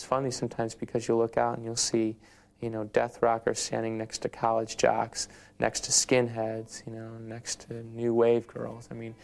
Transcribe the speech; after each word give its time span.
It's 0.00 0.06
funny 0.06 0.30
sometimes 0.30 0.74
because 0.74 1.06
you'll 1.06 1.18
look 1.18 1.36
out 1.36 1.58
and 1.58 1.64
you'll 1.66 1.76
see, 1.76 2.16
you 2.62 2.70
know, 2.70 2.84
death 2.84 3.20
rockers 3.20 3.58
standing 3.58 3.98
next 3.98 4.22
to 4.22 4.30
college 4.30 4.78
jocks, 4.78 5.28
next 5.58 5.84
to 5.84 5.90
skinheads, 5.90 6.86
you 6.86 6.94
know, 6.94 7.18
next 7.18 7.68
to 7.68 7.82
new 7.82 8.14
wave 8.14 8.46
girls. 8.46 8.88
I 8.90 8.94
mean, 8.94 9.14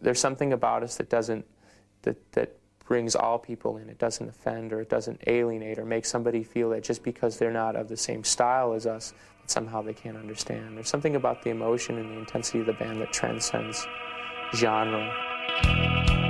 there's 0.00 0.18
something 0.18 0.54
about 0.54 0.82
us 0.82 0.96
that 0.96 1.10
doesn't, 1.10 1.44
that, 2.00 2.32
that 2.32 2.56
brings 2.86 3.14
all 3.14 3.38
people 3.38 3.76
in. 3.76 3.90
It 3.90 3.98
doesn't 3.98 4.26
offend 4.26 4.72
or 4.72 4.80
it 4.80 4.88
doesn't 4.88 5.20
alienate 5.26 5.78
or 5.78 5.84
make 5.84 6.06
somebody 6.06 6.42
feel 6.42 6.70
that 6.70 6.82
just 6.82 7.02
because 7.02 7.36
they're 7.36 7.52
not 7.52 7.76
of 7.76 7.90
the 7.90 7.96
same 7.98 8.24
style 8.24 8.72
as 8.72 8.86
us, 8.86 9.12
that 9.42 9.50
somehow 9.50 9.82
they 9.82 9.92
can't 9.92 10.16
understand. 10.16 10.78
There's 10.78 10.88
something 10.88 11.14
about 11.14 11.42
the 11.42 11.50
emotion 11.50 11.98
and 11.98 12.10
the 12.10 12.18
intensity 12.18 12.60
of 12.60 12.66
the 12.66 12.72
band 12.72 13.02
that 13.02 13.12
transcends 13.12 13.86
genre. 14.54 16.21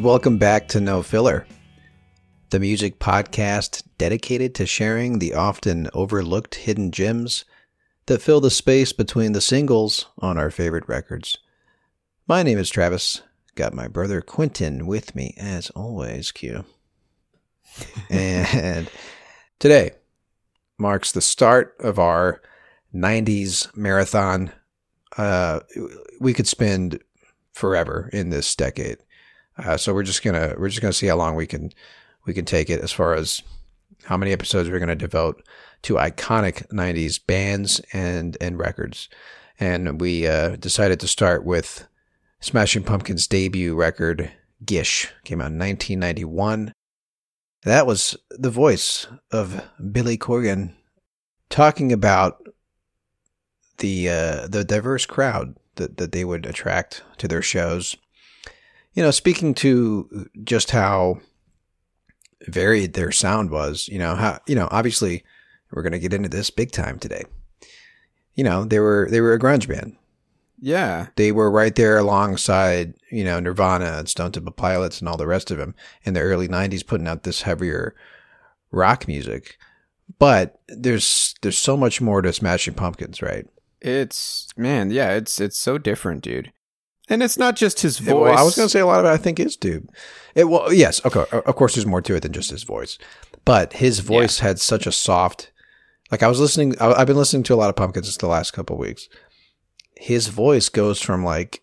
And 0.00 0.06
welcome 0.06 0.38
back 0.38 0.66
to 0.68 0.80
No 0.80 1.02
Filler, 1.02 1.46
the 2.48 2.58
music 2.58 2.98
podcast 2.98 3.82
dedicated 3.98 4.54
to 4.54 4.64
sharing 4.64 5.18
the 5.18 5.34
often 5.34 5.90
overlooked 5.92 6.54
hidden 6.54 6.90
gems 6.90 7.44
that 8.06 8.22
fill 8.22 8.40
the 8.40 8.50
space 8.50 8.94
between 8.94 9.32
the 9.32 9.42
singles 9.42 10.06
on 10.16 10.38
our 10.38 10.50
favorite 10.50 10.88
records. 10.88 11.36
My 12.26 12.42
name 12.42 12.56
is 12.56 12.70
Travis. 12.70 13.20
Got 13.56 13.74
my 13.74 13.88
brother 13.88 14.22
Quentin 14.22 14.86
with 14.86 15.14
me 15.14 15.34
as 15.36 15.68
always, 15.68 16.32
Q. 16.32 16.64
and 18.08 18.88
today 19.58 19.90
marks 20.78 21.12
the 21.12 21.20
start 21.20 21.76
of 21.78 21.98
our 21.98 22.40
90s 22.94 23.76
marathon. 23.76 24.50
Uh, 25.18 25.60
we 26.20 26.32
could 26.32 26.46
spend 26.46 27.00
forever 27.52 28.08
in 28.14 28.30
this 28.30 28.56
decade. 28.56 28.96
Uh, 29.64 29.76
so 29.76 29.94
we're 29.94 30.02
just 30.02 30.22
gonna 30.22 30.54
we're 30.58 30.68
just 30.68 30.80
gonna 30.80 30.92
see 30.92 31.06
how 31.06 31.16
long 31.16 31.34
we 31.34 31.46
can 31.46 31.70
we 32.26 32.34
can 32.34 32.44
take 32.44 32.70
it 32.70 32.80
as 32.80 32.92
far 32.92 33.14
as 33.14 33.42
how 34.04 34.16
many 34.16 34.32
episodes 34.32 34.68
we're 34.68 34.78
gonna 34.78 34.96
devote 34.96 35.42
to 35.82 35.94
iconic 35.94 36.66
'90s 36.68 37.24
bands 37.24 37.80
and 37.92 38.36
and 38.40 38.58
records. 38.58 39.08
And 39.58 40.00
we 40.00 40.26
uh, 40.26 40.56
decided 40.56 41.00
to 41.00 41.08
start 41.08 41.44
with 41.44 41.86
Smashing 42.40 42.82
Pumpkins' 42.82 43.26
debut 43.26 43.74
record, 43.74 44.32
Gish, 44.64 45.12
came 45.24 45.42
out 45.42 45.52
in 45.52 45.58
1991. 45.58 46.72
That 47.64 47.86
was 47.86 48.16
the 48.30 48.48
voice 48.48 49.06
of 49.30 49.62
Billy 49.92 50.16
Corgan 50.16 50.72
talking 51.50 51.92
about 51.92 52.46
the 53.78 54.08
uh, 54.08 54.46
the 54.48 54.64
diverse 54.64 55.04
crowd 55.04 55.56
that, 55.74 55.98
that 55.98 56.12
they 56.12 56.24
would 56.24 56.46
attract 56.46 57.02
to 57.18 57.28
their 57.28 57.42
shows 57.42 57.96
you 59.00 59.06
know, 59.06 59.10
speaking 59.10 59.54
to 59.54 60.28
just 60.44 60.72
how 60.72 61.20
varied 62.48 62.92
their 62.92 63.10
sound 63.10 63.50
was, 63.50 63.88
you 63.88 63.98
know, 63.98 64.14
how, 64.14 64.38
you 64.46 64.54
know, 64.54 64.68
obviously 64.70 65.24
we're 65.70 65.80
going 65.80 65.94
to 65.94 65.98
get 65.98 66.12
into 66.12 66.28
this 66.28 66.50
big 66.50 66.70
time 66.70 66.98
today. 66.98 67.24
You 68.34 68.44
know, 68.44 68.66
they 68.66 68.78
were, 68.78 69.08
they 69.10 69.22
were 69.22 69.32
a 69.32 69.38
grunge 69.38 69.66
band. 69.66 69.96
Yeah. 70.58 71.06
They 71.16 71.32
were 71.32 71.50
right 71.50 71.74
there 71.74 71.96
alongside, 71.96 72.92
you 73.10 73.24
know, 73.24 73.40
Nirvana 73.40 74.00
and 74.00 74.06
Stone 74.06 74.32
Temple 74.32 74.52
Pilots 74.52 75.00
and 75.00 75.08
all 75.08 75.16
the 75.16 75.26
rest 75.26 75.50
of 75.50 75.56
them 75.56 75.74
in 76.02 76.12
the 76.12 76.20
early 76.20 76.46
90s 76.46 76.86
putting 76.86 77.08
out 77.08 77.22
this 77.22 77.40
heavier 77.40 77.96
rock 78.70 79.08
music. 79.08 79.56
But 80.18 80.60
there's 80.68 81.36
there's 81.40 81.56
so 81.56 81.74
much 81.74 82.02
more 82.02 82.20
to 82.20 82.34
Smashing 82.34 82.74
Pumpkins, 82.74 83.22
right? 83.22 83.46
It's 83.80 84.48
man, 84.58 84.90
yeah, 84.90 85.12
it's 85.12 85.40
it's 85.40 85.58
so 85.58 85.78
different, 85.78 86.22
dude. 86.22 86.52
And 87.10 87.22
it's 87.22 87.36
not 87.36 87.56
just 87.56 87.80
his 87.80 87.98
voice. 87.98 88.14
Well, 88.14 88.38
I 88.38 88.42
was 88.42 88.56
going 88.56 88.66
to 88.66 88.70
say 88.70 88.80
a 88.80 88.86
lot 88.86 89.00
of 89.00 89.06
it. 89.06 89.08
I 89.08 89.16
think 89.16 89.40
is 89.40 89.56
dude. 89.56 89.90
It 90.34 90.48
well, 90.48 90.72
yes, 90.72 91.04
okay. 91.04 91.24
Of 91.32 91.56
course, 91.56 91.74
there's 91.74 91.86
more 91.86 92.00
to 92.02 92.14
it 92.14 92.20
than 92.20 92.32
just 92.32 92.50
his 92.50 92.62
voice, 92.62 92.98
but 93.44 93.74
his 93.74 93.98
voice 93.98 94.40
yeah. 94.40 94.48
had 94.48 94.60
such 94.60 94.86
a 94.86 94.92
soft. 94.92 95.50
Like 96.10 96.22
I 96.22 96.28
was 96.28 96.40
listening, 96.40 96.80
I, 96.80 96.98
have 96.98 97.06
been 97.06 97.16
listening 97.16 97.42
to 97.44 97.54
a 97.54 97.56
lot 97.56 97.68
of 97.68 97.76
Pumpkins 97.76 98.06
just 98.06 98.20
the 98.20 98.26
last 98.26 98.52
couple 98.52 98.78
weeks. 98.78 99.08
His 99.96 100.28
voice 100.28 100.68
goes 100.68 101.00
from 101.00 101.24
like 101.24 101.62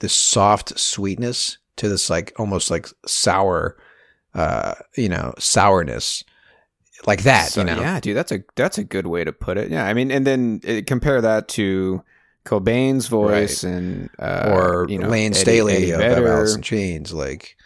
this 0.00 0.14
soft 0.14 0.78
sweetness 0.78 1.58
to 1.76 1.88
this 1.88 2.08
like 2.08 2.32
almost 2.38 2.70
like 2.70 2.88
sour, 3.06 3.76
uh, 4.34 4.74
you 4.96 5.08
know, 5.08 5.34
sourness, 5.38 6.24
like 7.06 7.22
that. 7.22 7.50
So, 7.50 7.60
you 7.60 7.66
know, 7.66 7.80
yeah, 7.80 8.00
dude, 8.00 8.16
that's 8.16 8.32
a 8.32 8.40
that's 8.54 8.78
a 8.78 8.84
good 8.84 9.06
way 9.06 9.24
to 9.24 9.32
put 9.32 9.58
it. 9.58 9.70
Yeah, 9.70 9.84
I 9.84 9.94
mean, 9.94 10.10
and 10.10 10.26
then 10.26 10.60
uh, 10.66 10.80
compare 10.86 11.20
that 11.20 11.48
to 11.48 12.02
Cobain's 12.44 13.06
voice 13.06 13.64
right. 13.64 13.72
and 13.72 14.10
uh, 14.18 14.52
or 14.54 14.86
you 14.88 14.98
know, 14.98 15.10
Eddie, 15.10 15.34
Staley 15.34 15.92
Eddie 15.92 15.92
of 15.92 16.26
Alice 16.26 16.54
in 16.54 16.62
Chains, 16.62 17.12
like 17.12 17.56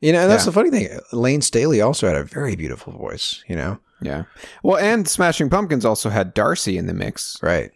you 0.00 0.12
know, 0.12 0.20
and 0.20 0.30
that's 0.30 0.42
yeah. 0.42 0.46
the 0.46 0.52
funny 0.52 0.70
thing. 0.70 0.98
Layne 1.12 1.42
Staley 1.42 1.80
also 1.80 2.06
had 2.06 2.16
a 2.16 2.24
very 2.24 2.56
beautiful 2.56 2.92
voice, 2.92 3.44
you 3.46 3.56
know. 3.56 3.78
Yeah. 4.00 4.24
Well, 4.62 4.78
and 4.78 5.06
Smashing 5.06 5.50
Pumpkins 5.50 5.84
also 5.84 6.08
had 6.08 6.32
Darcy 6.32 6.78
in 6.78 6.86
the 6.86 6.94
mix, 6.94 7.36
right? 7.42 7.70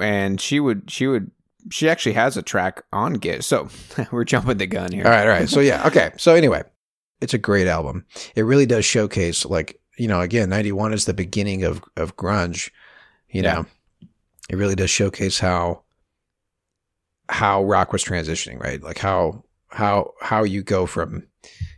And 0.00 0.40
she 0.40 0.60
would, 0.60 0.90
she 0.90 1.08
would, 1.08 1.30
she 1.70 1.88
actually 1.88 2.12
has 2.12 2.36
a 2.36 2.42
track 2.42 2.84
on 2.92 3.14
Gish. 3.14 3.46
So 3.46 3.68
we're 4.12 4.24
jumping 4.24 4.58
the 4.58 4.66
gun 4.66 4.92
here. 4.92 5.04
All 5.04 5.10
right, 5.10 5.22
all 5.22 5.28
right. 5.28 5.48
So 5.48 5.60
yeah, 5.60 5.86
okay. 5.86 6.12
So 6.18 6.34
anyway, 6.34 6.62
it's 7.20 7.34
a 7.34 7.38
great 7.38 7.66
album. 7.66 8.06
It 8.36 8.42
really 8.42 8.66
does 8.66 8.84
showcase, 8.84 9.44
like 9.44 9.80
you 9.98 10.06
know, 10.06 10.20
again, 10.20 10.48
ninety 10.50 10.72
one 10.72 10.92
is 10.92 11.06
the 11.06 11.14
beginning 11.14 11.64
of 11.64 11.82
of 11.96 12.16
grunge. 12.16 12.70
You 13.30 13.42
yeah. 13.42 13.54
know, 13.54 13.66
it 14.48 14.56
really 14.56 14.74
does 14.74 14.90
showcase 14.90 15.38
how 15.38 15.82
how 17.28 17.64
rock 17.64 17.92
was 17.92 18.04
transitioning, 18.04 18.60
right? 18.62 18.82
Like 18.82 18.98
how 18.98 19.44
how 19.68 20.12
how 20.20 20.44
you 20.44 20.62
go 20.62 20.86
from, 20.86 21.26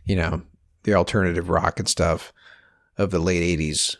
you 0.05 0.15
know, 0.15 0.41
the 0.83 0.93
alternative 0.93 1.49
rock 1.49 1.79
and 1.79 1.87
stuff 1.87 2.31
of 2.97 3.11
the 3.11 3.19
late 3.19 3.59
'80s 3.59 3.95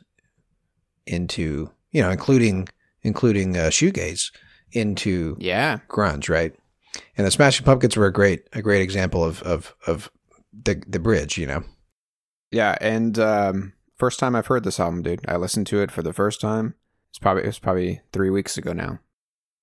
into, 1.06 1.72
you 1.92 2.02
know, 2.02 2.10
including 2.10 2.70
including 3.02 3.58
uh, 3.58 3.70
shoegaze 3.70 4.32
into 4.72 5.36
yeah 5.40 5.80
grunge, 5.88 6.30
right? 6.30 6.54
And 7.18 7.26
the 7.26 7.32
Smashing 7.32 7.66
Pumpkins 7.66 7.98
were 7.98 8.06
a 8.06 8.14
great 8.14 8.48
a 8.54 8.62
great 8.62 8.82
example 8.82 9.24
of 9.24 9.42
of 9.44 9.76
of 9.88 10.12
the 10.54 10.82
the 10.88 11.00
bridge, 11.00 11.38
you 11.38 11.48
know. 11.48 11.64
Yeah, 12.52 12.78
and 12.82 13.18
um, 13.20 13.74
first 13.98 14.20
time 14.20 14.36
I've 14.36 14.48
heard 14.48 14.64
this 14.64 14.80
album, 14.80 15.04
dude. 15.04 15.22
I 15.28 15.36
listened 15.38 15.68
to 15.68 15.82
it 15.82 15.92
for 15.92 16.02
the 16.02 16.14
first 16.14 16.42
time. 16.42 16.76
It's 17.12 17.20
probably 17.20 17.44
it 17.44 17.48
was 17.48 17.60
probably 17.60 18.02
three 18.12 18.30
weeks 18.30 18.58
ago 18.58 18.74
now. 18.74 19.00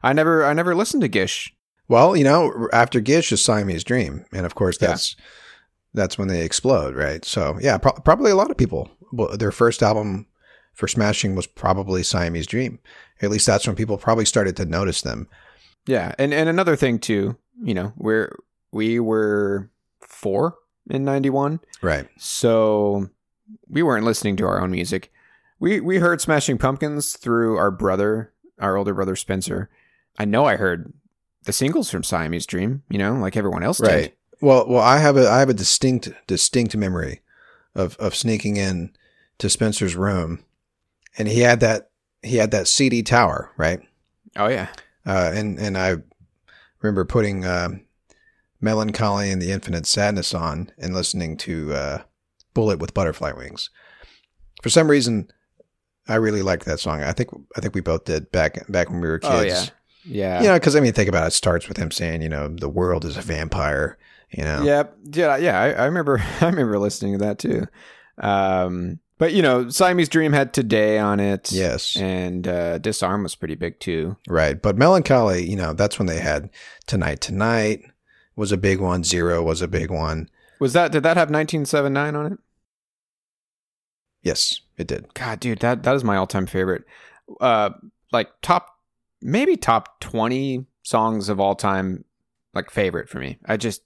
I 0.02 0.12
never 0.12 0.44
I 0.44 0.52
never 0.52 0.74
listened 0.74 1.02
to 1.02 1.08
Gish. 1.08 1.52
Well, 1.88 2.16
you 2.16 2.24
know, 2.24 2.68
after 2.72 3.00
Gish 3.00 3.30
is 3.32 3.44
Siamese 3.44 3.84
Dream, 3.84 4.24
and 4.32 4.44
of 4.46 4.54
course 4.54 4.78
that's 4.78 5.16
that's 5.94 6.18
when 6.18 6.28
they 6.28 6.44
explode, 6.44 6.94
right? 6.96 7.24
So 7.24 7.58
yeah, 7.60 7.78
pro- 7.78 7.92
probably 7.92 8.30
a 8.30 8.36
lot 8.36 8.50
of 8.50 8.56
people. 8.56 8.90
Well, 9.12 9.36
their 9.36 9.52
first 9.52 9.82
album 9.82 10.26
for 10.74 10.88
Smashing 10.88 11.34
was 11.34 11.46
probably 11.46 12.02
Siamese 12.02 12.46
Dream. 12.46 12.80
At 13.22 13.30
least 13.30 13.46
that's 13.46 13.66
when 13.66 13.76
people 13.76 13.96
probably 13.96 14.26
started 14.26 14.56
to 14.56 14.66
notice 14.66 15.00
them. 15.02 15.28
Yeah, 15.86 16.14
and 16.18 16.34
and 16.34 16.48
another 16.48 16.76
thing 16.76 16.98
too, 16.98 17.36
you 17.62 17.72
know, 17.74 17.92
we're 17.96 18.36
we 18.72 18.98
were 19.00 19.70
four 20.00 20.56
in 20.90 21.04
'91, 21.04 21.60
Right. 21.82 22.08
so 22.18 23.08
we 23.68 23.82
weren't 23.82 24.04
listening 24.04 24.36
to 24.36 24.46
our 24.46 24.60
own 24.60 24.70
music. 24.72 25.12
We 25.58 25.80
we 25.80 25.98
heard 25.98 26.20
Smashing 26.20 26.58
Pumpkins 26.58 27.16
through 27.16 27.56
our 27.56 27.70
brother, 27.70 28.32
our 28.58 28.76
older 28.76 28.94
brother 28.94 29.16
Spencer. 29.16 29.70
I 30.18 30.24
know 30.24 30.44
I 30.44 30.56
heard 30.56 30.92
the 31.44 31.52
singles 31.52 31.90
from 31.90 32.02
Siamese 32.02 32.46
Dream, 32.46 32.82
you 32.90 32.98
know, 32.98 33.14
like 33.14 33.36
everyone 33.36 33.62
else 33.62 33.78
did. 33.78 33.88
Right. 33.88 34.16
Well, 34.40 34.66
well, 34.68 34.82
I 34.82 34.98
have 34.98 35.16
a 35.16 35.28
I 35.28 35.38
have 35.38 35.48
a 35.48 35.54
distinct 35.54 36.10
distinct 36.26 36.76
memory 36.76 37.20
of 37.74 37.96
of 37.96 38.14
sneaking 38.14 38.56
in 38.56 38.94
to 39.38 39.48
Spencer's 39.48 39.96
room, 39.96 40.44
and 41.16 41.28
he 41.28 41.40
had 41.40 41.60
that 41.60 41.90
he 42.22 42.36
had 42.36 42.50
that 42.50 42.68
CD 42.68 43.02
tower, 43.02 43.50
right? 43.56 43.80
Oh 44.36 44.48
yeah. 44.48 44.68
Uh, 45.06 45.30
and 45.34 45.58
and 45.58 45.78
I 45.78 45.96
remember 46.80 47.04
putting 47.04 47.44
uh, 47.44 47.70
Melancholy 48.60 49.30
and 49.30 49.40
the 49.40 49.52
Infinite 49.52 49.86
Sadness 49.86 50.34
on 50.34 50.70
and 50.78 50.94
listening 50.94 51.36
to 51.38 51.72
uh, 51.72 52.02
Bullet 52.54 52.78
with 52.78 52.94
Butterfly 52.94 53.32
Wings. 53.32 53.70
For 54.62 54.68
some 54.68 54.90
reason, 54.90 55.30
I 56.08 56.16
really 56.16 56.42
liked 56.42 56.64
that 56.66 56.80
song. 56.80 57.02
I 57.02 57.12
think 57.12 57.30
I 57.56 57.60
think 57.60 57.74
we 57.74 57.80
both 57.80 58.04
did 58.04 58.30
back 58.32 58.66
back 58.68 58.90
when 58.90 59.00
we 59.00 59.08
were 59.08 59.18
kids. 59.18 59.34
Oh 59.34 59.42
yeah. 59.42 59.64
Yeah. 60.04 60.40
You 60.40 60.48
know, 60.48 60.54
because 60.54 60.76
I 60.76 60.80
mean, 60.80 60.92
think 60.92 61.08
about 61.08 61.24
it. 61.24 61.28
It 61.28 61.32
starts 61.32 61.68
with 61.68 61.76
him 61.76 61.90
saying, 61.90 62.22
you 62.22 62.28
know, 62.28 62.48
the 62.48 62.68
world 62.68 63.04
is 63.04 63.16
a 63.16 63.22
vampire. 63.22 63.98
You 64.30 64.44
know. 64.44 64.62
Yeah, 64.62 64.84
yeah, 65.04 65.36
yeah. 65.36 65.60
I, 65.60 65.70
I 65.72 65.84
remember. 65.86 66.18
I 66.40 66.46
remember 66.46 66.78
listening 66.78 67.12
to 67.18 67.24
that 67.24 67.38
too. 67.38 67.66
Um, 68.18 69.00
but 69.18 69.32
you 69.32 69.42
know, 69.42 69.68
Siamese 69.68 70.08
Dream 70.08 70.32
had 70.32 70.52
"Today" 70.52 70.98
on 70.98 71.20
it. 71.20 71.50
Yes. 71.52 71.96
and 71.96 72.46
uh, 72.46 72.78
"Disarm" 72.78 73.22
was 73.22 73.34
pretty 73.34 73.54
big 73.54 73.80
too. 73.80 74.16
Right. 74.28 74.60
But 74.60 74.76
Melancholy, 74.76 75.48
you 75.48 75.56
know, 75.56 75.72
that's 75.72 75.98
when 75.98 76.06
they 76.06 76.20
had 76.20 76.50
Tonight 76.86 77.20
Tonight 77.20 77.82
was 78.34 78.52
a 78.52 78.56
big 78.56 78.80
one. 78.80 79.04
Zero 79.04 79.42
was 79.42 79.62
a 79.62 79.68
big 79.68 79.90
one. 79.90 80.28
Was 80.60 80.72
that? 80.72 80.92
Did 80.92 81.02
that 81.02 81.16
have 81.16 81.30
1979 81.30 82.14
on 82.16 82.32
it? 82.32 82.38
Yes, 84.22 84.60
it 84.76 84.86
did. 84.86 85.12
God, 85.14 85.40
dude, 85.40 85.60
that 85.60 85.82
that 85.82 85.94
is 85.94 86.04
my 86.04 86.16
all 86.16 86.26
time 86.26 86.46
favorite. 86.46 86.84
Uh, 87.40 87.70
like 88.12 88.28
top, 88.42 88.68
maybe 89.20 89.56
top 89.56 90.00
20 90.00 90.66
songs 90.82 91.28
of 91.28 91.40
all 91.40 91.54
time. 91.54 92.04
Like 92.54 92.70
favorite 92.70 93.08
for 93.10 93.18
me. 93.18 93.38
I 93.44 93.58
just, 93.58 93.82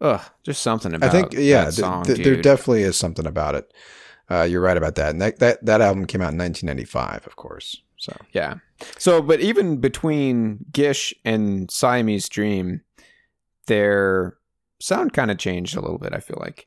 ugh, 0.00 0.20
just 0.42 0.62
something 0.62 0.94
about. 0.94 1.08
I 1.08 1.12
think, 1.12 1.32
yeah, 1.34 1.64
th- 1.64 1.74
song, 1.74 2.02
th- 2.04 2.18
there 2.18 2.40
definitely 2.40 2.82
is 2.82 2.96
something 2.96 3.26
about 3.26 3.54
it. 3.54 3.72
Uh, 4.28 4.42
you're 4.42 4.60
right 4.60 4.76
about 4.76 4.96
that. 4.96 5.10
And 5.10 5.20
that, 5.20 5.38
that, 5.38 5.64
that 5.64 5.80
album 5.80 6.06
came 6.06 6.20
out 6.20 6.32
in 6.32 6.38
1995, 6.38 7.26
of 7.26 7.36
course. 7.36 7.80
So, 7.98 8.16
Yeah. 8.32 8.54
So, 8.98 9.22
but 9.22 9.38
even 9.38 9.76
between 9.76 10.64
Gish 10.72 11.14
and 11.24 11.70
Siamese 11.70 12.28
Dream, 12.28 12.80
their 13.68 14.38
sound 14.80 15.12
kind 15.12 15.30
of 15.30 15.38
changed 15.38 15.76
a 15.76 15.80
little 15.80 15.98
bit. 15.98 16.12
I 16.12 16.18
feel 16.18 16.38
like 16.40 16.66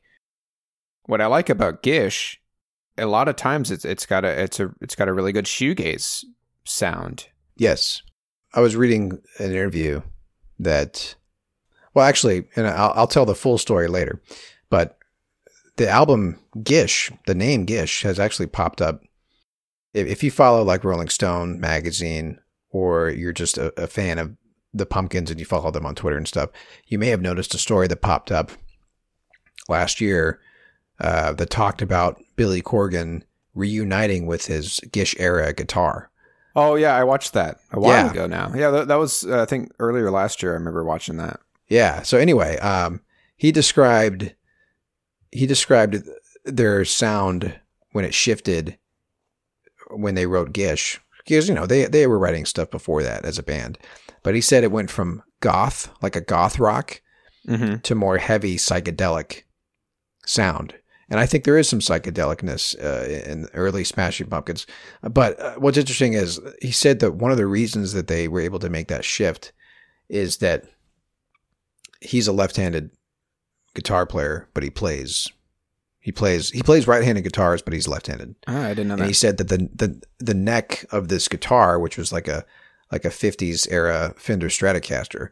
what 1.04 1.20
I 1.20 1.26
like 1.26 1.50
about 1.50 1.82
Gish, 1.82 2.40
a 2.98 3.06
lot 3.06 3.28
of 3.28 3.36
times 3.36 3.70
it's 3.70 3.84
it's 3.84 4.06
got 4.06 4.24
a 4.24 4.42
it's 4.42 4.60
a 4.60 4.72
it's 4.80 4.94
got 4.94 5.08
a 5.08 5.12
really 5.12 5.32
good 5.32 5.44
shoegaze 5.46 6.24
sound. 6.64 7.28
yes, 7.56 8.02
I 8.56 8.60
was 8.60 8.74
reading 8.74 9.20
an 9.38 9.50
interview 9.50 10.02
that, 10.58 11.14
well, 11.94 12.06
actually, 12.06 12.44
and 12.56 12.66
I'll, 12.66 12.92
I'll 12.96 13.06
tell 13.06 13.26
the 13.26 13.34
full 13.34 13.58
story 13.58 13.86
later, 13.86 14.22
but 14.70 14.98
the 15.76 15.88
album 15.88 16.38
Gish, 16.62 17.12
the 17.26 17.34
name 17.34 17.66
Gish, 17.66 18.02
has 18.02 18.18
actually 18.18 18.46
popped 18.46 18.80
up. 18.80 19.02
If, 19.92 20.06
if 20.06 20.22
you 20.24 20.30
follow 20.30 20.62
like 20.62 20.84
Rolling 20.84 21.08
Stone 21.08 21.60
magazine, 21.60 22.38
or 22.70 23.10
you're 23.10 23.32
just 23.32 23.58
a, 23.58 23.72
a 23.80 23.86
fan 23.86 24.18
of 24.18 24.36
the 24.72 24.86
Pumpkins 24.86 25.30
and 25.30 25.38
you 25.38 25.46
follow 25.46 25.70
them 25.70 25.86
on 25.86 25.94
Twitter 25.94 26.16
and 26.16 26.28
stuff, 26.28 26.50
you 26.86 26.98
may 26.98 27.08
have 27.08 27.22
noticed 27.22 27.54
a 27.54 27.58
story 27.58 27.86
that 27.88 28.00
popped 28.00 28.32
up 28.32 28.52
last 29.68 30.00
year 30.00 30.40
uh, 31.00 31.32
that 31.34 31.50
talked 31.50 31.82
about 31.82 32.20
Billy 32.36 32.62
Corgan 32.62 33.22
reuniting 33.54 34.26
with 34.26 34.46
his 34.46 34.80
Gish 34.92 35.14
era 35.18 35.52
guitar. 35.52 36.10
Oh 36.54 36.74
yeah, 36.74 36.94
I 36.94 37.04
watched 37.04 37.32
that 37.34 37.58
a 37.72 37.80
while 37.80 38.04
Yeah. 38.06 38.10
ago 38.10 38.26
now. 38.26 38.52
Yeah, 38.54 38.70
that, 38.70 38.88
that 38.88 38.96
was 38.96 39.24
uh, 39.24 39.42
I 39.42 39.44
think 39.46 39.72
earlier 39.78 40.10
last 40.10 40.42
year. 40.42 40.52
I 40.52 40.54
remember 40.54 40.84
watching 40.84 41.16
that. 41.18 41.40
Yeah. 41.68 42.02
So 42.02 42.16
anyway, 42.18 42.58
um, 42.58 43.00
he 43.36 43.52
described 43.52 44.34
he 45.32 45.46
described 45.46 46.02
their 46.44 46.84
sound 46.84 47.58
when 47.92 48.04
it 48.04 48.14
shifted 48.14 48.78
when 49.90 50.14
they 50.14 50.26
wrote 50.26 50.52
Gish 50.52 51.00
because 51.18 51.48
you 51.48 51.54
know 51.54 51.66
they 51.66 51.84
they 51.86 52.06
were 52.06 52.18
writing 52.18 52.44
stuff 52.46 52.70
before 52.70 53.02
that 53.02 53.24
as 53.24 53.38
a 53.38 53.42
band, 53.42 53.78
but 54.22 54.34
he 54.34 54.40
said 54.40 54.64
it 54.64 54.72
went 54.72 54.90
from 54.90 55.22
goth 55.40 55.90
like 56.02 56.16
a 56.16 56.20
goth 56.20 56.58
rock 56.58 57.00
Mm-hmm. 57.48 57.76
to 57.82 57.94
more 57.94 58.18
heavy 58.18 58.56
psychedelic 58.56 59.42
sound. 60.24 60.74
And 61.08 61.20
I 61.20 61.26
think 61.26 61.44
there 61.44 61.58
is 61.58 61.68
some 61.68 61.78
psychedelicness 61.78 62.74
uh, 62.82 63.30
in 63.30 63.46
early 63.54 63.84
Smashing 63.84 64.26
Pumpkins. 64.26 64.66
But 65.02 65.38
uh, 65.40 65.54
what's 65.54 65.78
interesting 65.78 66.14
is 66.14 66.40
he 66.60 66.72
said 66.72 66.98
that 67.00 67.14
one 67.14 67.30
of 67.30 67.36
the 67.36 67.46
reasons 67.46 67.92
that 67.92 68.08
they 68.08 68.26
were 68.26 68.40
able 68.40 68.58
to 68.58 68.70
make 68.70 68.88
that 68.88 69.04
shift 69.04 69.52
is 70.08 70.38
that 70.38 70.64
he's 72.00 72.26
a 72.26 72.32
left-handed 72.32 72.90
guitar 73.74 74.04
player, 74.06 74.48
but 74.52 74.62
he 74.62 74.70
plays 74.70 75.28
he 76.00 76.12
plays 76.12 76.50
he 76.50 76.62
plays 76.62 76.86
right-handed 76.86 77.22
guitars, 77.22 77.62
but 77.62 77.72
he's 77.72 77.88
left-handed. 77.88 78.36
Ah, 78.46 78.66
I 78.66 78.68
didn't 78.70 78.88
know 78.88 78.94
And 78.94 79.06
he 79.06 79.12
said 79.12 79.38
that 79.38 79.48
the 79.48 79.68
the 79.74 80.00
the 80.18 80.34
neck 80.34 80.84
of 80.90 81.08
this 81.08 81.28
guitar, 81.28 81.78
which 81.78 81.96
was 81.98 82.12
like 82.12 82.28
a 82.28 82.44
like 82.92 83.04
a 83.04 83.10
'50s 83.10 83.66
era 83.70 84.14
Fender 84.16 84.48
Stratocaster, 84.48 85.30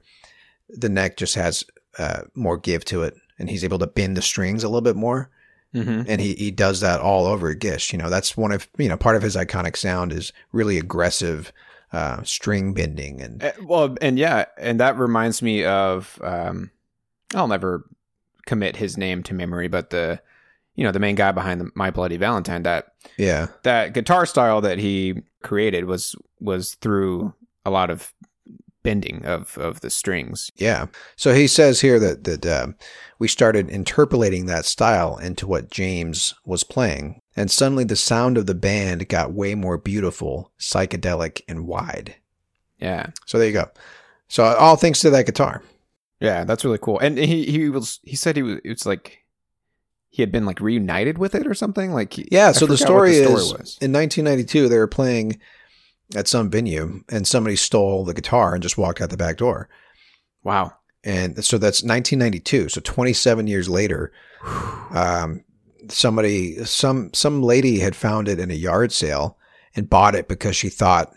the 0.68 0.88
neck 0.88 1.16
just 1.16 1.36
has 1.36 1.64
uh, 1.98 2.22
more 2.34 2.56
give 2.56 2.84
to 2.86 3.02
it, 3.02 3.14
and 3.38 3.48
he's 3.50 3.64
able 3.64 3.78
to 3.78 3.86
bend 3.86 4.16
the 4.16 4.22
strings 4.22 4.64
a 4.64 4.68
little 4.68 4.80
bit 4.80 4.96
more. 4.96 5.30
Mm-hmm. 5.74 6.02
And 6.08 6.20
he 6.20 6.34
he 6.34 6.50
does 6.50 6.80
that 6.80 7.00
all 7.00 7.26
over 7.26 7.52
Gish. 7.54 7.92
You 7.92 7.98
know, 7.98 8.08
that's 8.08 8.36
one 8.36 8.52
of 8.52 8.68
you 8.78 8.88
know 8.88 8.96
part 8.96 9.16
of 9.16 9.22
his 9.22 9.36
iconic 9.36 9.76
sound 9.76 10.12
is 10.12 10.32
really 10.52 10.78
aggressive 10.78 11.52
uh, 11.92 12.22
string 12.22 12.74
bending 12.74 13.20
and 13.20 13.42
Uh, 13.42 13.52
well, 13.64 13.96
and 14.00 14.18
yeah, 14.18 14.46
and 14.58 14.80
that 14.80 14.98
reminds 14.98 15.42
me 15.42 15.64
of 15.64 16.18
um, 16.22 16.70
I'll 17.34 17.48
never 17.48 17.84
commit 18.46 18.76
his 18.76 18.96
name 18.96 19.22
to 19.24 19.34
memory, 19.34 19.68
but 19.68 19.90
the 19.90 20.20
you 20.76 20.84
know 20.84 20.92
the 20.92 20.98
main 20.98 21.14
guy 21.14 21.32
behind 21.32 21.60
the 21.60 21.70
My 21.74 21.90
Bloody 21.90 22.16
Valentine 22.16 22.62
that 22.64 22.94
yeah 23.16 23.48
that 23.62 23.94
guitar 23.94 24.26
style 24.26 24.60
that 24.60 24.78
he 24.78 25.22
created 25.42 25.84
was 25.84 26.16
was 26.40 26.74
through 26.74 27.34
a 27.64 27.70
lot 27.70 27.90
of 27.90 28.12
bending 28.84 29.24
of 29.24 29.58
of 29.58 29.80
the 29.80 29.90
strings. 29.90 30.52
Yeah. 30.54 30.86
So 31.16 31.34
he 31.34 31.48
says 31.48 31.80
here 31.80 31.98
that 31.98 32.22
that 32.22 32.46
um, 32.46 32.76
we 33.18 33.26
started 33.26 33.68
interpolating 33.68 34.46
that 34.46 34.64
style 34.64 35.16
into 35.16 35.48
what 35.48 35.70
James 35.72 36.34
was 36.44 36.62
playing, 36.62 37.20
and 37.34 37.50
suddenly 37.50 37.82
the 37.82 37.96
sound 37.96 38.38
of 38.38 38.46
the 38.46 38.54
band 38.54 39.08
got 39.08 39.32
way 39.32 39.56
more 39.56 39.76
beautiful, 39.78 40.52
psychedelic, 40.60 41.40
and 41.48 41.66
wide. 41.66 42.14
Yeah, 42.78 43.06
So 43.26 43.38
there 43.38 43.46
you 43.48 43.52
go. 43.54 43.70
So 44.28 44.44
all 44.44 44.76
thanks 44.76 45.00
to 45.00 45.10
that 45.10 45.26
guitar. 45.26 45.62
yeah, 46.20 46.44
that's 46.44 46.64
really 46.64 46.78
cool. 46.78 46.98
And 47.00 47.18
he 47.18 47.44
he 47.46 47.68
was 47.70 47.98
he 48.02 48.14
said 48.16 48.36
he 48.36 48.42
was 48.42 48.60
it's 48.64 48.84
like 48.86 49.24
he 50.10 50.22
had 50.22 50.30
been 50.30 50.44
like 50.46 50.60
reunited 50.60 51.18
with 51.18 51.34
it 51.34 51.46
or 51.46 51.54
something. 51.54 51.92
Like 51.92 52.16
Yeah. 52.32 52.48
I 52.50 52.52
so 52.52 52.66
the 52.66 52.76
story, 52.76 53.18
the 53.18 53.24
is 53.24 53.52
was. 53.52 53.78
in 53.80 53.92
1992 53.92 54.68
they 54.68 54.76
were 54.78 54.86
playing 54.86 55.40
at 56.16 56.28
some 56.28 56.50
venue, 56.50 57.02
and 57.08 57.26
somebody 57.26 57.56
stole 57.56 58.04
the 58.04 58.14
guitar 58.14 58.54
and 58.54 58.62
just 58.62 58.78
walked 58.78 59.00
out 59.00 59.10
the 59.10 59.16
back 59.16 59.36
door. 59.38 59.68
wow. 60.42 60.72
and 61.02 61.44
so 61.44 61.58
that's 61.58 61.82
1992 61.82 62.68
so 62.70 62.80
27 62.80 63.46
years 63.46 63.68
later 63.68 64.12
um, 64.90 65.44
somebody 65.88 66.64
some 66.64 67.12
some 67.12 67.42
lady 67.42 67.78
had 67.80 67.94
found 67.96 68.28
it 68.28 68.40
in 68.40 68.50
a 68.50 68.54
yard 68.54 68.92
sale 68.92 69.36
and 69.76 69.90
bought 69.90 70.14
it 70.14 70.28
because 70.28 70.56
she 70.56 70.68
thought 70.68 71.14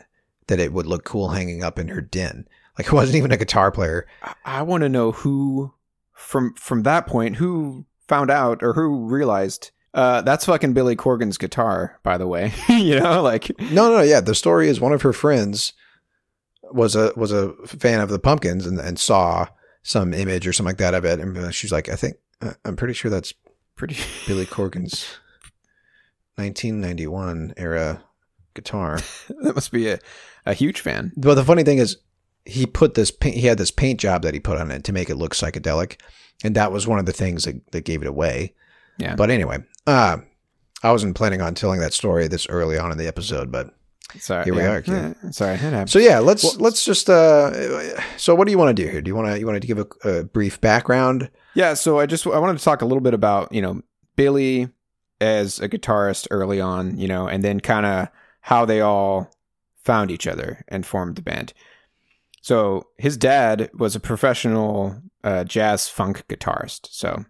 that 0.48 0.60
it 0.60 0.74
would 0.74 0.86
look 0.86 1.04
cool 1.04 1.30
hanging 1.30 1.64
up 1.64 1.80
in 1.80 1.88
her 1.88 2.02
den 2.02 2.48
like 2.78 2.88
it 2.88 2.94
wasn't 2.94 3.16
even 3.16 3.32
a 3.32 3.38
guitar 3.38 3.72
player 3.72 4.06
I, 4.22 4.34
I 4.46 4.62
want 4.64 4.82
to 4.82 4.90
know 4.90 5.12
who 5.12 5.74
from 6.14 6.54
from 6.56 6.84
that 6.84 7.08
point 7.08 7.38
who 7.38 7.86
found 8.08 8.32
out 8.32 8.64
or 8.64 8.74
who 8.74 9.06
realized 9.06 9.72
uh, 9.98 10.22
that's 10.22 10.46
fucking 10.46 10.74
Billy 10.74 10.96
Corgan's 10.96 11.38
guitar, 11.38 12.00
by 12.04 12.18
the 12.18 12.28
way. 12.28 12.54
you 12.70 13.00
know, 13.00 13.22
like 13.22 13.52
no 13.60 13.92
no 13.92 14.02
yeah 14.02 14.22
the 14.22 14.36
story 14.36 14.70
is 14.70 14.80
one 14.80 14.94
of 14.94 15.02
her 15.02 15.14
friends 15.14 15.74
was 16.72 16.96
a 16.96 17.12
was 17.16 17.32
a 17.32 17.54
fan 17.66 18.00
of 18.00 18.10
the 18.10 18.20
pumpkins 18.20 18.66
and, 18.66 18.80
and 18.80 19.00
saw 19.00 19.48
some 19.84 20.14
image 20.14 20.48
or 20.48 20.54
something 20.54 20.72
like 20.72 20.78
that 20.78 20.94
of 20.94 21.06
it 21.06 21.18
and 21.22 21.56
she's 21.56 21.72
like 21.72 21.88
i 21.88 21.96
think 21.96 22.18
uh, 22.42 22.52
i'm 22.66 22.76
pretty 22.76 22.94
sure 22.94 23.10
that's 23.10 23.34
pretty. 23.78 23.96
billy 24.28 24.46
corgan's 24.58 25.06
1991 26.36 27.54
era 27.56 28.04
guitar 28.58 29.00
that 29.42 29.56
must 29.56 29.72
be 29.72 29.88
a, 29.88 30.00
a 30.46 30.54
huge 30.54 30.82
fan. 30.82 31.14
But 31.16 31.36
the 31.36 31.46
funny 31.46 31.64
thing 31.64 31.78
is, 31.78 31.98
he 32.46 32.66
put 32.66 32.94
this 32.94 33.12
paint, 33.12 33.36
he 33.36 33.48
had 33.48 33.58
this 33.58 33.72
paint 33.72 34.00
job 34.00 34.24
that 34.24 34.34
he 34.34 34.40
put 34.40 34.58
on 34.58 34.72
it 34.72 34.84
to 34.86 34.94
make 34.94 35.10
it 35.10 35.16
look 35.16 35.34
psychedelic, 35.34 36.00
and 36.44 36.56
that 36.56 36.72
was 36.72 36.88
one 36.88 37.00
of 37.00 37.06
the 37.06 37.14
things 37.14 37.46
that, 37.46 37.72
that 37.72 37.86
gave 37.86 38.02
it 38.02 38.08
away. 38.08 38.54
Yeah. 38.98 39.16
But 39.16 39.30
anyway, 39.30 39.60
uh, 39.88 40.18
I 40.84 40.92
wasn't 40.92 41.16
planning 41.16 41.42
on 41.42 41.56
telling 41.56 41.80
that 41.80 41.94
story 41.94 42.28
this 42.28 42.48
early 42.48 42.78
on 42.78 42.92
in 42.92 42.98
the 42.98 43.08
episode, 43.08 43.52
but 43.52 43.74
Sorry. 44.20 44.46
Here 44.46 44.54
we 44.54 44.62
yeah. 44.62 44.72
are. 44.72 44.84
Yeah, 44.88 45.32
Sorry. 45.32 45.88
so 45.88 46.00
yeah, 46.00 46.20
let's 46.20 46.58
let's 46.58 46.86
just. 46.86 47.10
Uh, 47.10 48.00
so 48.18 48.34
what 48.36 48.46
do 48.46 48.52
you 48.52 48.58
want 48.58 48.76
to 48.76 48.84
do 48.84 48.90
here? 48.90 49.02
Do 49.02 49.10
you 49.10 49.16
want 49.16 49.28
to 49.28 49.40
you 49.40 49.46
want 49.46 49.62
to 49.62 49.68
give 49.68 49.80
a, 49.80 50.10
a 50.10 50.24
brief 50.24 50.62
background? 50.62 51.30
Yeah, 51.56 51.74
so 51.74 52.00
I 52.00 52.06
just 52.06 52.26
I 52.26 52.40
wanted 52.40 52.58
to 52.58 52.64
talk 52.64 52.82
a 52.82 52.86
little 52.86 53.02
bit 53.02 53.14
about 53.14 53.52
you 53.52 53.62
know 53.62 53.82
Billy 54.16 54.70
as 55.20 55.60
a 55.60 55.68
guitarist 55.68 56.28
early 56.32 56.62
on, 56.62 56.98
you 56.98 57.08
know, 57.08 57.28
and 57.28 57.44
then 57.44 57.60
kind 57.60 57.86
of 57.86 58.08
how 58.42 58.66
they 58.66 58.82
all 58.82 59.30
found 59.84 60.10
each 60.12 60.28
other 60.28 60.64
and 60.68 60.86
formed 60.86 61.16
the 61.16 61.22
band. 61.22 61.54
So 62.42 62.88
his 62.98 63.18
dad 63.18 63.70
was 63.74 63.96
a 63.96 64.00
professional 64.00 65.02
uh, 65.24 65.44
jazz 65.44 65.90
funk 65.90 66.24
guitarist. 66.30 66.88
So, 66.92 67.26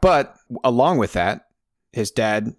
but 0.00 0.36
along 0.62 0.98
with 0.98 1.12
that, 1.14 1.43
his 1.94 2.10
dad, 2.10 2.54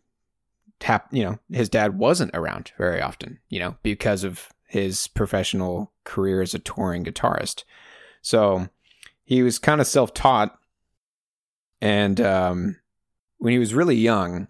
you 1.12 1.24
know, 1.24 1.40
his 1.52 1.70
dad 1.70 1.98
wasn't 1.98 2.32
around 2.34 2.72
very 2.78 3.02
often, 3.02 3.40
you 3.50 3.60
know, 3.60 3.76
because 3.84 4.24
of 4.24 4.50
his 4.68 5.08
professional 5.08 5.92
career 6.04 6.42
as 6.42 6.54
a 6.54 6.60
touring 6.60 7.04
guitarist. 7.06 7.64
So 8.22 8.68
he 9.24 9.44
was 9.44 9.60
kind 9.60 9.80
of 9.82 9.88
self-taught 9.88 10.58
and 11.82 12.20
um, 12.22 12.78
when 13.38 13.52
he 13.54 13.60
was 13.60 13.74
really 13.74 13.96
young, 13.96 14.48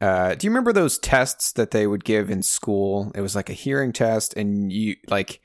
uh, 0.00 0.34
do 0.34 0.46
you 0.46 0.50
remember 0.50 0.72
those 0.72 0.98
tests 0.98 1.52
that 1.52 1.70
they 1.70 1.86
would 1.86 2.04
give 2.04 2.30
in 2.30 2.42
school? 2.42 3.10
It 3.14 3.20
was 3.20 3.34
like 3.34 3.50
a 3.50 3.54
hearing 3.54 3.92
test, 3.92 4.36
and 4.36 4.70
you 4.70 4.96
like 5.08 5.40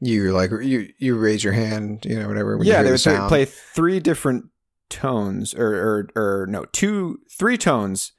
You 0.00 0.32
like 0.32 0.50
you 0.62 0.88
you 0.98 1.18
raise 1.18 1.44
your 1.44 1.52
hand, 1.52 2.06
you 2.06 2.18
know, 2.18 2.28
whatever. 2.28 2.56
when 2.56 2.66
yeah, 2.66 2.82
they 2.82 2.90
would 2.92 3.02
play- 3.02 3.28
play 3.28 3.44
three 3.44 4.00
different 4.00 4.46
tones, 4.88 5.52
or, 5.54 5.74
or 5.74 6.08
or 6.14 6.46
no, 6.48 6.64
two, 6.66 7.18
three 7.30 7.58
tones. 7.58 8.12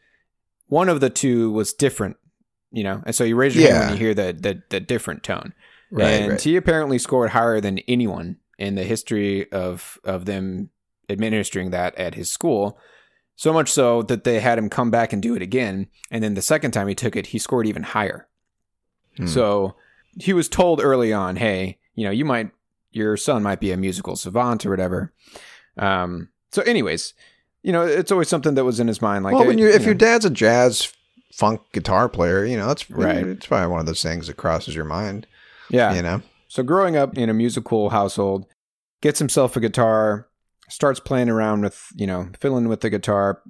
One 0.70 0.90
of 0.90 1.02
the 1.02 1.10
two 1.10 1.52
was 1.52 1.74
different, 1.74 2.18
you 2.72 2.84
know, 2.84 3.04
and 3.06 3.14
so 3.14 3.24
you 3.24 3.36
raise 3.36 3.56
your 3.56 3.66
hand 3.66 3.76
Yeah. 3.76 3.90
when 3.90 3.98
you 4.00 4.06
hear 4.06 4.14
the 4.14 4.34
the, 4.34 4.64
the 4.70 4.80
different 4.80 5.24
tone. 5.24 5.54
right, 5.92 6.06
and 6.08 6.32
right. 6.34 6.42
he 6.42 6.56
apparently 6.56 6.98
scored 7.00 7.32
higher 7.32 7.60
than 7.60 7.80
anyone 7.88 8.38
in 8.58 8.76
the 8.76 8.84
history 8.84 9.52
of 9.52 9.98
of 10.04 10.26
them 10.26 10.70
administering 11.10 11.72
that 11.72 11.96
at 11.98 12.16
his 12.16 12.32
school. 12.32 12.78
So 13.36 13.54
much 13.54 13.72
so 13.72 14.02
that 14.04 14.24
they 14.26 14.40
had 14.42 14.58
him 14.58 14.70
come 14.70 14.92
back 14.92 15.14
and 15.14 15.22
do 15.22 15.34
it 15.36 15.42
again, 15.42 15.88
and 16.12 16.24
then 16.24 16.34
the 16.34 16.42
second 16.42 16.72
time 16.72 16.88
he 16.88 16.96
took 16.96 17.16
it, 17.16 17.28
he 17.28 17.40
scored 17.40 17.68
even 17.68 17.84
higher. 17.84 18.28
Hmm. 19.18 19.28
So 19.28 19.76
he 20.20 20.34
was 20.34 20.50
told 20.50 20.82
early 20.82 21.14
on, 21.14 21.38
"Hey, 21.38 21.80
you 21.96 22.04
know, 22.06 22.12
you 22.12 22.26
might 22.26 22.52
your 22.92 23.16
son 23.18 23.42
might 23.44 23.60
be 23.62 23.72
a 23.72 23.78
musical 23.78 24.16
savant 24.18 24.66
or 24.66 24.70
whatever." 24.72 25.14
Um, 25.78 26.30
so, 26.52 26.62
anyways, 26.64 27.14
you 27.64 27.72
know, 27.72 27.86
it's 27.86 28.12
always 28.12 28.30
something 28.30 28.56
that 28.56 28.64
was 28.64 28.80
in 28.80 28.88
his 28.88 29.02
mind. 29.02 29.24
Like, 29.24 29.34
well, 29.34 29.46
when 29.46 29.58
uh, 29.60 29.64
you 29.64 29.70
if 29.70 29.86
your 29.86 29.94
dad's 29.94 30.26
a 30.26 30.30
jazz 30.30 30.92
funk 31.34 31.62
guitar 31.74 32.10
player, 32.10 32.46
you 32.46 32.58
know 32.58 32.68
that's 32.68 32.90
Right. 32.90 33.26
It's 33.26 33.48
probably 33.48 33.68
one 33.68 33.80
of 33.80 33.86
those 33.86 34.04
things 34.04 34.28
that 34.28 34.38
crosses 34.38 34.76
your 34.76 34.86
mind. 34.86 35.28
yeah, 35.70 35.94
You 35.94 36.02
know, 36.02 36.22
So 36.48 36.64
growing 36.64 36.96
up 36.96 37.18
in 37.18 37.30
a 37.30 37.34
musical 37.34 37.90
household, 37.90 38.46
gets 39.02 39.20
himself 39.20 39.56
a 39.56 39.60
guitar, 39.60 40.28
starts 40.70 41.00
playing 41.00 41.30
around 41.30 41.62
with, 41.62 41.88
you 41.96 42.08
know, 42.08 42.30
fiddling 42.40 42.68
with 42.68 42.82
the 42.82 42.90
guitar, 42.90 43.42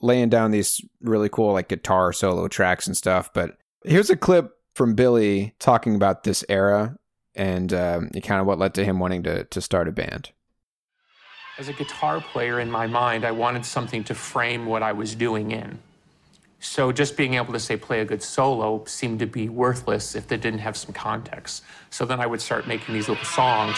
laying 0.00 0.28
down 0.28 0.50
these 0.50 0.80
really 1.00 1.28
cool 1.28 1.52
like 1.52 1.68
guitar 1.68 2.12
solo 2.12 2.48
tracks 2.48 2.86
and 2.86 2.96
stuff. 2.96 3.32
But 3.32 3.56
here's 3.84 4.10
a 4.10 4.16
clip 4.16 4.52
from 4.74 4.94
Billy 4.94 5.54
talking 5.58 5.94
about 5.94 6.24
this 6.24 6.44
era 6.48 6.96
and 7.34 7.72
um, 7.72 8.10
kind 8.22 8.40
of 8.40 8.46
what 8.46 8.58
led 8.58 8.74
to 8.74 8.84
him 8.84 8.98
wanting 8.98 9.22
to 9.24 9.44
to 9.44 9.60
start 9.60 9.88
a 9.88 9.92
band. 9.92 10.30
As 11.58 11.68
a 11.68 11.74
guitar 11.74 12.18
player 12.18 12.60
in 12.60 12.70
my 12.70 12.86
mind, 12.86 13.26
I 13.26 13.30
wanted 13.30 13.66
something 13.66 14.02
to 14.04 14.14
frame 14.14 14.64
what 14.64 14.82
I 14.82 14.92
was 14.92 15.14
doing 15.14 15.50
in. 15.50 15.78
So 16.60 16.92
just 16.92 17.14
being 17.14 17.34
able 17.34 17.52
to 17.52 17.60
say 17.60 17.76
play 17.76 18.00
a 18.00 18.06
good 18.06 18.22
solo 18.22 18.82
seemed 18.86 19.18
to 19.18 19.26
be 19.26 19.50
worthless 19.50 20.14
if 20.14 20.26
they 20.26 20.38
didn't 20.38 20.60
have 20.60 20.78
some 20.78 20.94
context. 20.94 21.62
So 21.90 22.06
then 22.06 22.20
I 22.20 22.26
would 22.26 22.40
start 22.40 22.66
making 22.66 22.94
these 22.94 23.06
little 23.06 23.24
songs. 23.26 23.76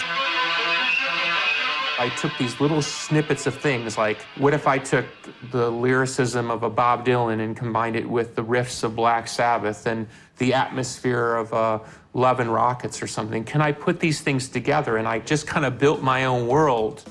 I 1.98 2.12
took 2.16 2.30
these 2.38 2.60
little 2.60 2.80
snippets 2.80 3.46
of 3.48 3.56
things 3.56 3.98
like 3.98 4.18
what 4.36 4.54
if 4.54 4.68
I 4.68 4.78
took 4.78 5.06
the 5.50 5.68
lyricism 5.68 6.52
of 6.52 6.62
a 6.62 6.70
Bob 6.70 7.04
Dylan 7.04 7.40
and 7.40 7.56
combined 7.56 7.96
it 7.96 8.08
with 8.08 8.36
the 8.36 8.44
riffs 8.44 8.84
of 8.84 8.94
Black 8.94 9.26
Sabbath 9.26 9.86
and 9.86 10.06
the 10.38 10.54
atmosphere 10.54 11.34
of 11.34 11.52
uh, 11.52 11.80
Love 12.12 12.38
and 12.38 12.52
Rockets 12.52 13.02
or 13.02 13.08
something? 13.08 13.42
Can 13.42 13.60
I 13.60 13.72
put 13.72 13.98
these 13.98 14.20
things 14.20 14.48
together? 14.48 14.96
And 14.96 15.08
I 15.08 15.18
just 15.18 15.48
kind 15.48 15.66
of 15.66 15.80
built 15.80 16.02
my 16.02 16.26
own 16.26 16.46
world 16.46 17.02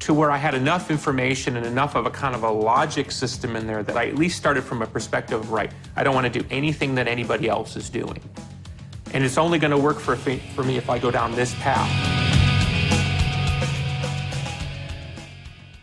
to 0.00 0.14
where 0.14 0.30
I 0.30 0.38
had 0.38 0.54
enough 0.54 0.90
information 0.90 1.56
and 1.56 1.66
enough 1.66 1.94
of 1.94 2.06
a 2.06 2.10
kind 2.10 2.34
of 2.34 2.42
a 2.42 2.50
logic 2.50 3.10
system 3.10 3.54
in 3.54 3.66
there 3.66 3.82
that 3.82 3.96
I 3.96 4.08
at 4.08 4.16
least 4.16 4.36
started 4.36 4.64
from 4.64 4.82
a 4.82 4.86
perspective 4.86 5.40
of, 5.40 5.50
right, 5.52 5.70
I 5.94 6.02
don't 6.02 6.14
want 6.14 6.32
to 6.32 6.38
do 6.40 6.46
anything 6.50 6.94
that 6.96 7.06
anybody 7.06 7.48
else 7.48 7.76
is 7.76 7.90
doing. 7.90 8.20
And 9.12 9.22
it's 9.24 9.38
only 9.38 9.58
going 9.58 9.72
to 9.72 9.78
work 9.78 9.98
for, 9.98 10.16
for 10.16 10.62
me 10.64 10.76
if 10.76 10.88
I 10.88 10.98
go 10.98 11.10
down 11.10 11.34
this 11.34 11.54
path. 11.56 12.20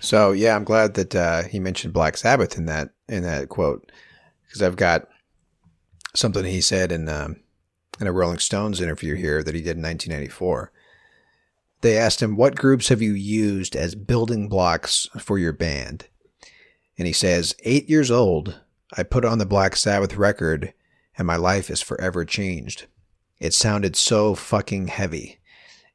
so 0.08 0.32
yeah, 0.32 0.56
I'm 0.56 0.64
glad 0.64 0.94
that 0.94 1.16
uh, 1.16 1.44
he 1.44 1.60
mentioned 1.60 1.92
Black 1.92 2.16
Sabbath 2.16 2.58
in 2.58 2.66
that 2.68 2.92
in 3.10 3.24
that 3.24 3.50
quote 3.50 3.92
because 4.46 4.62
I've 4.62 4.78
got 4.78 5.10
something 6.16 6.46
he 6.46 6.62
said 6.62 6.94
in 6.94 7.10
um, 7.10 7.42
in 8.00 8.08
a 8.08 8.14
Rolling 8.14 8.40
Stones 8.40 8.80
interview 8.80 9.16
here 9.16 9.44
that 9.44 9.54
he 9.54 9.60
did 9.60 9.76
in 9.76 9.84
1994. 9.84 10.72
They 11.82 11.98
asked 11.98 12.22
him, 12.22 12.36
"What 12.36 12.56
groups 12.56 12.90
have 12.90 13.02
you 13.02 13.14
used 13.14 13.76
as 13.76 13.94
building 13.96 14.50
blocks 14.50 15.08
for 15.20 15.38
your 15.38 15.54
band?" 15.54 16.08
And 16.98 17.06
he 17.06 17.14
says, 17.14 17.56
eight 17.64 17.88
years 17.88 18.10
old, 18.10 18.60
I 18.96 19.04
put 19.04 19.24
on 19.24 19.38
the 19.38 19.46
Black 19.46 19.76
Sabbath 19.76 20.16
record, 20.16 20.74
and 21.18 21.28
my 21.28 21.36
life 21.36 21.70
is 21.70 21.82
forever 21.82 22.26
changed. 22.26 22.88
It 23.40 23.54
sounded 23.54 23.96
so 23.96 24.34
fucking 24.34 24.88
heavy. 24.88 25.40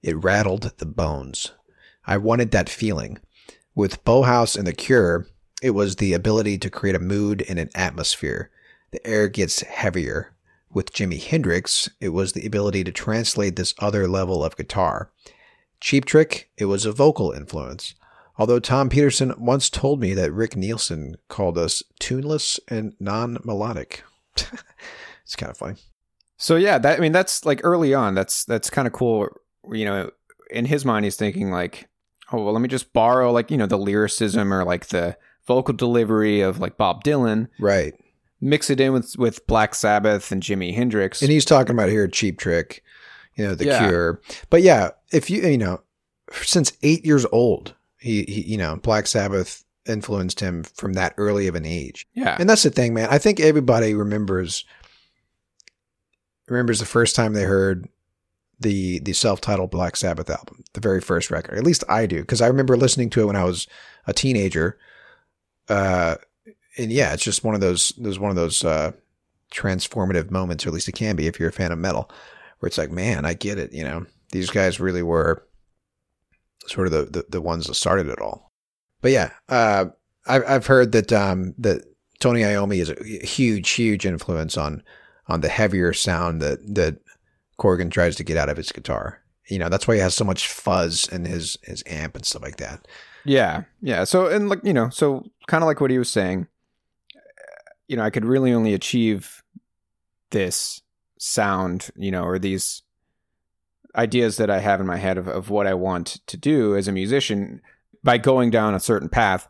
It 0.02 0.22
rattled 0.22 0.72
the 0.78 0.86
bones. 0.86 1.52
I 2.06 2.16
wanted 2.18 2.52
that 2.52 2.68
feeling. 2.68 3.18
With 3.74 4.04
Bauhaus 4.04 4.56
and 4.56 4.66
The 4.66 4.72
Cure, 4.72 5.26
it 5.60 5.70
was 5.70 5.96
the 5.96 6.12
ability 6.12 6.58
to 6.58 6.70
create 6.70 6.94
a 6.94 7.00
mood 7.00 7.44
and 7.48 7.58
an 7.58 7.70
atmosphere. 7.74 8.50
The 8.92 9.04
air 9.06 9.28
gets 9.28 9.62
heavier. 9.62 10.34
With 10.70 10.92
Jimi 10.92 11.20
Hendrix, 11.22 11.90
it 12.00 12.10
was 12.10 12.32
the 12.32 12.46
ability 12.46 12.84
to 12.84 12.92
translate 12.92 13.56
this 13.56 13.74
other 13.78 14.06
level 14.06 14.44
of 14.44 14.56
guitar. 14.56 15.10
Cheap 15.82 16.04
Trick, 16.04 16.48
it 16.56 16.66
was 16.66 16.86
a 16.86 16.92
vocal 16.92 17.32
influence. 17.32 17.94
Although 18.38 18.60
Tom 18.60 18.88
Petersson 18.88 19.34
once 19.36 19.68
told 19.68 20.00
me 20.00 20.14
that 20.14 20.32
Rick 20.32 20.56
Nielsen 20.56 21.16
called 21.28 21.58
us 21.58 21.82
tuneless 22.00 22.58
and 22.68 22.94
non 22.98 23.38
melodic. 23.44 24.04
it's 24.36 25.36
kind 25.36 25.50
of 25.50 25.58
funny. 25.58 25.74
So 26.38 26.56
yeah, 26.56 26.78
that 26.78 26.98
I 26.98 27.00
mean 27.02 27.12
that's 27.12 27.44
like 27.44 27.60
early 27.62 27.92
on. 27.94 28.14
That's 28.14 28.44
that's 28.44 28.70
kind 28.70 28.86
of 28.86 28.94
cool. 28.94 29.28
You 29.70 29.84
know, 29.84 30.10
in 30.50 30.64
his 30.64 30.84
mind, 30.84 31.04
he's 31.04 31.16
thinking 31.16 31.50
like, 31.50 31.88
oh 32.32 32.42
well, 32.42 32.52
let 32.52 32.62
me 32.62 32.68
just 32.68 32.92
borrow 32.92 33.30
like 33.32 33.50
you 33.50 33.56
know 33.58 33.66
the 33.66 33.76
lyricism 33.78 34.52
or 34.52 34.64
like 34.64 34.86
the 34.86 35.16
vocal 35.46 35.74
delivery 35.74 36.40
of 36.40 36.58
like 36.60 36.76
Bob 36.78 37.04
Dylan, 37.04 37.48
Right. 37.60 37.94
mix 38.40 38.70
it 38.70 38.80
in 38.80 38.92
with 38.92 39.16
with 39.18 39.46
Black 39.46 39.74
Sabbath 39.74 40.32
and 40.32 40.42
Jimi 40.42 40.74
Hendrix. 40.74 41.20
And 41.22 41.30
he's 41.30 41.44
talking 41.44 41.74
about 41.74 41.90
here 41.90 42.08
Cheap 42.08 42.38
Trick, 42.38 42.82
you 43.34 43.46
know, 43.46 43.54
The 43.54 43.66
Yeah. 43.66 43.88
Cure. 43.88 44.20
But 44.50 44.62
yeah, 44.62 44.90
if 45.10 45.30
you, 45.30 45.42
you 45.42 45.58
know, 45.58 45.82
since 46.42 46.72
eight 46.82 47.04
years 47.04 47.26
old, 47.32 47.74
he, 47.98 48.24
he, 48.24 48.42
you 48.42 48.58
know, 48.58 48.76
Black 48.76 49.06
Sabbath 49.06 49.64
influenced 49.86 50.40
him 50.40 50.62
from 50.62 50.92
that 50.94 51.14
early 51.16 51.46
of 51.46 51.54
an 51.54 51.66
age. 51.66 52.06
yeah, 52.14 52.36
And 52.38 52.48
that's 52.48 52.62
the 52.62 52.70
thing, 52.70 52.94
man. 52.94 53.08
I 53.10 53.18
think 53.18 53.40
everybody 53.40 53.94
remembers 53.94 54.64
remembers 56.48 56.80
the 56.80 56.86
first 56.86 57.16
time 57.16 57.32
they 57.32 57.44
heard 57.44 57.88
the 58.60 59.00
the 59.00 59.12
self-titled 59.12 59.70
Black 59.70 59.96
Sabbath 59.96 60.30
album, 60.30 60.62
the 60.74 60.80
very 60.80 61.00
first 61.00 61.30
record. 61.30 61.58
At 61.58 61.64
least 61.64 61.84
I 61.88 62.06
do, 62.06 62.20
because 62.20 62.40
I 62.40 62.46
remember 62.46 62.76
listening 62.76 63.10
to 63.10 63.22
it 63.22 63.26
when 63.26 63.36
I 63.36 63.44
was 63.44 63.66
a 64.06 64.12
teenager. 64.12 64.78
Uh, 65.68 66.16
and 66.76 66.92
yeah, 66.92 67.12
it's 67.12 67.24
just 67.24 67.44
one 67.44 67.54
of 67.54 67.60
those. 67.60 67.92
There's 67.98 68.18
one 68.18 68.30
of 68.30 68.36
those 68.36 68.64
uh, 68.64 68.92
transformative 69.52 70.30
moments, 70.30 70.64
or 70.64 70.68
at 70.68 70.74
least 70.74 70.88
it 70.88 70.92
can 70.92 71.16
be 71.16 71.26
if 71.26 71.38
you're 71.40 71.48
a 71.48 71.52
fan 71.52 71.72
of 71.72 71.78
metal, 71.78 72.10
where 72.62 72.68
it's 72.68 72.78
like, 72.78 72.92
man, 72.92 73.24
I 73.24 73.34
get 73.34 73.58
it. 73.58 73.72
You 73.72 73.82
know, 73.82 74.06
these 74.30 74.48
guys 74.48 74.78
really 74.78 75.02
were 75.02 75.44
sort 76.68 76.86
of 76.86 76.92
the 76.92 77.02
the, 77.06 77.24
the 77.28 77.40
ones 77.40 77.66
that 77.66 77.74
started 77.74 78.06
it 78.06 78.20
all. 78.20 78.52
But 79.00 79.10
yeah, 79.10 79.30
uh, 79.48 79.86
I've 80.28 80.44
I've 80.46 80.66
heard 80.66 80.92
that 80.92 81.12
um, 81.12 81.56
that 81.58 81.82
Tony 82.20 82.42
Iommi 82.42 82.76
is 82.76 82.90
a 82.90 83.26
huge, 83.26 83.68
huge 83.70 84.06
influence 84.06 84.56
on 84.56 84.84
on 85.26 85.40
the 85.40 85.48
heavier 85.48 85.92
sound 85.92 86.40
that 86.40 86.60
that 86.76 86.98
Corgan 87.58 87.90
tries 87.90 88.14
to 88.16 88.24
get 88.24 88.36
out 88.36 88.48
of 88.48 88.56
his 88.56 88.70
guitar. 88.70 89.20
You 89.48 89.58
know, 89.58 89.68
that's 89.68 89.88
why 89.88 89.96
he 89.96 90.00
has 90.00 90.14
so 90.14 90.24
much 90.24 90.46
fuzz 90.46 91.08
in 91.08 91.24
his 91.24 91.58
his 91.64 91.82
amp 91.88 92.14
and 92.14 92.24
stuff 92.24 92.42
like 92.42 92.58
that. 92.58 92.86
yeah, 93.24 93.64
yeah. 93.80 94.04
So 94.04 94.28
and 94.28 94.48
like 94.48 94.60
you 94.62 94.72
know, 94.72 94.88
so 94.90 95.24
kind 95.48 95.64
of 95.64 95.66
like 95.66 95.80
what 95.80 95.90
he 95.90 95.98
was 95.98 96.12
saying. 96.12 96.46
You 97.88 97.96
know, 97.96 98.04
I 98.04 98.10
could 98.10 98.24
really 98.24 98.52
only 98.52 98.72
achieve 98.72 99.42
this 100.30 100.81
sound, 101.22 101.90
you 101.94 102.10
know, 102.10 102.24
or 102.24 102.38
these 102.38 102.82
ideas 103.94 104.38
that 104.38 104.50
I 104.50 104.58
have 104.58 104.80
in 104.80 104.86
my 104.86 104.96
head 104.96 105.18
of, 105.18 105.28
of 105.28 105.50
what 105.50 105.66
I 105.66 105.74
want 105.74 106.20
to 106.26 106.36
do 106.36 106.76
as 106.76 106.88
a 106.88 106.92
musician 106.92 107.62
by 108.02 108.18
going 108.18 108.50
down 108.50 108.74
a 108.74 108.80
certain 108.80 109.08
path. 109.08 109.48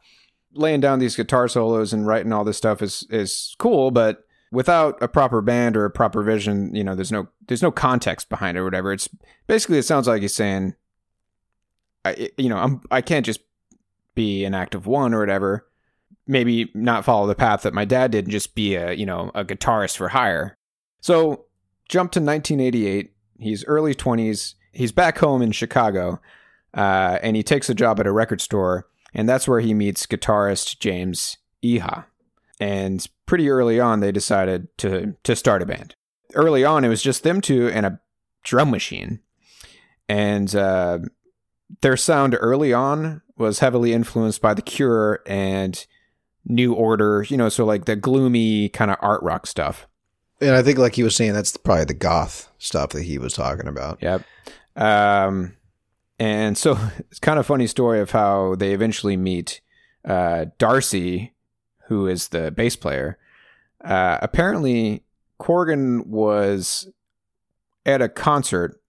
Laying 0.55 0.81
down 0.81 0.99
these 0.99 1.17
guitar 1.17 1.49
solos 1.49 1.95
and 1.95 2.07
writing 2.07 2.31
all 2.33 2.45
this 2.45 2.59
stuff 2.59 2.83
is 2.83 3.07
is 3.09 3.57
cool, 3.59 3.91
but 3.91 4.27
without 4.51 5.03
a 5.03 5.09
proper 5.09 5.41
band 5.41 5.79
or 5.79 5.87
a 5.87 5.91
proper 5.91 6.23
vision, 6.23 6.75
you 6.75 6.85
know, 6.85 6.95
there's 6.95 7.11
no 7.11 7.29
there's 7.49 7.63
no 7.63 7.71
context 7.71 8.29
behind 8.29 8.59
it 8.59 8.61
or 8.61 8.65
whatever. 8.65 8.93
It's 8.93 9.09
basically 9.47 9.79
it 9.79 9.85
sounds 9.85 10.07
like 10.07 10.21
he's 10.21 10.35
saying, 10.35 10.75
I 12.05 12.29
you 12.37 12.51
know 12.51 12.59
I'm 12.59 12.83
I 12.91 13.01
can't 13.01 13.25
just 13.25 13.41
be 14.15 14.45
an 14.45 14.53
active 14.55 14.87
one 14.87 15.15
or 15.15 15.21
whatever. 15.21 15.67
Maybe 16.27 16.71
not 16.75 17.07
follow 17.07 17.27
the 17.27 17.35
path 17.35 17.63
that 17.63 17.73
my 17.73 17.87
dad 17.87 18.11
did 18.11 18.27
and 18.27 18.33
just 18.33 18.55
be 18.55 18.75
a 18.75 18.93
you 18.93 19.07
know 19.07 19.31
a 19.35 19.43
guitarist 19.43 19.97
for 19.97 20.11
hire. 20.11 20.59
So 21.01 21.47
jump 21.93 22.11
to 22.11 22.21
1988. 22.21 23.13
He's 23.39 23.65
early 23.67 23.95
20s. 23.95 24.55
He's 24.73 24.93
back 24.93 25.19
home 25.19 25.43
in 25.43 25.53
Chicago, 25.53 26.21
uh, 26.75 27.19
and 27.23 27.37
he 27.37 27.43
takes 27.43 27.69
a 27.69 27.75
job 27.75 28.01
at 28.01 28.07
a 28.07 28.13
record 28.13 28.41
store, 28.41 28.89
and 29.13 29.29
that's 29.29 29.47
where 29.47 29.61
he 29.61 29.75
meets 29.75 30.07
guitarist 30.07 30.79
James 30.79 31.37
Iha. 31.63 32.07
And 32.59 33.07
pretty 33.27 33.51
early 33.51 33.79
on, 33.79 34.01
they 34.01 34.11
decided 34.11 34.69
to 34.79 35.15
to 35.23 35.37
start 35.37 35.61
a 35.61 35.67
band. 35.67 35.95
Early 36.35 36.65
on, 36.65 36.83
it 36.83 36.89
was 36.89 37.03
just 37.03 37.25
them 37.25 37.43
two 37.43 37.69
and 37.69 37.85
a 37.85 38.01
drum 38.43 38.71
machine, 38.71 39.21
and 40.09 40.55
uh, 40.57 41.01
their 41.83 41.99
sound 41.99 42.39
early 42.41 42.73
on 42.73 43.21
was 43.37 43.59
heavily 43.59 43.93
influenced 43.93 44.41
by 44.41 44.55
The 44.55 44.63
Cure 44.63 45.21
and 45.27 45.85
New 46.47 46.73
Order. 46.73 47.27
You 47.29 47.37
know, 47.37 47.51
so 47.51 47.67
like 47.67 47.85
the 47.85 47.97
gloomy 47.97 48.71
kind 48.71 48.91
of 48.91 48.97
art 49.03 49.23
rock 49.23 49.47
stuff. 49.47 49.87
And 50.43 50.57
I 50.57 50.63
think, 50.63 50.79
like 50.79 50.95
he 50.95 51.03
was 51.03 51.15
saying, 51.15 51.33
that's 51.33 51.57
probably 51.57 51.85
the 51.85 51.95
goth 51.95 52.51
stuff 52.59 52.91
that 52.91 53.03
he 53.03 53.19
was 53.19 53.33
talking 53.33 53.69
about. 53.69 54.03
Yep. 54.03 54.23
Um, 54.77 55.57
and 56.19 56.59
so 56.59 56.79
it's 56.99 57.19
kind 57.19 57.39
of 57.39 57.47
funny 57.47 57.67
story 57.67 58.01
of 58.01 58.11
how 58.11 58.55
they 58.57 58.73
eventually 58.73 59.17
meet 59.17 59.61
uh, 60.05 60.47
Darcy, 60.59 61.33
who 61.87 62.07
is 62.07 62.29
the 62.29 62.51
bass 62.51 62.77
player. 62.77 63.19
Uh, 63.85 64.19
apparently, 64.21 65.05
Corgan 65.41 66.07
was 66.07 66.89
at 67.85 68.01
a 68.01 68.09
concert 68.09 68.81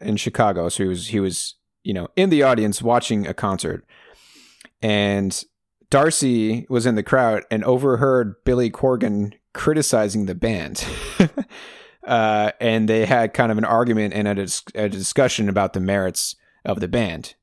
in 0.00 0.16
Chicago, 0.16 0.68
so 0.68 0.84
he 0.84 0.88
was 0.88 1.06
he 1.08 1.20
was 1.20 1.56
you 1.82 1.92
know 1.92 2.08
in 2.16 2.30
the 2.30 2.42
audience 2.42 2.80
watching 2.80 3.26
a 3.26 3.34
concert, 3.34 3.84
and 4.80 5.44
Darcy 5.90 6.66
was 6.70 6.86
in 6.86 6.94
the 6.94 7.02
crowd 7.02 7.44
and 7.50 7.64
overheard 7.64 8.36
Billy 8.44 8.70
Corgan 8.70 9.34
criticizing 9.52 10.26
the 10.26 10.34
band. 10.34 10.84
uh, 12.06 12.52
and 12.60 12.88
they 12.88 13.06
had 13.06 13.34
kind 13.34 13.52
of 13.52 13.58
an 13.58 13.64
argument 13.64 14.14
and 14.14 14.28
a, 14.28 14.46
a, 14.74 14.88
discussion 14.88 15.48
about 15.48 15.72
the 15.72 15.80
merits 15.80 16.36
of 16.64 16.80
the 16.80 16.88
band. 16.88 17.34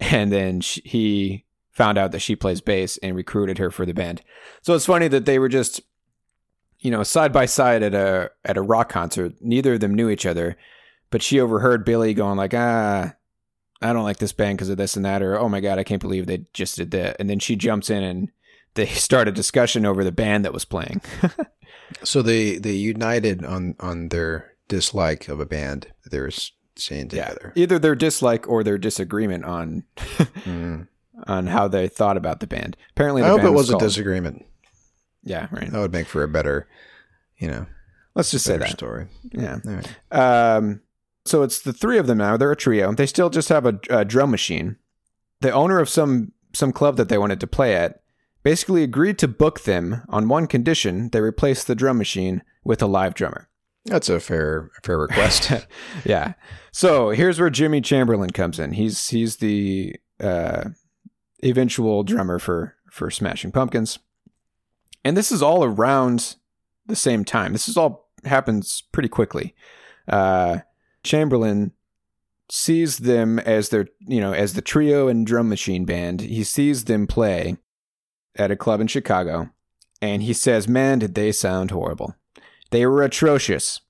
And 0.00 0.32
then 0.32 0.60
she, 0.60 0.80
he 0.84 1.44
found 1.72 1.98
out 1.98 2.12
that 2.12 2.20
she 2.20 2.36
plays 2.36 2.60
bass 2.60 2.96
and 2.98 3.16
recruited 3.16 3.58
her 3.58 3.70
for 3.70 3.84
the 3.84 3.94
band. 3.94 4.22
So 4.62 4.74
it's 4.74 4.86
funny 4.86 5.08
that 5.08 5.26
they 5.26 5.38
were 5.38 5.48
just, 5.48 5.80
you 6.78 6.90
know, 6.90 7.02
side 7.02 7.32
by 7.32 7.46
side 7.46 7.82
at 7.82 7.94
a 7.94 8.30
at 8.44 8.56
a 8.56 8.62
rock 8.62 8.88
concert. 8.88 9.34
Neither 9.40 9.74
of 9.74 9.80
them 9.80 9.94
knew 9.94 10.10
each 10.10 10.26
other, 10.26 10.56
but 11.10 11.22
she 11.22 11.40
overheard 11.40 11.84
Billy 11.84 12.12
going 12.12 12.36
like, 12.36 12.54
"Ah, 12.54 13.14
I 13.80 13.92
don't 13.92 14.04
like 14.04 14.18
this 14.18 14.32
band 14.32 14.58
because 14.58 14.68
of 14.68 14.76
this 14.76 14.96
and 14.96 15.04
that," 15.04 15.22
or 15.22 15.38
"Oh 15.38 15.48
my 15.48 15.60
god, 15.60 15.78
I 15.78 15.84
can't 15.84 16.02
believe 16.02 16.26
they 16.26 16.44
just 16.52 16.76
did 16.76 16.90
that." 16.90 17.16
And 17.18 17.30
then 17.30 17.38
she 17.38 17.56
jumps 17.56 17.88
in 17.88 18.02
and 18.02 18.30
they 18.74 18.86
start 18.86 19.28
a 19.28 19.32
discussion 19.32 19.86
over 19.86 20.04
the 20.04 20.12
band 20.12 20.44
that 20.44 20.52
was 20.52 20.64
playing. 20.64 21.00
so 22.02 22.22
they 22.22 22.56
they 22.56 22.72
united 22.72 23.44
on 23.44 23.74
on 23.80 24.08
their 24.08 24.52
dislike 24.68 25.28
of 25.28 25.40
a 25.40 25.46
band 25.46 25.88
that 26.02 26.10
They're 26.10 26.30
saying 26.76 27.08
together. 27.08 27.52
Yeah, 27.54 27.62
either 27.62 27.78
their 27.78 27.94
dislike 27.94 28.48
or 28.48 28.64
their 28.64 28.78
disagreement 28.78 29.44
on 29.44 29.84
mm. 29.96 30.88
on 31.26 31.46
how 31.46 31.68
they 31.68 31.88
thought 31.88 32.16
about 32.16 32.40
the 32.40 32.46
band. 32.46 32.76
Apparently, 32.90 33.22
I 33.22 33.28
hope 33.28 33.42
it 33.42 33.50
was, 33.50 33.70
was 33.70 33.70
a 33.70 33.78
disagreement. 33.78 34.44
Yeah, 35.22 35.48
right. 35.50 35.70
That 35.70 35.78
would 35.78 35.92
make 35.92 36.06
for 36.06 36.22
a 36.22 36.28
better, 36.28 36.68
you 37.38 37.48
know. 37.48 37.66
Let's 38.14 38.30
just 38.30 38.44
say 38.44 38.56
that 38.58 38.70
story. 38.70 39.08
Yeah. 39.32 39.58
Right. 39.64 39.88
Um, 40.12 40.82
so 41.24 41.42
it's 41.42 41.62
the 41.62 41.72
three 41.72 41.98
of 41.98 42.06
them 42.06 42.18
now. 42.18 42.36
They're 42.36 42.52
a 42.52 42.56
trio. 42.56 42.92
They 42.92 43.06
still 43.06 43.30
just 43.30 43.48
have 43.48 43.66
a, 43.66 43.78
a 43.90 44.04
drum 44.04 44.30
machine. 44.30 44.76
The 45.40 45.50
owner 45.50 45.80
of 45.80 45.88
some 45.88 46.32
some 46.52 46.72
club 46.72 46.96
that 46.96 47.08
they 47.08 47.18
wanted 47.18 47.40
to 47.40 47.46
play 47.46 47.74
at 47.74 48.02
basically 48.44 48.84
agreed 48.84 49.18
to 49.18 49.26
book 49.26 49.62
them 49.62 50.02
on 50.08 50.28
one 50.28 50.46
condition 50.46 51.08
they 51.10 51.20
replace 51.20 51.64
the 51.64 51.74
drum 51.74 51.98
machine 51.98 52.42
with 52.62 52.80
a 52.80 52.86
live 52.86 53.14
drummer. 53.14 53.48
That's 53.86 54.08
a 54.08 54.20
fair 54.20 54.70
fair 54.82 54.98
request. 54.98 55.50
yeah. 56.04 56.34
So 56.72 57.10
here's 57.10 57.40
where 57.40 57.50
Jimmy 57.50 57.80
Chamberlin 57.80 58.30
comes 58.30 58.58
in. 58.58 58.72
He's 58.72 59.08
he's 59.08 59.36
the 59.36 59.96
uh, 60.20 60.70
eventual 61.44 62.02
drummer 62.02 62.38
for 62.38 62.76
for 62.90 63.10
Smashing 63.10 63.52
Pumpkins, 63.52 63.98
and 65.04 65.16
this 65.16 65.30
is 65.30 65.42
all 65.42 65.64
around 65.64 66.36
the 66.86 66.96
same 66.96 67.24
time. 67.24 67.52
This 67.52 67.68
is 67.68 67.76
all 67.76 68.08
happens 68.24 68.84
pretty 68.92 69.08
quickly. 69.08 69.54
Uh, 70.08 70.60
Chamberlin 71.02 71.72
sees 72.50 72.98
them 72.98 73.38
as 73.40 73.68
their 73.68 73.86
you 74.00 74.20
know 74.20 74.32
as 74.32 74.54
the 74.54 74.62
trio 74.62 75.08
and 75.08 75.26
drum 75.26 75.50
machine 75.50 75.84
band. 75.84 76.22
He 76.22 76.42
sees 76.42 76.84
them 76.84 77.06
play, 77.06 77.58
at 78.36 78.50
a 78.50 78.56
club 78.56 78.80
in 78.80 78.86
Chicago, 78.86 79.50
and 80.00 80.22
he 80.22 80.32
says, 80.32 80.68
Man, 80.68 80.98
did 80.98 81.14
they 81.14 81.32
sound 81.32 81.70
horrible. 81.70 82.14
They 82.70 82.86
were 82.86 83.02
atrocious. 83.02 83.80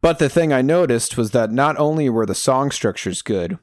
But 0.00 0.18
the 0.18 0.28
thing 0.28 0.52
I 0.52 0.62
noticed 0.62 1.16
was 1.16 1.30
that 1.30 1.50
not 1.50 1.78
only 1.78 2.08
were 2.08 2.26
the 2.26 2.34
song 2.34 2.70
structures 2.70 3.22
good, 3.22 3.58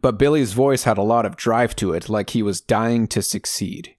but 0.00 0.18
Billy's 0.18 0.52
voice 0.52 0.84
had 0.84 0.98
a 0.98 1.02
lot 1.02 1.26
of 1.26 1.36
drive 1.36 1.74
to 1.76 1.92
it, 1.92 2.08
like 2.08 2.30
he 2.30 2.42
was 2.42 2.60
dying 2.60 3.06
to 3.08 3.22
succeed. 3.22 3.94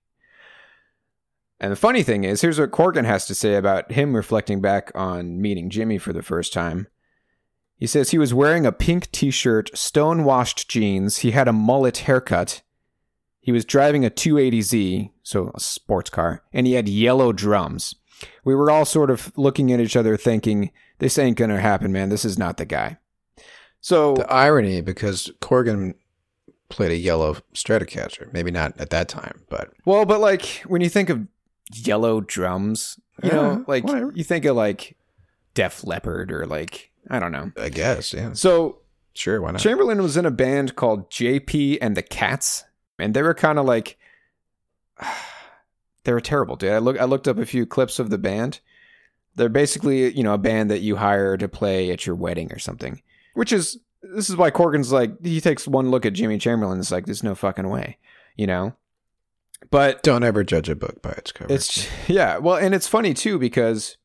And 1.60 1.72
the 1.72 1.78
funny 1.78 2.02
thing 2.02 2.24
is, 2.24 2.42
here's 2.42 2.60
what 2.60 2.72
Corgan 2.72 3.06
has 3.06 3.28
to 3.28 3.36
say 3.36 3.56
about 3.56 3.92
him 3.92 4.16
reflecting 4.16 4.62
back 4.62 4.92
on 4.96 5.40
meeting 5.40 5.70
Jimmy 5.70 5.98
for 5.98 6.12
the 6.12 6.24
first 6.24 6.54
time. 6.54 6.88
He 7.78 7.88
says 7.88 8.10
he 8.10 8.18
was 8.18 8.34
wearing 8.34 8.66
a 8.66 8.72
pink 8.72 9.12
t 9.12 9.30
shirt, 9.32 9.76
stone 9.78 10.24
washed 10.24 10.68
jeans, 10.68 11.20
he 11.20 11.32
had 11.32 11.48
a 11.48 11.54
mullet 11.54 11.98
haircut, 11.98 12.62
he 13.40 13.52
was 13.52 13.66
driving 13.66 14.06
a 14.06 14.10
280Z, 14.10 15.11
so 15.24 15.52
a 15.54 15.60
sports 15.60 16.10
car, 16.10 16.44
and 16.54 16.68
he 16.68 16.74
had 16.74 16.90
yellow 16.90 17.32
drums. 17.32 17.96
We 18.44 18.56
were 18.56 18.70
all 18.70 18.86
sort 18.86 19.10
of 19.10 19.32
looking 19.38 19.72
at 19.72 19.80
each 19.80 19.96
other 19.96 20.16
thinking, 20.18 20.72
this 21.00 21.18
ain't 21.18 21.38
gonna 21.38 21.60
happen, 21.60 21.92
man. 21.92 22.10
This 22.10 22.26
is 22.26 22.38
not 22.38 22.58
the 22.58 22.66
guy. 22.66 22.98
So 23.80 24.14
the 24.14 24.32
irony, 24.32 24.82
because 24.82 25.32
Corgan 25.42 25.96
played 26.70 26.92
a 26.92 26.98
yellow 26.98 27.38
Stratocaster, 27.54 28.32
maybe 28.32 28.52
not 28.52 28.80
at 28.80 28.92
that 28.92 29.10
time, 29.10 29.44
but 29.50 29.72
well, 29.86 30.06
but 30.06 30.20
like 30.20 30.64
when 30.68 30.82
you 30.82 30.90
think 30.90 31.10
of 31.10 31.28
yellow 31.74 32.22
drums, 32.22 33.00
you 33.24 33.30
yeah, 33.30 33.36
know, 33.36 33.66
like 33.68 33.84
whatever. 33.84 34.12
you 34.14 34.24
think 34.24 34.46
of 34.46 34.56
like 34.56 34.96
Def 35.54 35.84
Leppard 35.84 36.32
or 36.32 36.46
like 36.46 36.92
I 37.10 37.20
don't 37.20 37.32
know. 37.32 37.52
I 37.58 37.70
guess, 37.70 38.14
yeah. 38.14 38.34
So 38.34 38.80
sure, 39.14 39.42
why 39.42 39.52
not? 39.52 39.62
Chamberlin 39.62 40.02
was 40.02 40.18
in 40.18 40.26
a 40.26 40.32
band 40.32 40.76
called 40.76 41.10
JP 41.10 41.80
and 41.82 41.98
the 41.98 42.04
Cats 42.04 42.64
and 43.02 43.14
they 43.14 43.22
were 43.22 43.34
kind 43.34 43.60
of 43.60 43.66
like 43.66 43.98
they 46.04 46.14
were 46.14 46.22
terrible, 46.22 46.56
dude. 46.56 46.72
I 46.72 46.78
look 46.80 47.00
I 47.00 47.06
looked 47.06 47.28
up 47.28 47.38
a 47.38 47.46
few 47.46 47.66
clips 47.66 48.00
of 48.00 48.10
the 48.10 48.18
band. 48.18 48.60
They're 49.36 49.50
basically, 49.50 50.12
you 50.12 50.24
know, 50.24 50.34
a 50.34 50.38
band 50.38 50.70
that 50.72 50.82
you 50.82 50.98
hire 50.98 51.38
to 51.38 51.48
play 51.48 51.90
at 51.92 52.06
your 52.06 52.16
wedding 52.16 52.52
or 52.52 52.60
something. 52.60 53.02
Which 53.34 53.54
is 53.54 53.80
this 54.02 54.30
is 54.30 54.36
why 54.36 54.52
Corgan's 54.52 54.92
like 54.92 55.24
he 55.24 55.40
takes 55.42 55.68
one 55.68 55.92
look 55.92 56.06
at 56.06 56.14
Jimmy 56.14 56.38
Chamberlin 56.38 56.74
and 56.74 56.82
it's 56.82 56.92
like 56.92 57.06
there's 57.06 57.24
no 57.24 57.36
fucking 57.36 57.70
way, 57.70 57.98
you 58.36 58.48
know. 58.48 58.74
But 59.70 60.02
don't 60.04 60.24
ever 60.24 60.44
judge 60.44 60.70
a 60.70 60.76
book 60.76 61.02
by 61.02 61.12
its 61.12 61.32
cover. 61.32 61.54
It's 61.54 61.88
yeah, 62.08 62.38
well, 62.38 62.56
and 62.56 62.74
it's 62.74 62.88
funny 62.88 63.14
too 63.14 63.38
because 63.38 63.98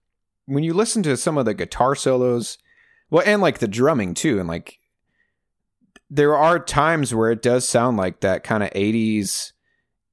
when 0.45 0.63
you 0.63 0.75
listen 0.75 1.03
to 1.05 1.17
some 1.17 1.39
of 1.39 1.45
the 1.45 1.55
guitar 1.55 1.95
solos, 1.95 2.59
well, 3.11 3.25
and 3.27 3.43
like 3.43 3.59
the 3.59 3.69
drumming 3.69 4.15
too, 4.15 4.39
and 4.39 4.49
like 4.49 4.79
there 6.09 6.37
are 6.37 6.59
times 6.59 7.15
where 7.15 7.31
it 7.31 7.43
does 7.43 7.67
sound 7.67 7.97
like 7.97 8.21
that 8.21 8.45
kind 8.45 8.63
of 8.63 8.71
80s 8.71 9.53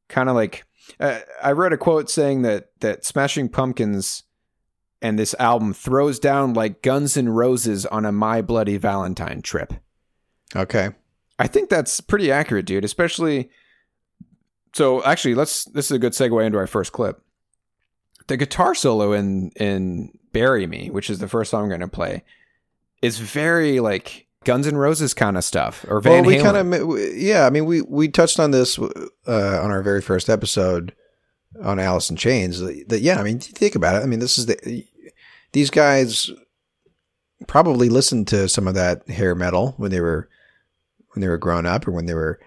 kind 0.07 0.29
of 0.29 0.35
like 0.35 0.65
uh, 0.99 1.19
I 1.41 1.51
read 1.51 1.73
a 1.73 1.77
quote 1.77 2.09
saying 2.09 2.41
that 2.43 2.69
that 2.79 3.05
Smashing 3.05 3.49
Pumpkins 3.49 4.23
and 5.01 5.19
this 5.19 5.35
album 5.39 5.73
throws 5.73 6.19
down 6.19 6.53
like 6.53 6.81
Guns 6.81 7.17
N' 7.17 7.29
Roses 7.29 7.85
on 7.85 8.05
a 8.05 8.11
My 8.11 8.41
Bloody 8.41 8.77
Valentine 8.77 9.41
trip. 9.41 9.73
Okay. 10.55 10.89
I 11.39 11.47
think 11.47 11.69
that's 11.69 11.99
pretty 11.99 12.31
accurate, 12.31 12.65
dude, 12.65 12.85
especially 12.85 13.49
so 14.73 15.03
actually 15.03 15.35
let's 15.35 15.65
this 15.65 15.85
is 15.85 15.91
a 15.91 15.99
good 15.99 16.13
segue 16.13 16.43
into 16.45 16.57
our 16.57 16.67
first 16.67 16.91
clip. 16.91 17.21
The 18.27 18.37
guitar 18.37 18.73
solo 18.73 19.13
in 19.13 19.51
in 19.57 20.17
Bury 20.31 20.65
Me, 20.67 20.89
which 20.89 21.09
is 21.09 21.19
the 21.19 21.27
first 21.27 21.51
song 21.51 21.63
I'm 21.63 21.69
going 21.69 21.81
to 21.81 21.87
play, 21.87 22.23
is 23.01 23.19
very 23.19 23.79
like 23.79 24.22
Guns 24.45 24.67
N' 24.67 24.77
Roses 24.77 25.13
kind 25.13 25.37
of 25.37 25.43
stuff 25.43 25.85
or 25.87 25.99
Van 26.01 26.11
well, 26.11 26.23
we 26.23 26.39
kind 26.39 26.57
of 26.57 27.15
yeah. 27.15 27.45
I 27.45 27.49
mean, 27.49 27.65
we 27.65 27.81
we 27.81 28.07
touched 28.07 28.39
on 28.39 28.51
this 28.51 28.77
uh, 28.79 28.89
on 29.27 29.71
our 29.71 29.81
very 29.83 30.01
first 30.01 30.29
episode 30.29 30.93
on 31.61 31.79
Alice 31.79 32.09
in 32.09 32.15
Chains. 32.15 32.59
That 32.59 32.99
yeah, 33.01 33.19
I 33.19 33.23
mean, 33.23 33.39
think 33.39 33.75
about 33.75 33.95
it. 33.95 34.03
I 34.03 34.05
mean, 34.05 34.19
this 34.19 34.37
is 34.37 34.45
the 34.47 34.85
these 35.51 35.69
guys 35.69 36.29
probably 37.47 37.89
listened 37.89 38.27
to 38.29 38.47
some 38.47 38.67
of 38.67 38.73
that 38.75 39.07
hair 39.09 39.35
metal 39.35 39.73
when 39.77 39.91
they 39.91 39.99
were 39.99 40.29
when 41.13 41.21
they 41.21 41.27
were 41.27 41.37
growing 41.37 41.65
up 41.65 41.87
or 41.87 41.91
when 41.91 42.05
they 42.05 42.13
were 42.13 42.39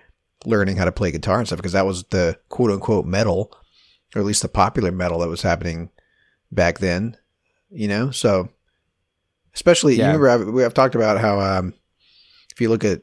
learning 0.45 0.77
how 0.77 0.85
to 0.85 0.93
play 0.93 1.11
guitar 1.11 1.39
and 1.39 1.47
stuff 1.47 1.59
because 1.59 1.73
that 1.73 1.87
was 1.87 2.05
the 2.05 2.39
quote 2.49 2.71
unquote 2.71 3.05
metal 3.05 3.53
or 4.15 4.21
at 4.21 4.25
least 4.25 4.43
the 4.43 4.49
popular 4.49 4.91
metal 4.91 5.19
that 5.19 5.29
was 5.29 5.43
happening 5.43 5.91
back 6.53 6.79
then 6.79 7.17
you 7.71 7.89
know 7.89 8.11
so 8.11 8.49
especially 9.55 9.97
Yeah. 9.97 10.13
you 10.13 10.19
remember 10.19 10.29
I've, 10.31 10.55
we 10.55 10.63
have 10.63 10.75
talked 10.75 10.95
about 10.95 11.21
how 11.21 11.41
um, 11.41 11.75
if 12.57 12.61
you 12.61 12.69
look 12.71 12.83
at 12.85 13.03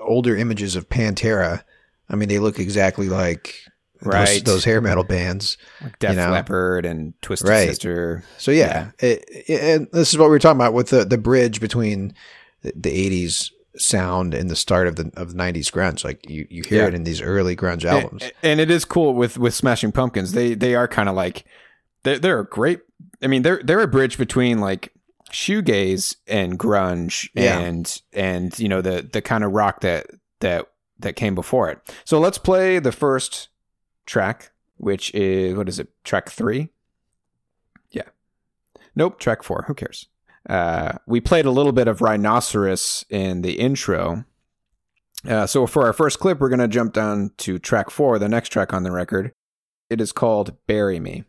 older 0.00 0.34
images 0.36 0.74
of 0.74 0.88
pantera 0.88 1.62
i 2.10 2.16
mean 2.16 2.28
they 2.28 2.38
look 2.40 2.58
exactly 2.58 3.08
like 3.08 3.54
those, 4.02 4.12
Right. 4.12 4.44
those 4.44 4.64
hair 4.64 4.80
metal 4.82 5.04
bands 5.04 5.56
Like 5.82 5.98
Def 6.00 6.10
You 6.10 6.16
know? 6.16 6.30
Leppard 6.30 6.84
and 6.84 7.14
Twisted 7.22 7.48
Right. 7.48 7.68
Sister. 7.68 8.24
So 8.36 8.50
yeah, 8.50 8.90
It, 8.98 9.24
it- 9.28 9.60
and 9.62 9.88
this 9.90 10.12
is 10.12 10.18
what 10.18 10.26
we 10.26 10.30
were 10.32 10.38
talking 10.38 10.58
about 10.60 10.74
with 10.74 10.88
the 10.90 11.04
the 11.06 11.16
bridge 11.16 11.60
between 11.62 12.12
the, 12.62 12.74
the 12.76 12.90
'80s 13.24 13.50
sound 13.78 14.34
and 14.34 14.50
the 14.50 14.54
start 14.56 14.86
of 14.86 14.96
the 14.96 15.10
of 15.16 15.32
the 15.32 15.38
'90s 15.38 15.70
grunge. 15.72 16.04
Like 16.04 16.28
you 16.28 16.46
you 16.50 16.62
hear 16.62 16.82
Yeah. 16.82 16.88
it 16.88 16.94
in 16.94 17.04
these 17.04 17.22
early 17.22 17.56
grunge 17.56 17.86
albums. 17.86 18.22
And, 18.24 18.32
and 18.42 18.60
it 18.60 18.70
is 18.70 18.84
cool 18.84 19.14
with 19.14 19.38
with 19.38 19.54
Smashing 19.54 19.92
Pumpkins. 19.92 20.32
They 20.32 20.52
they 20.54 20.74
are 20.74 20.86
kind 20.86 21.08
of 21.08 21.14
like 21.14 21.46
they're 22.02 22.18
they're 22.18 22.40
a 22.40 22.46
great. 22.46 22.80
I 23.22 23.28
mean, 23.28 23.40
they're 23.42 23.62
they're 23.64 23.80
a 23.80 23.88
bridge 23.88 24.18
between 24.18 24.58
like 24.60 24.92
shoegaze 25.32 26.16
and 26.26 26.58
grunge 26.58 27.28
Yeah. 27.34 27.58
and 27.58 28.02
and 28.12 28.58
you 28.58 28.68
know 28.68 28.80
the 28.80 29.08
the 29.12 29.22
kind 29.22 29.44
of 29.44 29.52
rock 29.52 29.80
that 29.80 30.06
that 30.40 30.66
that 30.98 31.14
came 31.16 31.34
before 31.34 31.68
it. 31.70 31.78
So 32.04 32.18
let's 32.18 32.38
play 32.38 32.78
the 32.78 32.92
first 32.92 33.48
track, 34.06 34.50
which 34.76 35.12
is 35.14 35.54
what 35.54 35.68
is 35.68 35.78
it? 35.78 35.88
Track 36.04 36.30
three. 36.30 36.70
Yeah. 37.90 38.04
Nope. 38.94 39.18
Track 39.18 39.42
four. 39.42 39.64
Who 39.68 39.74
cares? 39.74 40.06
Uh, 40.48 40.92
we 41.06 41.20
played 41.20 41.44
a 41.44 41.50
little 41.50 41.72
bit 41.72 41.88
of 41.88 42.00
Rhinoceros 42.00 43.04
in 43.10 43.42
the 43.42 43.58
intro. 43.58 44.24
Uh, 45.28 45.44
so 45.46 45.66
for 45.66 45.84
our 45.84 45.92
first 45.92 46.20
clip, 46.20 46.38
we're 46.38 46.48
going 46.48 46.60
to 46.60 46.68
jump 46.68 46.92
down 46.92 47.32
to 47.38 47.58
track 47.58 47.90
four, 47.90 48.16
the 48.18 48.28
next 48.28 48.50
track 48.50 48.72
on 48.72 48.84
the 48.84 48.92
record. 48.92 49.32
It 49.90 50.00
is 50.00 50.12
called 50.12 50.54
Bury 50.68 51.00
Me. 51.00 51.24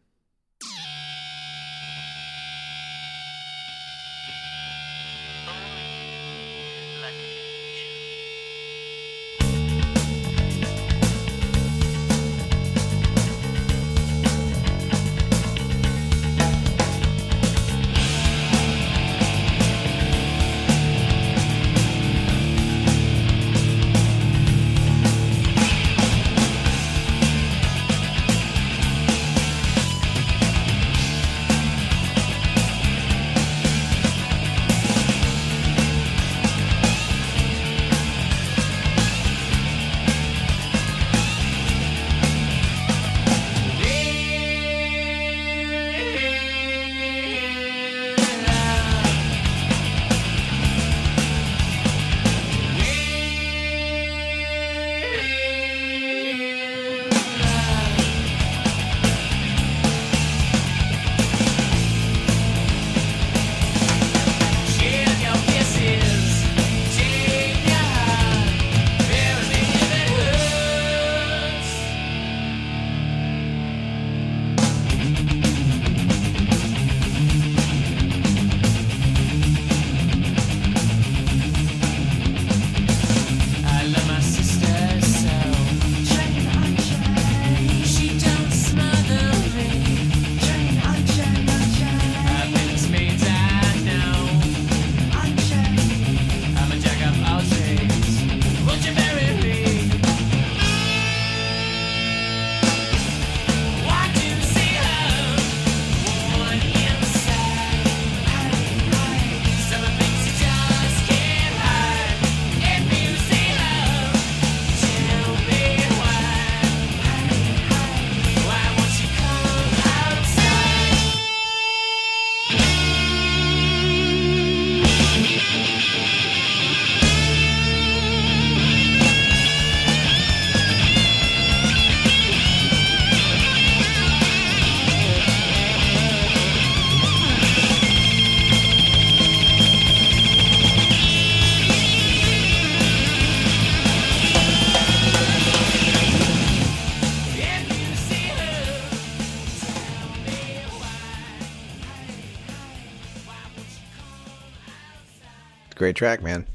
Track, 155.97 156.21
man. 156.23 156.47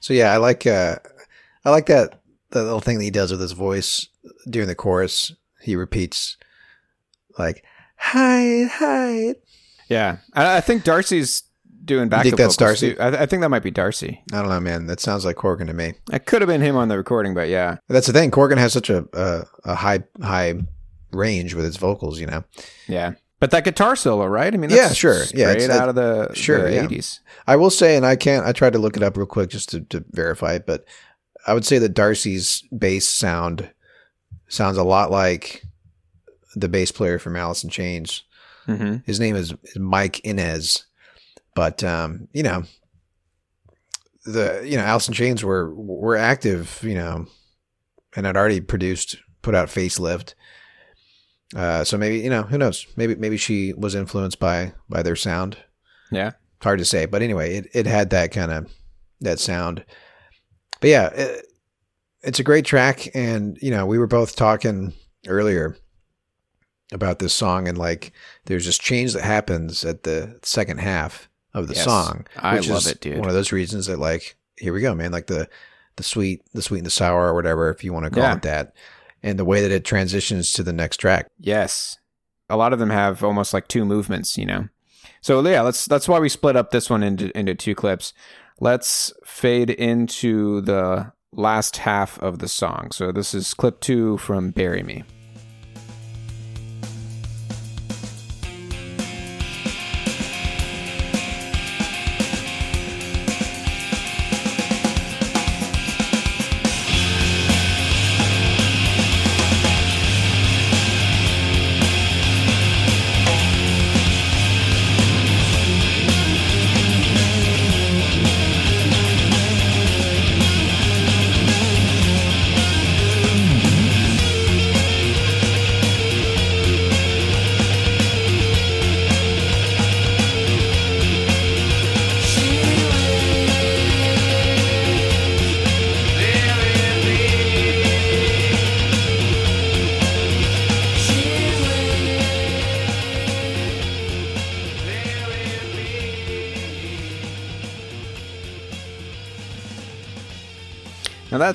So 0.00 0.14
yeah, 0.14 0.32
I 0.32 0.38
like 0.38 0.66
uh 0.66 0.96
I 1.64 1.70
like 1.70 1.86
that 1.86 2.20
the 2.50 2.62
little 2.62 2.80
thing 2.80 2.98
that 2.98 3.04
he 3.04 3.10
does 3.10 3.30
with 3.30 3.40
his 3.40 3.52
voice 3.52 4.08
during 4.48 4.68
the 4.68 4.74
chorus. 4.74 5.32
He 5.60 5.76
repeats 5.76 6.36
like 7.38 7.64
hide, 7.96 8.68
hide. 8.68 9.36
Yeah, 9.88 10.18
I, 10.34 10.56
I 10.56 10.60
think 10.60 10.84
Darcy's 10.84 11.44
doing 11.84 12.08
backup. 12.08 12.24
think 12.24 12.36
that's 12.36 12.56
Darcy? 12.56 12.98
I, 12.98 13.22
I 13.22 13.26
think 13.26 13.42
that 13.42 13.48
might 13.48 13.62
be 13.62 13.70
Darcy. 13.70 14.22
I 14.32 14.40
don't 14.40 14.48
know, 14.48 14.60
man. 14.60 14.86
That 14.86 15.00
sounds 15.00 15.24
like 15.24 15.36
Corgan 15.36 15.66
to 15.66 15.74
me. 15.74 15.94
It 16.12 16.26
could 16.26 16.40
have 16.40 16.48
been 16.48 16.60
him 16.60 16.76
on 16.76 16.88
the 16.88 16.96
recording, 16.96 17.34
but 17.34 17.48
yeah, 17.48 17.76
That's 17.88 18.06
the 18.06 18.12
thing. 18.12 18.30
Corgan 18.30 18.58
has 18.58 18.72
such 18.72 18.90
a 18.90 19.04
a, 19.12 19.44
a 19.64 19.74
high 19.74 20.00
high 20.22 20.54
range 21.12 21.54
with 21.54 21.64
his 21.64 21.76
vocals, 21.76 22.18
you 22.20 22.26
know. 22.26 22.44
yeah. 22.88 23.12
But 23.42 23.50
that 23.50 23.64
guitar 23.64 23.96
solo, 23.96 24.24
right? 24.26 24.54
I 24.54 24.56
mean, 24.56 24.70
Yeah, 24.70 24.82
that's 24.82 24.94
sure. 24.94 25.14
Yeah, 25.34 25.50
straight 25.50 25.62
it's- 25.64 25.70
out 25.70 25.88
of 25.88 25.96
the 25.96 26.32
sure, 26.32 26.62
the 26.70 26.74
yeah. 26.76 26.86
80s. 26.86 27.18
I 27.44 27.56
will 27.56 27.70
say, 27.70 27.96
and 27.96 28.06
I 28.06 28.14
can't. 28.14 28.46
I 28.46 28.52
tried 28.52 28.72
to 28.74 28.78
look 28.78 28.96
it 28.96 29.02
up 29.02 29.16
real 29.16 29.26
quick 29.26 29.50
just 29.50 29.70
to, 29.70 29.80
to 29.80 30.04
verify 30.12 30.52
it, 30.54 30.64
but 30.64 30.84
I 31.44 31.52
would 31.52 31.64
say 31.64 31.78
that 31.78 31.88
Darcy's 31.92 32.62
bass 32.78 33.08
sound 33.08 33.72
sounds 34.46 34.76
a 34.78 34.84
lot 34.84 35.10
like 35.10 35.64
the 36.54 36.68
bass 36.68 36.92
player 36.92 37.18
from 37.18 37.34
Alice 37.34 37.64
in 37.64 37.70
Chains. 37.70 38.22
hmm 38.66 38.98
His 39.06 39.18
name 39.18 39.34
is, 39.34 39.52
is 39.64 39.76
Mike 39.76 40.20
Inez, 40.20 40.84
but 41.56 41.82
um, 41.82 42.28
you 42.32 42.44
know, 42.44 42.62
the 44.24 44.62
you 44.64 44.76
know 44.76 44.84
Alice 44.84 45.08
in 45.08 45.14
Chains 45.14 45.42
were 45.44 45.74
were 45.74 46.16
active, 46.16 46.78
you 46.84 46.94
know, 46.94 47.26
and 48.14 48.24
had 48.24 48.36
already 48.36 48.60
produced 48.60 49.16
put 49.42 49.56
out 49.56 49.66
Facelift. 49.68 50.34
Uh, 51.54 51.84
so 51.84 51.98
maybe 51.98 52.18
you 52.20 52.30
know 52.30 52.42
who 52.42 52.56
knows 52.56 52.86
maybe 52.96 53.14
maybe 53.14 53.36
she 53.36 53.72
was 53.74 53.94
influenced 53.94 54.38
by 54.38 54.72
by 54.88 55.02
their 55.02 55.16
sound 55.16 55.58
Yeah. 56.10 56.32
hard 56.62 56.78
to 56.78 56.84
say 56.86 57.04
but 57.06 57.20
anyway 57.22 57.56
it, 57.56 57.66
it 57.74 57.86
had 57.86 58.08
that 58.10 58.32
kind 58.32 58.50
of 58.50 58.72
that 59.20 59.38
sound 59.38 59.84
but 60.80 60.88
yeah 60.88 61.08
it, 61.08 61.46
it's 62.22 62.38
a 62.40 62.42
great 62.44 62.64
track 62.64 63.08
and 63.14 63.58
you 63.60 63.70
know 63.70 63.84
we 63.84 63.98
were 63.98 64.06
both 64.06 64.34
talking 64.34 64.94
earlier 65.26 65.76
about 66.92 67.18
this 67.18 67.34
song 67.34 67.68
and 67.68 67.76
like 67.78 68.12
there's 68.46 68.66
this 68.66 68.78
change 68.78 69.12
that 69.12 69.22
happens 69.24 69.84
at 69.84 70.02
the 70.04 70.38
second 70.42 70.78
half 70.78 71.28
of 71.54 71.68
the 71.68 71.74
Yes. 71.74 71.84
song. 71.84 72.26
I 72.36 72.58
love 72.60 72.86
it, 72.86 73.00
dude. 73.00 73.18
One 73.18 73.28
of 73.28 73.34
those 73.34 73.52
reasons 73.52 73.86
that 73.86 73.98
like 73.98 74.36
here 74.56 74.72
we 74.72 74.80
go, 74.80 74.94
man. 74.94 75.12
Like 75.12 75.26
the 75.26 75.48
the 75.96 76.02
sweet, 76.02 76.42
the 76.54 76.62
sweet 76.62 76.78
and 76.78 76.86
the 76.86 76.90
sour, 76.90 77.28
or 77.28 77.34
whatever, 77.34 77.68
if 77.70 77.84
you 77.84 77.92
want 77.92 78.04
to 78.06 78.10
call 78.10 78.22
Yeah. 78.22 78.36
it 78.36 78.42
that, 78.42 78.74
and 79.22 79.38
the 79.38 79.44
way 79.44 79.62
that 79.62 79.70
it 79.70 79.84
transitions 79.84 80.52
to 80.52 80.62
the 80.62 80.72
next 80.72 80.98
track. 80.98 81.28
Yes. 81.38 81.98
A 82.48 82.56
lot 82.56 82.72
of 82.72 82.78
them 82.78 82.90
have 82.90 83.22
almost 83.22 83.54
like 83.54 83.68
two 83.68 83.84
movements, 83.84 84.36
you 84.36 84.46
know. 84.46 84.68
So 85.20 85.40
yeah, 85.46 85.62
let's 85.62 85.86
that's 85.86 86.08
why 86.08 86.18
we 86.18 86.28
split 86.28 86.56
up 86.56 86.70
this 86.70 86.90
one 86.90 87.02
into 87.02 87.36
into 87.38 87.54
two 87.54 87.74
clips. 87.74 88.12
Let's 88.60 89.12
fade 89.24 89.70
into 89.70 90.60
the 90.60 91.12
last 91.32 91.78
half 91.78 92.18
of 92.20 92.38
the 92.38 92.48
song. 92.48 92.90
So 92.92 93.10
this 93.10 93.34
is 93.34 93.54
clip 93.54 93.80
2 93.80 94.18
from 94.18 94.50
Bury 94.50 94.82
Me. 94.82 95.04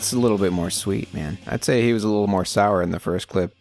That's 0.08 0.14
a 0.18 0.20
little 0.20 0.38
bit 0.38 0.54
more 0.54 0.70
sweet, 0.70 1.14
man. 1.14 1.38
I'd 1.48 1.64
say 1.64 1.82
he 1.82 1.92
was 1.94 2.04
a 2.04 2.08
little 2.08 2.28
more 2.28 2.46
sour 2.46 2.82
in 2.82 2.92
the 2.92 3.00
first 3.00 3.28
clip. 3.28 3.56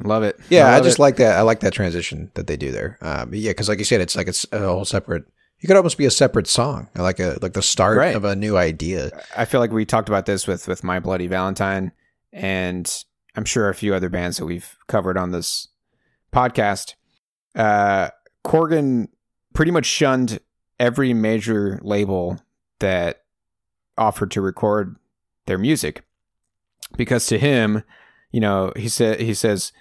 Love 0.00 0.22
it. 0.24 0.38
Yeah, 0.48 0.66
I, 0.68 0.74
love 0.76 0.84
just 0.84 0.98
it. 0.98 1.02
like 1.02 1.16
that. 1.16 1.38
I 1.38 1.42
like 1.42 1.60
that 1.60 1.72
transition 1.72 2.30
that 2.34 2.46
they 2.48 2.56
do 2.56 2.72
there. 2.72 2.98
Um, 3.00 3.32
yeah, 3.32 3.50
because 3.50 3.68
like 3.68 3.78
you 3.78 3.84
said, 3.84 4.00
it's 4.00 4.16
like 4.16 4.26
it's 4.26 4.44
a 4.50 4.58
whole 4.58 4.84
separate. 4.84 5.24
You 5.60 5.68
could 5.68 5.76
almost 5.76 5.96
be 5.96 6.06
a 6.06 6.10
separate 6.10 6.48
song, 6.48 6.88
like 6.96 7.20
a 7.20 7.38
like 7.40 7.52
the 7.52 7.62
start 7.62 7.96
Right. 7.98 8.16
of 8.16 8.24
a 8.24 8.34
new 8.34 8.56
idea. 8.56 9.10
I 9.36 9.44
feel 9.44 9.60
like 9.60 9.70
we 9.70 9.84
talked 9.84 10.08
about 10.08 10.26
this 10.26 10.46
with 10.48 10.66
with 10.66 10.82
My 10.82 10.98
Bloody 10.98 11.28
Valentine, 11.28 11.92
and 12.32 12.92
I'm 13.36 13.44
sure 13.44 13.68
a 13.68 13.74
few 13.74 13.94
other 13.94 14.08
bands 14.08 14.38
that 14.38 14.46
we've 14.46 14.76
covered 14.88 15.16
on 15.16 15.30
this 15.30 15.68
podcast. 16.32 16.94
Uh, 17.54 18.08
Corgan 18.44 19.06
pretty 19.52 19.70
much 19.70 19.86
shunned 19.86 20.40
every 20.80 21.14
major 21.14 21.78
label 21.82 22.40
that 22.80 23.22
offered 23.96 24.32
to 24.32 24.40
record 24.40 24.96
their 25.46 25.58
music 25.58 26.04
because 26.96 27.26
to 27.26 27.38
him, 27.38 27.82
you 28.30 28.40
know, 28.40 28.72
he 28.76 28.88
said 28.88 29.20
he 29.20 29.34
says 29.34 29.72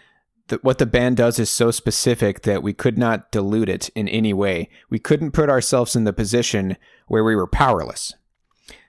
that 0.48 0.64
what 0.64 0.78
the 0.78 0.86
band 0.86 1.18
does 1.18 1.40
is 1.40 1.50
so 1.50 1.72
specific 1.72 2.42
that 2.42 2.64
we 2.64 2.74
could 2.74 2.98
not 2.98 3.32
dilute 3.32 3.70
it 3.70 3.90
in 3.90 4.08
any 4.08 4.34
way. 4.34 4.70
We 4.90 5.00
couldn't 5.00 5.32
put 5.32 5.50
ourselves 5.50 5.96
in 5.96 6.04
the 6.04 6.14
position 6.14 6.78
where 7.08 7.24
we 7.24 7.36
were 7.36 7.48
powerless. 7.48 8.14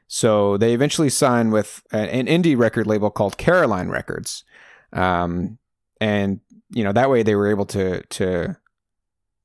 So 0.09 0.57
they 0.59 0.75
eventually 0.75 1.09
signed 1.09 1.53
with 1.53 1.83
an 1.91 2.27
indie 2.27 2.59
record 2.59 2.87
label 2.87 3.11
called 3.11 3.39
Caroline 3.39 3.89
Records, 3.89 4.45
um, 4.93 5.59
and 6.01 6.41
you 6.71 6.85
know 6.85 6.93
that 6.93 7.11
way 7.11 7.23
they 7.23 7.35
were 7.35 7.49
able 7.49 7.67
to 7.67 8.03
to 8.03 8.57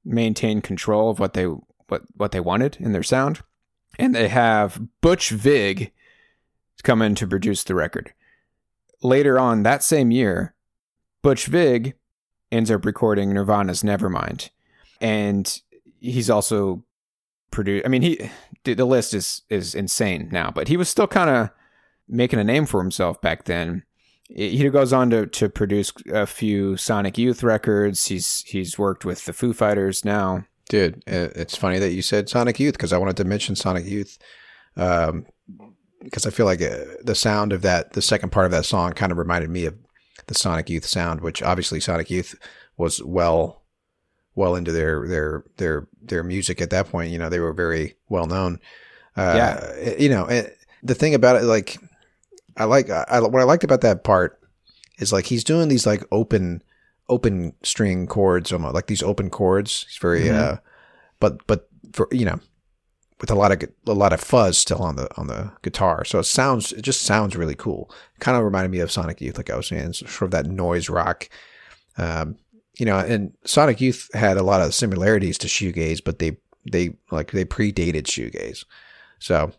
maintain 0.03 0.61
control 0.61 1.09
of 1.09 1.19
what 1.19 1.33
they 1.33 1.45
what 1.45 2.01
what 2.15 2.31
they 2.31 2.39
wanted 2.39 2.77
in 2.79 2.91
their 2.91 3.03
sound. 3.03 3.41
And 3.99 4.13
they 4.13 4.27
have 4.27 4.81
Butch 5.01 5.29
Vig 5.29 5.91
come 6.83 7.01
in 7.01 7.15
to 7.15 7.27
produce 7.27 7.63
the 7.63 7.75
record. 7.75 8.13
Later 9.01 9.37
on 9.37 9.63
that 9.63 9.83
same 9.83 10.11
year, 10.11 10.55
Butch 11.21 11.45
Vig 11.47 11.95
ends 12.51 12.71
up 12.71 12.85
recording 12.85 13.33
Nirvana's 13.33 13.83
Nevermind, 13.83 14.49
and 15.01 15.61
he's 15.99 16.29
also 16.29 16.83
produced. 17.51 17.85
I 17.85 17.89
mean, 17.89 18.01
he 18.01 18.29
the 18.63 18.85
list 18.85 19.13
is 19.13 19.43
is 19.49 19.75
insane 19.75 20.29
now, 20.31 20.51
but 20.51 20.67
he 20.67 20.77
was 20.77 20.89
still 20.89 21.07
kind 21.07 21.29
of 21.29 21.49
making 22.07 22.39
a 22.39 22.43
name 22.43 22.65
for 22.65 22.81
himself 22.81 23.21
back 23.21 23.45
then. 23.45 23.83
He 24.29 24.67
goes 24.69 24.91
on 24.91 25.09
to 25.11 25.25
to 25.27 25.49
produce 25.49 25.93
a 26.11 26.25
few 26.25 26.75
Sonic 26.77 27.17
Youth 27.17 27.43
records. 27.43 28.07
He's 28.07 28.41
he's 28.47 28.77
worked 28.77 29.05
with 29.05 29.25
the 29.25 29.33
Foo 29.33 29.53
Fighters 29.53 30.03
now. 30.03 30.45
Dude, 30.69 31.01
it's 31.07 31.55
funny 31.55 31.79
that 31.79 31.91
you 31.91 32.01
said 32.01 32.27
Sonic 32.27 32.59
Youth 32.59 32.73
because 32.73 32.91
I 32.91 32.97
wanted 32.97 33.17
to 33.17 33.23
mention 33.23 33.55
Sonic 33.55 33.85
Youth 33.85 34.17
um, 34.75 35.25
because 36.03 36.25
I 36.25 36.29
feel 36.29 36.45
like 36.45 36.61
uh, 36.61 36.85
the 37.03 37.15
sound 37.15 37.53
of 37.53 37.61
that, 37.63 37.93
the 37.93 38.01
second 38.01 38.31
part 38.31 38.45
of 38.45 38.51
that 38.51 38.65
song, 38.65 38.93
kind 38.93 39.11
of 39.11 39.17
reminded 39.17 39.49
me 39.49 39.65
of 39.65 39.75
the 40.27 40.33
Sonic 40.35 40.69
Youth 40.69 40.85
sound, 40.85 41.21
which 41.21 41.41
obviously 41.43 41.79
Sonic 41.79 42.09
Youth 42.09 42.35
was 42.77 43.01
well, 43.03 43.63
well 44.35 44.55
into 44.55 44.71
their 44.71 45.07
their 45.07 45.43
their 45.57 45.87
their 46.01 46.23
music 46.23 46.61
at 46.61 46.69
that 46.69 46.89
point. 46.89 47.11
You 47.11 47.17
know, 47.17 47.29
they 47.29 47.39
were 47.39 47.53
very 47.53 47.95
well 48.09 48.25
known. 48.27 48.59
Uh, 49.15 49.33
Yeah. 49.35 49.95
you 49.97 50.09
know, 50.09 50.25
eh, 50.25 50.47
the 50.83 50.93
thing 50.95 51.15
about 51.15 51.37
it, 51.37 51.43
like, 51.43 51.77
I 52.55 52.65
like 52.65 52.89
I, 52.89 53.19
what 53.21 53.41
I 53.41 53.45
liked 53.45 53.63
about 53.63 53.81
that 53.81 54.03
part 54.03 54.39
is 54.99 55.11
like 55.13 55.25
he's 55.25 55.43
doing 55.43 55.67
these 55.69 55.85
like 55.87 56.03
open 56.11 56.61
open 57.09 57.53
string 57.63 58.05
chords 58.07 58.51
almost 58.51 58.73
like 58.75 58.87
these 58.87 59.01
open 59.03 59.29
chords 59.29 59.85
he's 59.87 59.97
very 59.97 60.23
Mhm. 60.23 60.33
uh 60.37 60.57
but 61.21 61.45
but 61.47 61.69
for 61.93 62.07
you 62.11 62.25
know 62.25 62.37
with 63.19 63.31
a 63.31 63.35
lot 63.35 63.51
of 63.51 63.69
a 63.87 63.93
lot 63.93 64.13
of 64.13 64.21
fuzz 64.21 64.57
still 64.57 64.81
on 64.81 64.95
the 64.95 65.09
on 65.17 65.27
the 65.27 65.51
guitar 65.61 66.05
so 66.05 66.19
it 66.19 66.23
sounds 66.23 66.71
it 66.73 66.81
just 66.81 67.01
sounds 67.01 67.35
really 67.35 67.55
cool 67.55 67.89
kind 68.19 68.37
of 68.37 68.43
reminded 68.43 68.69
me 68.69 68.79
of 68.79 68.91
sonic 68.91 69.19
youth 69.21 69.37
like 69.37 69.49
i 69.49 69.55
was 69.55 69.67
saying 69.67 69.93
sort 69.93 70.23
of 70.23 70.31
that 70.31 70.45
noise 70.45 70.89
rock 70.89 71.29
um 71.97 72.35
you 72.77 72.85
know 72.85 72.97
and 72.97 73.33
sonic 73.43 73.81
youth 73.81 74.09
had 74.13 74.37
a 74.37 74.43
lot 74.43 74.61
of 74.61 74.73
similarities 74.73 75.37
to 75.37 75.47
shoegaze 75.47 76.03
but 76.03 76.19
they 76.19 76.37
they 76.71 76.95
like 77.11 77.31
they 77.31 77.45
predated 77.45 78.03
shoegaze 78.03 78.65
so 79.19 79.51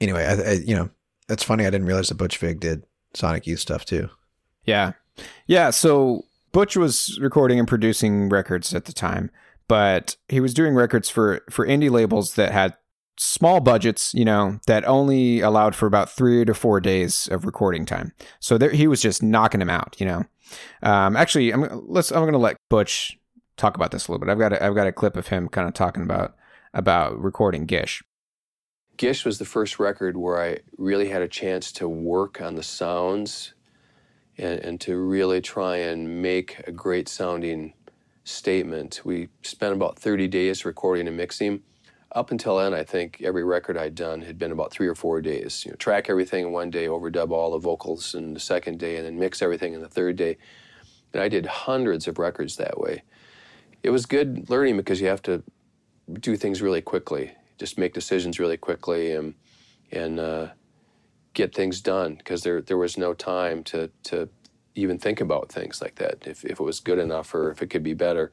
anyway 0.00 0.24
I, 0.24 0.50
I 0.50 0.52
you 0.54 0.74
know 0.74 0.90
that's 1.28 1.44
funny 1.44 1.64
i 1.66 1.70
didn't 1.70 1.86
realize 1.86 2.08
that 2.08 2.16
butch 2.16 2.36
vig 2.38 2.60
did 2.60 2.84
sonic 3.14 3.46
youth 3.46 3.60
stuff 3.60 3.84
too 3.84 4.08
Yeah. 4.66 4.92
Yeah. 5.46 5.70
So 5.70 6.24
Butch 6.52 6.76
was 6.76 7.18
recording 7.20 7.58
and 7.58 7.66
producing 7.68 8.28
records 8.28 8.74
at 8.74 8.84
the 8.84 8.92
time, 8.92 9.30
but 9.70 10.16
he 10.28 10.40
was 10.40 10.52
doing 10.52 10.74
records 10.74 11.08
for, 11.08 11.44
for 11.48 11.64
indie 11.64 11.92
labels 11.92 12.34
that 12.34 12.50
had 12.50 12.76
small 13.16 13.60
budgets, 13.60 14.12
you 14.12 14.24
know, 14.24 14.58
that 14.66 14.84
only 14.84 15.38
allowed 15.38 15.76
for 15.76 15.86
about 15.86 16.10
three 16.10 16.44
to 16.44 16.54
four 16.54 16.80
days 16.80 17.28
of 17.28 17.44
recording 17.44 17.86
time. 17.86 18.10
So 18.40 18.58
there, 18.58 18.70
he 18.70 18.88
was 18.88 19.00
just 19.00 19.22
knocking 19.22 19.60
him 19.60 19.70
out, 19.70 19.94
you 20.00 20.06
know. 20.06 20.24
Um, 20.82 21.14
actually, 21.14 21.52
I'm 21.52 21.86
let's 21.86 22.10
I'm 22.10 22.28
to 22.32 22.36
let 22.36 22.56
Butch 22.68 23.16
talk 23.56 23.76
about 23.76 23.92
this 23.92 24.08
a 24.08 24.10
little 24.10 24.26
bit. 24.26 24.32
I've 24.32 24.40
got 24.40 24.52
a, 24.54 24.64
I've 24.64 24.74
got 24.74 24.88
a 24.88 24.92
clip 24.92 25.16
of 25.16 25.28
him 25.28 25.48
kind 25.48 25.68
of 25.68 25.74
talking 25.74 26.02
about 26.02 26.34
about 26.74 27.16
recording 27.22 27.64
Gish. 27.64 28.02
Gish 28.96 29.24
was 29.24 29.38
the 29.38 29.44
first 29.44 29.78
record 29.78 30.16
where 30.16 30.42
I 30.42 30.58
really 30.78 31.10
had 31.10 31.22
a 31.22 31.28
chance 31.28 31.70
to 31.72 31.88
work 31.88 32.40
on 32.40 32.56
the 32.56 32.64
sounds 32.64 33.54
and, 34.36 34.58
and 34.58 34.80
to 34.80 34.96
really 34.96 35.40
try 35.40 35.76
and 35.76 36.20
make 36.20 36.60
a 36.66 36.72
great 36.72 37.08
sounding 37.08 37.74
statement. 38.30 39.00
We 39.04 39.28
spent 39.42 39.74
about 39.74 39.98
30 39.98 40.28
days 40.28 40.64
recording 40.64 41.08
and 41.08 41.16
mixing. 41.16 41.62
Up 42.12 42.30
until 42.30 42.56
then, 42.58 42.74
I 42.74 42.82
think 42.82 43.20
every 43.22 43.44
record 43.44 43.76
I'd 43.76 43.94
done 43.94 44.22
had 44.22 44.38
been 44.38 44.50
about 44.50 44.72
three 44.72 44.88
or 44.88 44.94
four 44.94 45.20
days. 45.20 45.64
You 45.64 45.72
know, 45.72 45.76
track 45.76 46.10
everything 46.10 46.46
in 46.46 46.52
one 46.52 46.70
day, 46.70 46.86
overdub 46.86 47.30
all 47.30 47.52
the 47.52 47.58
vocals 47.58 48.14
in 48.14 48.34
the 48.34 48.40
second 48.40 48.78
day, 48.78 48.96
and 48.96 49.06
then 49.06 49.18
mix 49.18 49.42
everything 49.42 49.74
in 49.74 49.80
the 49.80 49.88
third 49.88 50.16
day. 50.16 50.36
And 51.12 51.22
I 51.22 51.28
did 51.28 51.46
hundreds 51.46 52.08
of 52.08 52.18
records 52.18 52.56
that 52.56 52.78
way. 52.78 53.02
It 53.82 53.90
was 53.90 54.06
good 54.06 54.50
learning 54.50 54.76
because 54.76 55.00
you 55.00 55.06
have 55.06 55.22
to 55.22 55.42
do 56.12 56.36
things 56.36 56.60
really 56.60 56.82
quickly, 56.82 57.32
just 57.58 57.78
make 57.78 57.94
decisions 57.94 58.38
really 58.38 58.56
quickly, 58.56 59.12
and 59.12 59.34
and 59.92 60.18
uh, 60.20 60.48
get 61.34 61.54
things 61.54 61.80
done 61.80 62.16
because 62.16 62.42
there 62.42 62.60
there 62.60 62.76
was 62.76 62.98
no 62.98 63.14
time 63.14 63.62
to 63.64 63.90
to 64.04 64.28
even 64.80 64.98
think 64.98 65.20
about 65.20 65.50
things 65.50 65.80
like 65.80 65.96
that 65.96 66.26
if 66.26 66.44
if 66.44 66.60
it 66.60 66.62
was 66.62 66.80
good 66.80 66.98
enough 66.98 67.34
or 67.34 67.50
if 67.50 67.62
it 67.62 67.68
could 67.68 67.82
be 67.82 67.94
better. 67.94 68.30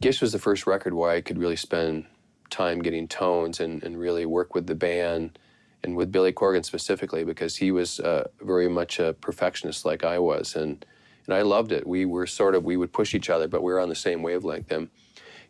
Gish 0.00 0.20
was 0.20 0.32
the 0.32 0.38
first 0.38 0.66
record 0.66 0.94
where 0.94 1.10
I 1.10 1.20
could 1.20 1.38
really 1.38 1.56
spend 1.56 2.06
time 2.50 2.82
getting 2.82 3.06
tones 3.06 3.60
and, 3.60 3.82
and 3.82 3.98
really 3.98 4.26
work 4.26 4.54
with 4.54 4.66
the 4.66 4.74
band 4.74 5.38
and 5.84 5.96
with 5.96 6.12
Billy 6.12 6.32
Corgan 6.32 6.64
specifically 6.64 7.24
because 7.24 7.56
he 7.56 7.70
was 7.70 8.00
uh, 8.00 8.28
very 8.40 8.68
much 8.68 8.98
a 8.98 9.12
perfectionist 9.14 9.84
like 9.84 10.04
I 10.04 10.18
was 10.18 10.54
and 10.54 10.84
and 11.26 11.34
I 11.34 11.42
loved 11.42 11.70
it. 11.70 11.86
We 11.86 12.04
were 12.04 12.26
sort 12.26 12.54
of 12.54 12.64
we 12.64 12.76
would 12.76 12.92
push 12.92 13.14
each 13.14 13.30
other, 13.30 13.48
but 13.48 13.62
we 13.62 13.72
were 13.72 13.80
on 13.80 13.88
the 13.88 13.94
same 13.94 14.22
wavelength. 14.22 14.70
And 14.72 14.90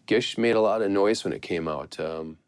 Gish 0.06 0.36
made 0.36 0.56
a 0.56 0.60
lot 0.60 0.82
of 0.82 0.90
noise 0.90 1.24
when 1.24 1.32
it 1.32 1.42
came 1.42 1.66
out. 1.66 1.98
Um, 1.98 2.38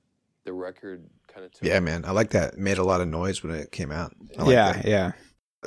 the 0.44 0.52
record 0.52 1.04
kind 1.26 1.46
of 1.46 1.52
took. 1.52 1.64
Yeah, 1.64 1.80
man, 1.80 2.04
I 2.04 2.10
like 2.10 2.30
that. 2.30 2.54
It 2.54 2.58
made 2.58 2.78
a 2.78 2.84
lot 2.84 3.00
of 3.00 3.08
noise 3.08 3.42
when 3.42 3.54
it 3.54 3.72
came 3.72 3.90
out. 3.90 4.14
I 4.38 4.42
like 4.42 4.52
yeah, 4.52 4.72
that. 4.72 4.84
yeah. 4.84 5.12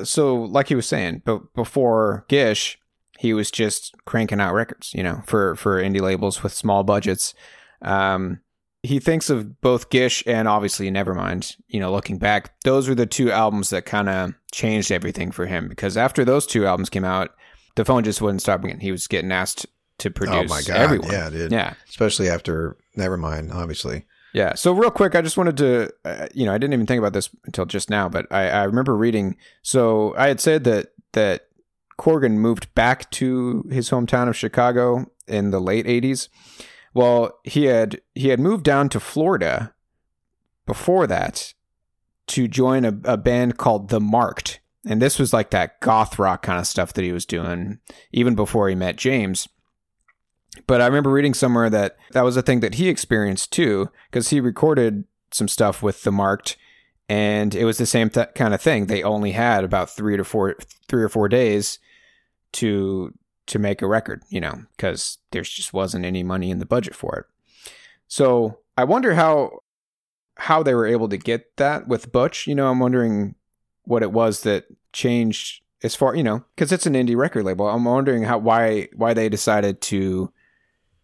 So, 0.03 0.36
like 0.43 0.67
he 0.67 0.75
was 0.75 0.88
saying, 0.88 1.21
but 1.25 1.53
before 1.53 2.25
Gish, 2.27 2.79
he 3.19 3.33
was 3.33 3.49
just 3.51 3.95
cranking 4.05 4.39
out 4.39 4.53
records, 4.53 4.93
you 4.93 5.03
know, 5.03 5.21
for 5.25 5.55
for 5.55 5.81
indie 5.81 6.01
labels 6.01 6.43
with 6.43 6.53
small 6.53 6.83
budgets. 6.83 7.33
Um, 7.81 8.39
he 8.83 8.99
thinks 8.99 9.29
of 9.29 9.60
both 9.62 9.89
Gish 9.89 10.23
and 10.27 10.47
obviously 10.47 10.89
Nevermind. 10.91 11.55
You 11.67 11.79
know, 11.79 11.91
looking 11.91 12.17
back, 12.19 12.60
those 12.63 12.88
were 12.88 12.95
the 12.95 13.05
two 13.05 13.31
albums 13.31 13.69
that 13.71 13.86
kind 13.86 14.07
of 14.07 14.33
changed 14.51 14.91
everything 14.91 15.31
for 15.31 15.45
him 15.45 15.67
because 15.67 15.97
after 15.97 16.23
those 16.23 16.45
two 16.45 16.65
albums 16.65 16.89
came 16.89 17.03
out, 17.03 17.31
the 17.75 17.86
phone 17.86 18.03
just 18.03 18.21
wouldn't 18.21 18.41
stop 18.41 18.63
ringing. 18.63 18.79
He 18.79 18.91
was 18.91 19.07
getting 19.07 19.31
asked 19.31 19.65
to 19.99 20.12
produce 20.12 20.36
Oh 20.36 20.43
my 20.43 20.62
god, 20.62 20.77
everyone. 20.77 21.12
yeah, 21.12 21.29
dude. 21.29 21.51
Yeah. 21.51 21.73
especially 21.89 22.29
after 22.29 22.77
Nevermind, 22.97 23.53
obviously. 23.53 24.05
Yeah. 24.33 24.55
So 24.55 24.71
real 24.71 24.91
quick, 24.91 25.15
I 25.15 25.21
just 25.21 25.37
wanted 25.37 25.57
to, 25.57 25.91
uh, 26.05 26.27
you 26.33 26.45
know, 26.45 26.53
I 26.53 26.57
didn't 26.57 26.73
even 26.73 26.85
think 26.85 26.99
about 26.99 27.13
this 27.13 27.29
until 27.45 27.65
just 27.65 27.89
now, 27.89 28.09
but 28.09 28.27
I, 28.31 28.49
I 28.49 28.63
remember 28.63 28.95
reading. 28.95 29.37
So 29.61 30.13
I 30.17 30.27
had 30.27 30.39
said 30.39 30.63
that 30.65 30.87
that 31.13 31.47
Corgan 31.99 32.33
moved 32.33 32.73
back 32.75 33.09
to 33.11 33.63
his 33.71 33.89
hometown 33.89 34.27
of 34.27 34.35
Chicago 34.35 35.09
in 35.27 35.51
the 35.51 35.59
late 35.59 35.85
'80s. 35.85 36.29
Well, 36.93 37.39
he 37.43 37.65
had 37.65 38.01
he 38.13 38.29
had 38.29 38.39
moved 38.39 38.63
down 38.63 38.89
to 38.89 38.99
Florida 38.99 39.73
before 40.65 41.07
that 41.07 41.53
to 42.27 42.47
join 42.47 42.85
a, 42.85 42.99
a 43.05 43.17
band 43.17 43.57
called 43.57 43.89
The 43.89 44.01
Marked, 44.01 44.59
and 44.85 45.01
this 45.01 45.17
was 45.17 45.33
like 45.33 45.49
that 45.51 45.79
goth 45.79 46.19
rock 46.19 46.43
kind 46.43 46.59
of 46.59 46.67
stuff 46.67 46.93
that 46.93 47.03
he 47.03 47.11
was 47.11 47.25
doing 47.25 47.79
even 48.11 48.35
before 48.35 48.69
he 48.69 48.75
met 48.75 48.97
James. 48.97 49.47
But 50.65 50.82
I 50.82 50.88
remember 50.88 51.12
reading 51.12 51.34
somewhere 51.34 51.70
that 51.70 51.98
that 52.12 52.24
was 52.24 52.38
a 52.38 52.41
thing 52.41 52.62
that 52.62 52.76
he 52.76 52.89
experienced 52.89 53.52
too, 53.52 53.89
because 54.10 54.30
he 54.30 54.39
recorded 54.39 55.06
some 55.32 55.48
stuff 55.48 55.84
with 55.84 56.04
the 56.04 56.12
Marked, 56.12 56.58
and 57.10 57.54
it 57.54 57.65
was 57.65 57.78
the 57.78 57.86
same 57.86 58.10
th- 58.10 58.34
kind 58.36 58.54
of 58.54 58.62
thing. 58.62 58.86
They 58.86 59.04
only 59.04 59.34
had 59.34 59.63
about 59.63 59.89
three 59.89 60.17
to 60.17 60.24
four, 60.24 60.56
three 60.88 61.04
or 61.04 61.10
four 61.10 61.30
days 61.30 61.80
to 62.54 63.13
to 63.48 63.60
make 63.60 63.82
a 63.82 63.88
record, 63.88 64.24
you 64.30 64.41
know, 64.41 64.63
because 64.76 65.20
there 65.32 65.41
just 65.41 65.74
wasn't 65.74 66.06
any 66.06 66.24
money 66.24 66.52
in 66.52 66.60
the 66.60 66.65
budget 66.65 66.96
for 66.96 67.15
it. 67.17 67.26
So 68.08 68.60
I 68.78 68.84
wonder 68.84 69.15
how 69.15 69.60
how 70.36 70.63
they 70.63 70.74
were 70.74 70.88
able 70.88 71.10
to 71.10 71.17
get 71.17 71.56
that 71.58 71.88
with 71.88 72.12
Butch. 72.12 72.48
You 72.48 72.56
know, 72.56 72.70
I'm 72.70 72.80
wondering 72.80 73.36
what 73.84 74.04
it 74.04 74.12
was 74.12 74.41
that 74.41 74.65
changed 74.93 75.62
as 75.84 75.96
far 75.96 76.15
you 76.15 76.24
know 76.24 76.43
because 76.56 76.72
it's 76.72 76.86
an 76.86 76.93
indie 76.93 77.15
record 77.15 77.46
label. 77.46 77.67
I'm 77.67 77.86
wondering 77.86 78.24
how 78.24 78.38
why 78.38 78.89
why 78.96 79.13
they 79.13 79.30
decided 79.30 79.82
to 79.82 80.32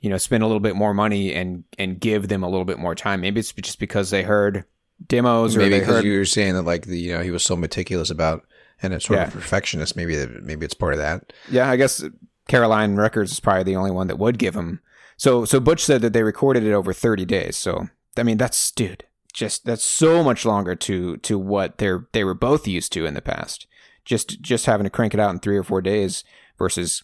you 0.04 0.10
know 0.12 0.18
spend 0.20 0.44
a 0.44 0.46
little 0.46 0.60
bit 0.60 0.76
more 0.76 0.94
money 0.94 1.34
and 1.34 1.64
and 1.80 2.00
give 2.00 2.28
them 2.28 2.44
a 2.44 2.50
little 2.50 2.66
bit 2.66 2.78
more 2.78 2.94
time. 2.94 3.22
Maybe 3.22 3.40
it's 3.40 3.52
just 3.54 3.80
because 3.80 4.12
they 4.12 4.22
heard 4.22 4.66
demos 5.08 5.56
or 5.56 5.60
Maybe 5.60 5.80
because 5.80 5.96
heard 5.96 6.06
you 6.06 6.18
were 6.20 6.26
saying 6.26 6.54
that, 6.54 6.62
like 6.64 6.86
the 6.86 7.00
you 7.00 7.14
know, 7.14 7.24
he 7.24 7.32
was 7.32 7.44
so 7.44 7.56
meticulous 7.56 8.10
about 8.12 8.46
and 8.82 8.94
it's 8.94 9.06
sort 9.06 9.18
Yeah. 9.18 9.28
of 9.28 9.34
perfectionist. 9.34 9.96
Maybe 9.96 10.16
that 10.16 10.44
maybe 10.44 10.66
it's 10.66 10.74
part 10.76 10.94
of 10.94 11.00
that. 11.00 11.34
Yeah, 11.50 11.70
I 11.70 11.78
guess 11.78 12.04
Caroline 12.48 12.98
Records 12.98 13.32
is 13.32 13.40
probably 13.40 13.64
the 13.64 13.76
only 13.78 13.92
one 13.92 14.08
that 14.08 14.20
would 14.20 14.38
give 14.38 14.56
him. 14.56 14.82
So 15.18 15.46
so 15.46 15.60
Butch 15.60 15.84
said 15.84 16.02
that 16.02 16.14
they 16.14 16.24
recorded 16.24 16.64
it 16.64 16.74
over 16.74 16.92
30 16.94 17.26
days. 17.26 17.56
So 17.58 17.88
I 18.18 18.24
mean 18.24 18.38
that's 18.38 18.72
dude, 18.72 19.06
just 19.34 19.66
that's 19.66 19.84
so 19.86 20.22
much 20.24 20.46
longer 20.46 20.76
to 20.76 21.18
to 21.18 21.40
what 21.40 21.78
they're 21.78 22.08
they 22.12 22.26
were 22.26 22.34
both 22.36 22.68
used 22.68 22.92
to 22.94 23.06
in 23.06 23.14
the 23.14 23.22
past. 23.22 23.68
Just 24.04 24.42
just 24.42 24.66
having 24.66 24.84
to 24.84 24.90
crank 24.90 25.14
it 25.14 25.20
out 25.22 25.32
in 25.32 25.40
3 25.40 25.56
or 25.58 25.64
4 25.64 25.82
days 25.82 26.26
versus 26.58 27.04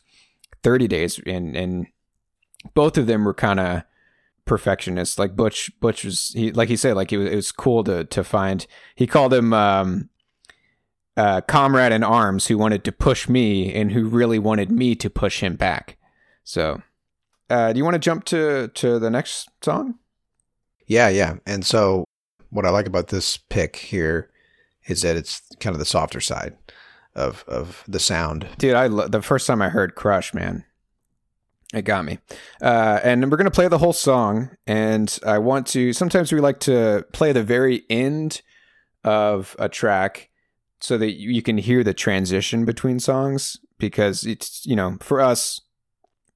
30 0.64 0.88
days 0.90 1.20
and 1.26 1.56
and 1.56 1.88
both 2.74 2.98
of 2.98 3.08
them 3.08 3.26
were 3.26 3.34
kind 3.34 3.60
of 3.60 3.84
perfectionists. 4.46 5.20
Like 5.20 5.36
Butch 5.36 5.72
Butch 5.80 6.04
was 6.04 6.30
he 6.30 6.52
like 6.52 6.70
he 6.70 6.76
said 6.76 6.96
like 6.96 7.14
it 7.14 7.18
was, 7.18 7.32
it 7.32 7.36
was 7.36 7.52
cool 7.52 7.84
to 7.86 8.04
to 8.06 8.24
find 8.24 8.66
he 8.96 9.08
called 9.08 9.34
him 9.34 9.54
um 9.54 10.10
uh, 11.20 11.42
comrade 11.42 11.92
in 11.92 12.02
arms 12.02 12.48
who 12.48 12.58
wanted 12.58 12.86
to 12.86 12.94
push 12.94 13.28
me 13.28 13.74
and 13.74 13.92
who 13.92 14.08
really 14.08 14.40
wanted 14.40 14.72
me 14.72 14.96
to 14.96 15.10
push 15.10 15.42
him 15.42 15.58
back. 15.58 15.98
So, 16.46 16.82
uh, 17.50 17.74
do 17.74 17.78
you 17.78 17.84
want 17.84 17.96
to 17.96 18.00
jump 18.00 18.24
to 18.26 18.70
to 18.70 19.00
the 19.00 19.10
next 19.10 19.50
song? 19.62 19.96
Yeah, 20.88 21.10
yeah. 21.10 21.36
And 21.46 21.66
so 21.66 22.06
what 22.50 22.66
I 22.66 22.70
like 22.70 22.88
about 22.88 23.10
this 23.10 23.36
pick 23.36 23.76
here 23.76 24.32
is 24.88 25.02
that 25.02 25.18
it's 25.18 25.42
kind 25.60 25.76
of 25.76 25.80
the 25.80 25.86
softer 25.86 26.22
side 26.22 26.56
of 27.16 27.44
of 27.48 27.84
the 27.88 28.00
sound. 28.00 28.48
Dude, 28.58 28.76
I 28.76 28.88
lo- 28.88 29.10
the 29.10 29.22
first 29.22 29.46
time 29.46 29.62
I 29.62 29.70
heard 29.70 29.96
Crush, 29.96 30.34
man, 30.34 30.64
it 31.74 31.84
got 31.84 32.06
me. 32.06 32.20
Uh, 32.62 33.00
and 33.04 33.30
we're 33.30 33.38
gonna 33.38 33.52
play 33.52 33.68
the 33.68 33.78
whole 33.78 33.94
song. 33.94 34.52
And 34.66 35.18
I 35.26 35.38
want 35.38 35.68
to. 35.68 35.94
Sometimes 35.94 36.32
we 36.32 36.40
like 36.40 36.60
to 36.62 37.06
play 37.14 37.32
the 37.32 37.44
very 37.44 37.84
end 37.90 38.42
of 39.04 39.56
a 39.60 39.70
track 39.70 40.30
so 40.82 40.98
that 40.98 41.14
you 41.20 41.42
can 41.42 41.58
hear 41.58 41.84
the 41.84 41.94
transition 41.94 42.66
between 42.66 43.00
songs 43.00 43.58
because 43.78 44.26
it's 44.26 44.66
you 44.66 44.76
know 44.76 44.98
for 45.02 45.22
us 45.22 45.62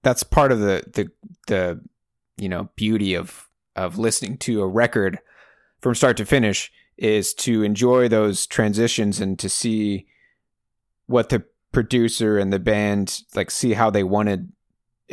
that's 0.02 0.24
part 0.24 0.52
of 0.52 0.60
the 0.60 0.84
the 0.94 1.10
the 1.48 1.82
you 2.38 2.50
know 2.50 2.70
beauty 2.76 3.14
of 3.14 3.50
of 3.76 3.98
listening 3.98 4.38
to 4.38 4.62
a 4.62 4.68
record 4.68 5.20
from 5.80 5.96
start 5.96 6.18
to 6.18 6.26
finish 6.26 6.72
is 6.98 7.34
to 7.34 7.64
enjoy 7.64 8.08
those 8.08 8.46
transitions 8.46 9.20
and 9.20 9.40
to 9.40 9.50
see 9.50 10.06
what 11.08 11.30
the 11.30 11.44
producer 11.72 12.38
and 12.38 12.54
the 12.54 12.60
band 12.60 13.22
like 13.36 13.50
see 13.50 13.74
how 13.74 13.90
they 13.90 14.04
wanted 14.04 14.52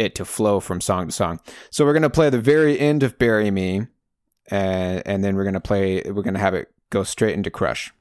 it 0.01 0.15
to 0.17 0.25
flow 0.25 0.59
from 0.61 0.81
song 0.81 1.09
to 1.09 1.13
song. 1.13 1.41
So 1.71 1.85
we're 1.85 1.93
gonna 1.93 2.11
play 2.11 2.31
the 2.31 2.41
very 2.41 2.79
end 2.79 3.03
of 3.03 3.19
"Bury 3.19 3.51
Me," 3.51 3.87
and 4.51 5.03
and 5.07 5.23
then 5.23 5.37
we're 5.37 5.45
gonna 5.45 5.61
play. 5.61 6.03
We're 6.05 6.23
gonna 6.23 6.39
have 6.39 6.55
it 6.55 6.69
go 6.89 7.05
straight 7.05 7.35
into 7.35 7.51
"Crush." 7.51 7.93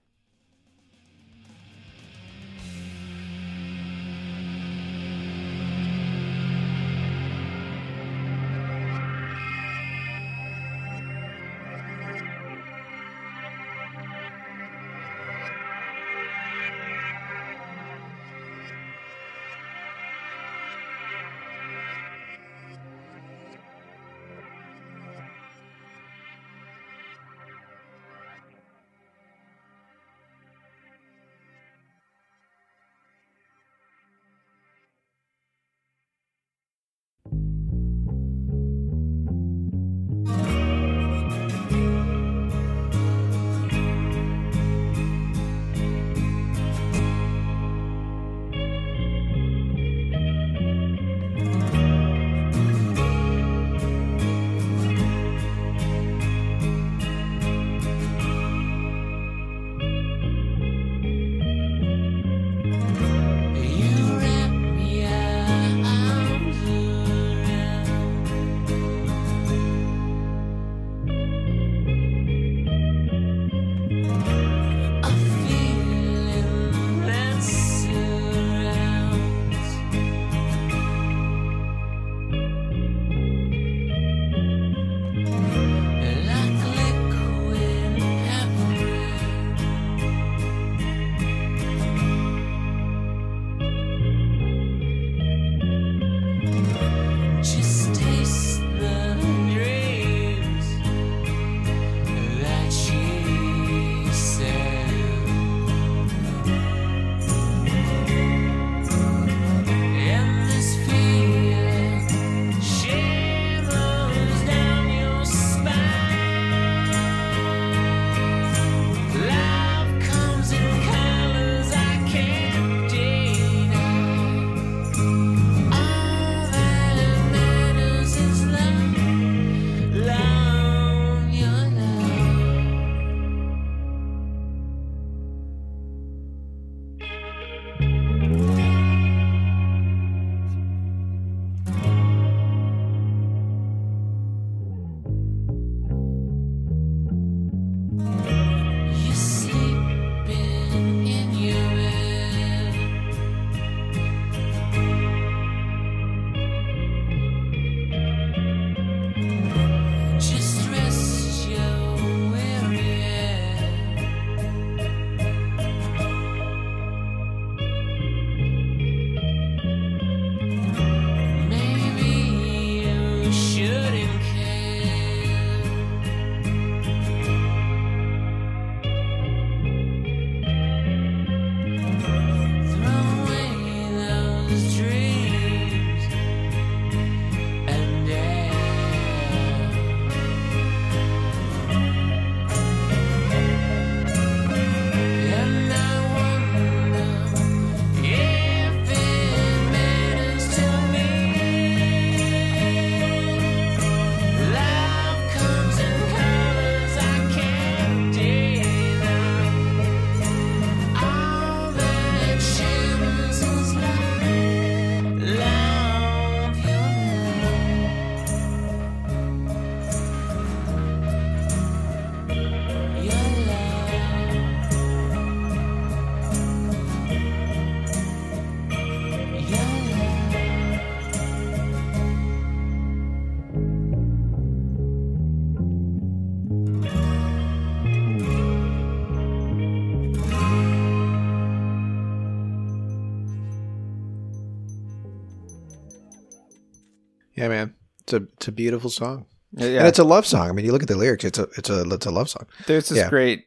Yeah, 247.40 247.48
man. 247.48 247.74
It's 248.02 248.14
a 248.14 248.18
it's 248.34 248.48
a 248.48 248.52
beautiful 248.52 248.90
song. 248.90 249.26
Yeah. 249.54 249.80
And 249.80 249.88
it's 249.88 249.98
a 250.00 250.04
love 250.04 250.26
song. 250.28 250.50
I 250.50 250.52
mean, 250.52 250.66
you 250.66 250.72
look 250.72 250.84
at 250.84 250.88
the 250.90 250.98
lyrics, 250.98 251.24
it's 251.24 251.40
a 251.40 251.44
it's 251.58 251.70
a 251.70 251.82
it's 251.90 252.06
a 252.06 252.12
love 252.12 252.30
song. 252.30 252.46
There's 252.68 252.90
this 252.90 252.98
Yeah. 253.00 253.10
great 253.10 253.46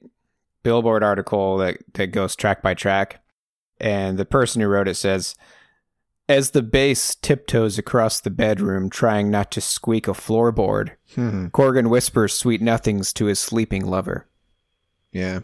Billboard 0.62 1.02
article 1.02 1.58
that, 1.58 1.78
that 1.94 2.08
goes 2.08 2.34
track 2.36 2.62
by 2.62 2.72
track, 2.74 3.20
and 3.80 4.16
the 4.18 4.24
person 4.24 4.60
who 4.62 4.68
wrote 4.68 4.88
it 4.88 4.94
says, 4.94 5.34
"As 6.28 6.52
the 6.52 6.62
bass 6.62 7.14
tiptoes 7.16 7.78
across 7.78 8.20
the 8.20 8.30
bedroom, 8.30 8.88
trying 8.88 9.30
not 9.30 9.50
to 9.52 9.60
squeak 9.60 10.06
a 10.08 10.12
floorboard, 10.12 10.92
Hmm. 11.14 11.46
Corgan 11.48 11.88
whispers 11.90 12.32
sweet 12.32 12.62
nothings 12.62 13.12
to 13.14 13.26
his 13.26 13.38
sleeping 13.40 13.84
lover." 13.84 14.28
Yeah. 15.12 15.40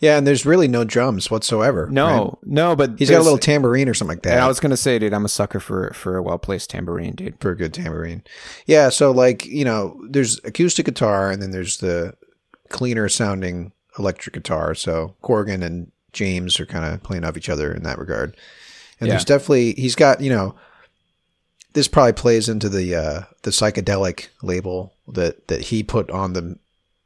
Yeah, 0.00 0.18
and 0.18 0.26
there's 0.26 0.44
really 0.44 0.68
no 0.68 0.84
drums 0.84 1.30
whatsoever. 1.30 1.88
No, 1.90 2.06
right? 2.06 2.34
no, 2.44 2.76
but 2.76 2.98
He's 2.98 3.08
got 3.10 3.20
a 3.20 3.22
little 3.24 3.38
tambourine 3.38 3.88
or 3.88 3.94
something 3.94 4.16
like 4.16 4.22
that. 4.24 4.40
I 4.40 4.46
was 4.48 4.60
gonna 4.60 4.76
say, 4.76 4.98
dude, 4.98 5.14
I'm 5.14 5.24
a 5.24 5.28
sucker 5.28 5.58
for 5.60 5.92
for 5.94 6.16
a 6.16 6.22
well 6.22 6.38
placed 6.38 6.70
tambourine, 6.70 7.14
dude. 7.14 7.40
for 7.40 7.50
a 7.50 7.56
good 7.56 7.72
tambourine. 7.72 8.22
Yeah, 8.66 8.90
so 8.90 9.10
like, 9.10 9.46
you 9.46 9.64
know, 9.64 9.98
there's 10.08 10.38
acoustic 10.44 10.86
guitar 10.86 11.30
and 11.30 11.40
then 11.42 11.50
there's 11.50 11.78
the 11.78 12.14
cleaner 12.68 13.08
sounding 13.08 13.72
electric 13.98 14.34
guitar. 14.34 14.74
So 14.74 15.14
Corgan 15.22 15.62
and 15.64 15.90
James 16.12 16.60
are 16.60 16.66
kind 16.66 16.84
of 16.84 17.02
playing 17.02 17.24
off 17.24 17.36
each 17.36 17.48
other 17.48 17.72
in 17.72 17.82
that 17.84 17.98
regard. 17.98 18.36
And 19.00 19.06
Yeah. 19.08 19.14
there's 19.14 19.24
definitely 19.24 19.72
he's 19.74 19.94
got, 19.94 20.20
you 20.20 20.30
know, 20.30 20.54
this 21.72 21.88
probably 21.88 22.12
plays 22.12 22.48
into 22.48 22.68
the 22.68 22.94
uh 22.94 23.20
the 23.42 23.50
psychedelic 23.50 24.28
label 24.42 24.92
that 25.08 25.48
that 25.48 25.62
he 25.62 25.82
put 25.82 26.10
on 26.10 26.32
the 26.32 26.58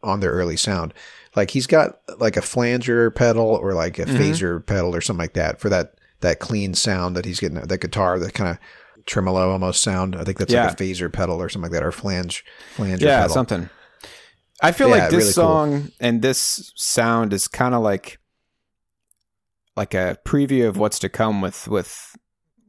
on 0.03 0.21
their 0.21 0.31
early 0.33 0.57
sound. 0.57 0.95
Like 1.37 1.51
he's 1.51 1.67
got 1.67 2.01
like 2.19 2.37
a 2.37 2.43
flanger 2.43 3.11
pedal 3.11 3.47
or 3.47 3.75
like 3.75 3.99
a 3.99 4.05
mm-hmm. 4.05 4.17
phaser 4.17 4.65
pedal 4.67 4.95
or 4.95 5.01
something 5.01 5.23
like 5.23 5.35
that 5.35 5.61
for 5.61 5.69
that 5.69 5.95
that 6.21 6.39
clean 6.41 6.75
sound 6.75 7.17
that 7.17 7.25
he's 7.25 7.41
getting 7.41 7.61
that 7.61 7.81
guitar 7.81 8.19
that 8.19 8.35
kind 8.35 8.51
of 8.51 8.59
tremolo 9.07 9.51
almost 9.51 9.81
sound. 9.81 10.17
I 10.17 10.25
think 10.25 10.39
that's 10.39 10.53
Yeah. 10.53 10.67
like 10.67 10.81
a 10.81 10.83
phaser 10.83 11.13
pedal 11.13 11.41
or 11.41 11.49
something 11.49 11.71
like 11.71 11.81
that 11.81 11.87
or 11.87 11.93
flange 11.93 12.45
flanger 12.75 13.05
yeah, 13.05 13.23
pedal. 13.23 13.35
something. 13.35 13.71
I 14.63 14.73
feel 14.73 14.89
Yeah, 14.89 14.95
like 14.97 15.11
this 15.11 15.13
really 15.13 15.25
cool. 15.25 15.33
song 15.33 15.93
and 16.01 16.21
this 16.21 16.73
sound 16.77 17.33
is 17.33 17.49
kind 17.49 17.75
of 17.75 17.83
like 17.83 18.19
like 19.77 19.95
a 19.95 20.19
preview 20.27 20.69
of 20.69 20.77
what's 20.77 20.99
to 20.99 21.09
come 21.09 21.41
with 21.41 21.69
with 21.69 22.17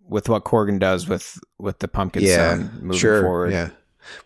with 0.07 0.29
what 0.29 0.43
Corgan 0.43 0.79
does 0.79 1.07
with 1.07 1.39
with 1.57 1.79
the 1.79 1.87
pumpkin 1.87 2.23
yeah, 2.23 2.35
sound 2.35 2.81
moving 2.81 2.99
sure, 2.99 3.21
forward. 3.21 3.51
Yeah. 3.51 3.69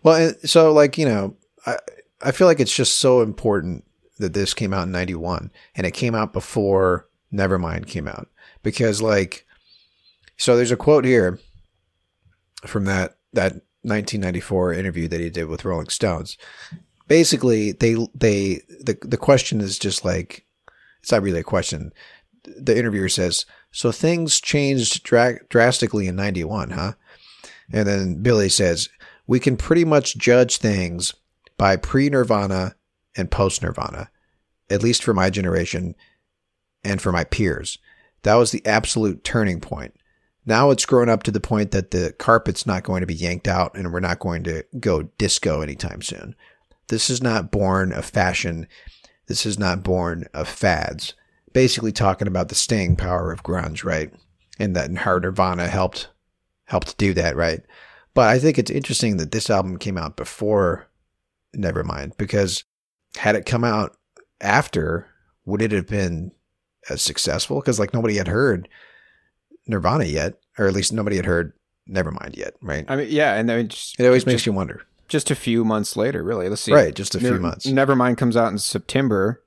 Well, 0.02 0.14
and 0.16 0.50
so 0.50 0.72
like 0.72 0.98
you 0.98 1.06
know, 1.06 1.36
I 1.64 1.78
I 2.22 2.32
feel 2.32 2.46
like 2.46 2.60
it's 2.60 2.74
just 2.74 2.98
so 2.98 3.22
important 3.22 3.84
that 4.18 4.32
this 4.32 4.54
came 4.54 4.72
out 4.72 4.86
in 4.86 4.92
'91 4.92 5.50
and 5.74 5.86
it 5.86 5.92
came 5.92 6.14
out 6.14 6.32
before 6.32 7.08
Nevermind 7.32 7.86
came 7.86 8.08
out 8.08 8.28
because 8.62 9.02
like, 9.02 9.46
so 10.36 10.56
there's 10.56 10.70
a 10.70 10.76
quote 10.76 11.04
here 11.04 11.38
from 12.66 12.84
that 12.84 13.16
that 13.32 13.52
1994 13.82 14.72
interview 14.72 15.08
that 15.08 15.20
he 15.20 15.30
did 15.30 15.46
with 15.46 15.64
Rolling 15.64 15.88
Stones. 15.88 16.36
Basically, 17.08 17.72
they 17.72 17.94
they 18.14 18.62
the 18.68 18.96
the 19.02 19.16
question 19.16 19.60
is 19.60 19.78
just 19.78 20.04
like 20.04 20.46
it's 21.00 21.12
not 21.12 21.22
really 21.22 21.40
a 21.40 21.44
question. 21.44 21.92
The 22.44 22.76
interviewer 22.76 23.08
says, 23.08 23.44
"So 23.70 23.92
things 23.92 24.40
changed 24.40 25.02
dra- 25.02 25.40
drastically 25.48 26.06
in 26.06 26.16
'91, 26.16 26.70
huh?" 26.70 26.92
And 27.72 27.86
then 27.86 28.22
Billy 28.22 28.48
says, 28.48 28.88
We 29.26 29.40
can 29.40 29.56
pretty 29.56 29.84
much 29.84 30.16
judge 30.16 30.58
things 30.58 31.14
by 31.56 31.76
pre 31.76 32.08
Nirvana 32.08 32.74
and 33.16 33.30
post 33.30 33.62
Nirvana, 33.62 34.10
at 34.70 34.82
least 34.82 35.02
for 35.02 35.14
my 35.14 35.30
generation 35.30 35.94
and 36.84 37.00
for 37.00 37.12
my 37.12 37.24
peers. 37.24 37.78
That 38.22 38.34
was 38.34 38.50
the 38.50 38.64
absolute 38.66 39.24
turning 39.24 39.60
point. 39.60 39.94
Now 40.44 40.70
it's 40.70 40.86
grown 40.86 41.08
up 41.08 41.24
to 41.24 41.30
the 41.30 41.40
point 41.40 41.72
that 41.72 41.90
the 41.90 42.14
carpet's 42.18 42.66
not 42.66 42.84
going 42.84 43.00
to 43.00 43.06
be 43.06 43.14
yanked 43.14 43.48
out 43.48 43.76
and 43.76 43.92
we're 43.92 44.00
not 44.00 44.20
going 44.20 44.44
to 44.44 44.64
go 44.78 45.02
disco 45.18 45.60
anytime 45.60 46.02
soon. 46.02 46.36
This 46.88 47.10
is 47.10 47.20
not 47.20 47.50
born 47.50 47.92
of 47.92 48.04
fashion. 48.04 48.68
This 49.26 49.44
is 49.44 49.58
not 49.58 49.82
born 49.82 50.26
of 50.32 50.48
fads. 50.48 51.14
Basically 51.52 51.90
talking 51.90 52.28
about 52.28 52.48
the 52.48 52.54
staying 52.54 52.96
power 52.96 53.32
of 53.32 53.42
grunge, 53.42 53.82
right? 53.84 54.12
And 54.58 54.76
that 54.76 54.96
how 54.98 55.18
Nirvana 55.18 55.66
helped 55.66 56.10
helped 56.66 56.96
do 56.98 57.12
that, 57.14 57.36
right? 57.36 57.60
But 58.14 58.28
I 58.28 58.38
think 58.38 58.58
it's 58.58 58.70
interesting 58.70 59.16
that 59.16 59.32
this 59.32 59.50
album 59.50 59.78
came 59.78 59.98
out 59.98 60.16
before 60.16 60.88
Nevermind 61.56 62.16
because 62.16 62.64
had 63.16 63.36
it 63.36 63.46
come 63.46 63.64
out 63.64 63.96
after, 64.40 65.06
would 65.44 65.62
it 65.62 65.72
have 65.72 65.86
been 65.86 66.32
as 66.90 67.02
successful? 67.02 67.60
Because 67.60 67.78
like 67.78 67.94
nobody 67.94 68.16
had 68.16 68.28
heard 68.28 68.68
Nirvana 69.66 70.04
yet, 70.04 70.34
or 70.58 70.66
at 70.66 70.74
least 70.74 70.92
nobody 70.92 71.16
had 71.16 71.26
heard 71.26 71.52
Nevermind 71.88 72.36
yet, 72.36 72.54
right? 72.60 72.84
I 72.88 72.96
mean, 72.96 73.08
yeah, 73.10 73.34
and 73.34 73.48
then 73.48 73.68
just, 73.68 73.98
It 74.00 74.06
always 74.06 74.26
makes 74.26 74.44
you 74.46 74.52
wonder, 74.52 74.82
just 75.08 75.30
a 75.30 75.34
few 75.36 75.64
months 75.64 75.96
later, 75.96 76.22
really. 76.22 76.48
Let's 76.48 76.62
see. 76.62 76.72
right? 76.72 76.94
Just 76.94 77.14
a 77.14 77.18
few 77.20 77.30
Never- 77.30 77.40
months. 77.42 77.66
Nevermind 77.66 78.16
comes 78.18 78.36
out 78.36 78.50
in 78.52 78.58
September. 78.58 79.42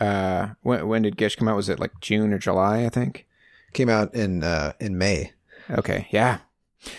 Uh, 0.00 0.48
when 0.62 0.86
when 0.88 1.02
did 1.02 1.16
Gish 1.16 1.36
come 1.36 1.46
out? 1.48 1.54
Was 1.56 1.68
it 1.68 1.78
like 1.78 1.92
June 2.00 2.32
or 2.32 2.38
July? 2.38 2.84
I 2.84 2.88
think. 2.88 3.26
Came 3.72 3.88
out 3.88 4.12
in 4.14 4.42
uh, 4.42 4.72
in 4.80 4.98
May. 4.98 5.32
Okay, 5.70 6.08
yeah, 6.10 6.38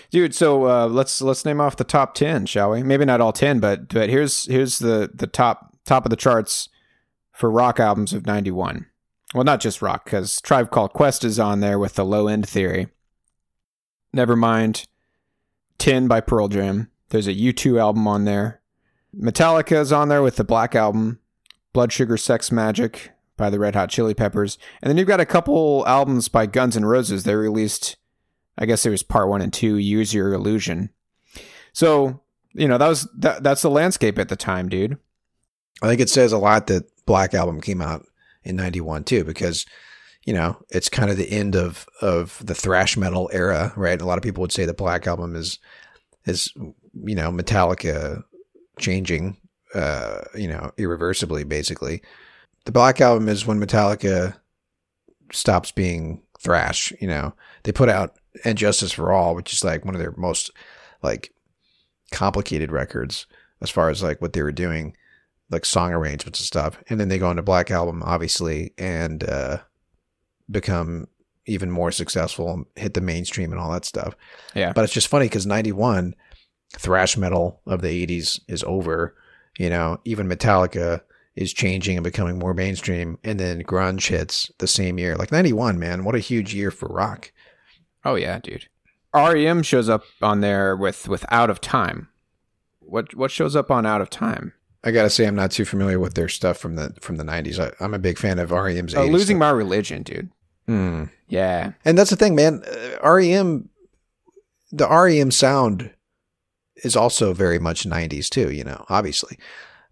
dude. 0.10 0.34
So 0.34 0.66
uh, 0.68 0.88
let's 0.88 1.22
let's 1.22 1.44
name 1.44 1.60
off 1.60 1.76
the 1.76 1.84
top 1.84 2.14
ten, 2.16 2.46
shall 2.46 2.72
we? 2.72 2.82
Maybe 2.82 3.04
not 3.06 3.20
all 3.22 3.34
ten, 3.34 3.60
but 3.60 3.90
but 3.90 4.10
here's 4.10 4.46
here's 4.46 4.80
the 4.80 5.12
the 5.14 5.28
top 5.28 5.73
top 5.86 6.06
of 6.06 6.10
the 6.10 6.16
charts 6.16 6.70
for 7.32 7.50
rock 7.50 7.80
albums 7.80 8.14
of 8.14 8.26
'91. 8.26 8.88
Well, 9.34 9.44
not 9.44 9.62
just 9.62 9.82
rock, 9.82 10.06
because 10.06 10.40
Tribe 10.42 10.70
Called 10.70 10.94
Quest 10.94 11.24
is 11.24 11.40
on 11.40 11.60
there 11.60 11.80
with 11.80 11.96
the 11.96 12.06
Low 12.06 12.28
End 12.28 12.48
Theory. 12.48 12.88
Nevermind. 14.16 14.86
10 15.80 16.08
by 16.08 16.22
Pearl 16.22 16.48
Jam. 16.48 16.90
There's 17.10 17.28
a 17.28 17.34
U2 17.34 17.80
album 17.80 18.08
on 18.08 18.26
there. 18.26 18.62
Metallica 19.16 19.80
is 19.82 19.92
on 19.92 20.08
there 20.08 20.22
with 20.22 20.38
the 20.38 20.44
Black 20.44 20.76
Album, 20.76 21.20
Blood 21.74 21.92
Sugar 21.92 22.16
Sex 22.16 22.50
Magik 22.50 23.10
by 23.38 23.50
the 23.50 23.60
Red 23.60 23.76
Hot 23.76 23.90
Chili 23.90 24.14
Peppers. 24.14 24.58
And 24.82 24.90
then 24.90 24.98
you've 24.98 25.08
got 25.08 25.20
a 25.20 25.26
couple 25.26 25.84
albums 25.88 26.28
by 26.28 26.46
Guns 26.46 26.78
N' 26.78 26.86
Roses. 26.86 27.24
They 27.24 27.36
released, 27.36 27.98
I 28.58 28.66
guess 28.66 28.86
it 28.86 28.92
was 28.92 29.04
part 29.04 29.28
one 29.28 29.42
and 29.42 29.52
two, 29.52 29.78
Use 29.78 30.14
Your 30.14 30.34
Illusion. 30.34 30.90
So, 31.74 32.22
you 32.54 32.68
know, 32.68 32.78
that 32.78 32.88
was 32.88 33.10
that, 33.18 33.44
that's 33.44 33.64
the 33.64 33.70
landscape 33.70 34.18
at 34.18 34.30
the 34.30 34.36
time, 34.36 34.70
dude. 34.70 34.98
I 35.82 35.88
think 35.88 36.02
it 36.02 36.10
says 36.10 36.32
a 36.32 36.38
lot 36.38 36.68
that 36.68 36.84
Black 37.06 37.34
Album 37.34 37.62
came 37.62 37.82
out 37.82 38.06
in 38.44 38.56
91 38.56 39.04
too, 39.04 39.24
because, 39.24 39.66
you 40.26 40.34
know, 40.34 40.58
it's 40.70 40.90
kind 40.90 41.10
of 41.10 41.18
the 41.18 41.32
end 41.32 41.56
of, 41.56 41.88
of 42.02 42.42
the 42.46 42.56
thrash 42.56 42.96
metal 42.98 43.30
era, 43.34 43.74
right? 43.76 44.02
A 44.02 44.06
lot 44.06 44.18
of 44.18 44.24
people 44.24 44.42
would 44.42 44.52
say 44.52 44.66
the 44.66 44.74
Black 44.74 45.08
Album 45.08 45.36
is, 45.36 45.60
is, 46.26 46.52
you 46.56 47.16
know, 47.16 47.32
Metallica 47.32 48.24
changing, 48.80 49.38
uh, 49.76 50.22
you 50.36 50.48
know, 50.48 50.72
irreversibly, 50.78 51.44
basically. 51.44 52.02
The 52.66 52.72
Black 52.72 53.02
Album 53.02 53.28
is 53.28 53.46
when 53.46 53.60
Metallica 53.60 54.36
stops 55.32 55.72
being 55.72 56.22
thrash, 56.40 56.94
you 57.02 57.08
know. 57.08 57.34
They 57.64 57.72
put 57.72 57.90
out 57.90 58.16
And 58.46 58.58
Justice 58.58 58.92
for 58.92 59.12
All, 59.12 59.36
which 59.36 59.54
is 59.54 59.64
like 59.64 59.84
one 59.86 59.96
of 59.96 60.02
their 60.02 60.14
most, 60.16 60.52
like, 61.02 61.34
complicated 62.14 62.72
records 62.72 63.26
as 63.60 63.70
far 63.70 63.90
as 63.90 64.04
like 64.04 64.22
what 64.22 64.34
they 64.34 64.44
were 64.44 64.52
doing 64.52 64.96
like 65.54 65.66
song 65.66 65.94
arrangements 65.94 66.40
and 66.40 66.46
stuff. 66.46 66.78
And 66.90 67.00
then 67.00 67.08
they 67.08 67.20
go 67.20 67.30
into 67.30 67.42
Black 67.44 67.72
Album, 67.72 68.04
obviously, 68.04 68.74
and 68.78 69.24
uh, 69.24 69.60
become 70.50 71.08
even 71.46 71.72
more 71.72 71.92
successful 71.92 72.52
and 72.52 72.66
hit 72.76 72.94
the 72.94 73.02
mainstream 73.02 73.52
and 73.52 73.60
all 73.60 73.72
that 73.72 73.86
stuff. 73.86 74.16
Yeah. 74.56 74.74
But 74.74 74.84
it's 74.84 74.94
just 74.94 75.08
funny 75.08 75.26
because 75.26 75.46
91, 75.46 76.16
thrash 76.78 77.18
metal 77.18 77.62
of 77.66 77.82
the 77.82 78.06
80s 78.06 78.40
is 78.48 78.64
over. 78.64 79.16
You 79.58 79.70
know, 79.70 80.00
even 80.06 80.28
Metallica 80.28 81.02
is 81.36 81.54
changing 81.54 81.98
and 81.98 82.04
becoming 82.04 82.40
more 82.40 82.54
mainstream. 82.54 83.18
And 83.24 83.40
then 83.40 83.64
grunge 83.64 84.08
hits 84.08 84.52
the 84.60 84.68
same 84.68 84.98
year. 84.98 85.16
Like 85.16 85.32
91, 85.32 85.80
man, 85.80 86.04
what 86.04 86.16
a 86.16 86.20
huge 86.20 86.54
year 86.54 86.72
for 86.72 86.88
rock. 86.88 87.32
Oh 88.06 88.16
yeah, 88.16 88.40
dude. 88.40 88.68
REM 89.14 89.64
shows 89.64 89.90
up 89.90 90.04
on 90.22 90.42
there 90.42 90.76
with 90.76 91.08
with 91.08 91.24
Out 91.32 91.50
of 91.50 91.62
Time. 91.62 92.10
What 92.80 93.16
what 93.16 93.32
shows 93.32 93.56
up 93.56 93.70
on 93.70 93.86
Out 93.86 94.02
of 94.02 94.10
Time? 94.10 94.54
I 94.84 94.92
gotta 94.92 95.10
say, 95.10 95.26
I'm 95.26 95.36
not 95.36 95.52
too 95.52 95.66
familiar 95.66 96.00
with 96.00 96.14
their 96.16 96.28
stuff 96.30 96.58
from 96.58 96.76
the 96.76 96.94
from 97.00 97.16
the 97.18 97.24
90s. 97.24 97.60
I, 97.60 97.72
I'm 97.84 97.94
a 97.94 98.00
big 98.00 98.18
fan 98.18 98.40
of 98.40 98.52
REM's. 98.52 98.94
80s 98.94 99.12
Losing 99.12 99.38
stuff. 99.38 99.40
My 99.40 99.50
Religion, 99.52 100.04
dude. 100.04 100.30
Mm. 100.68 101.10
Yeah. 101.28 101.72
And 101.86 101.98
that's 101.98 102.10
the 102.10 102.16
thing, 102.16 102.36
man. 102.36 102.64
Uh, 102.66 103.10
REM, 103.14 103.70
the 104.72 104.88
REM 104.88 105.32
sound 105.32 105.92
is 106.84 106.96
also 106.96 107.34
very 107.34 107.60
much 107.60 107.84
'90s 107.86 108.30
too. 108.30 108.52
You 108.52 108.64
know, 108.64 108.86
obviously, 108.90 109.38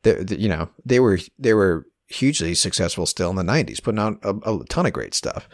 the, 0.04 0.14
the- 0.24 0.40
you 0.40 0.50
know 0.50 0.70
they 0.86 1.00
were 1.00 1.20
they 1.40 1.54
were 1.54 1.86
hugely 2.08 2.54
successful 2.56 3.06
still 3.06 3.30
in 3.30 3.36
the 3.38 3.44
'90s, 3.44 3.82
putting 3.82 4.00
out 4.00 4.20
a, 4.24 4.34
a 4.36 4.66
ton 4.70 4.86
of 4.86 4.94
great 4.94 5.14
stuff. 5.14 5.48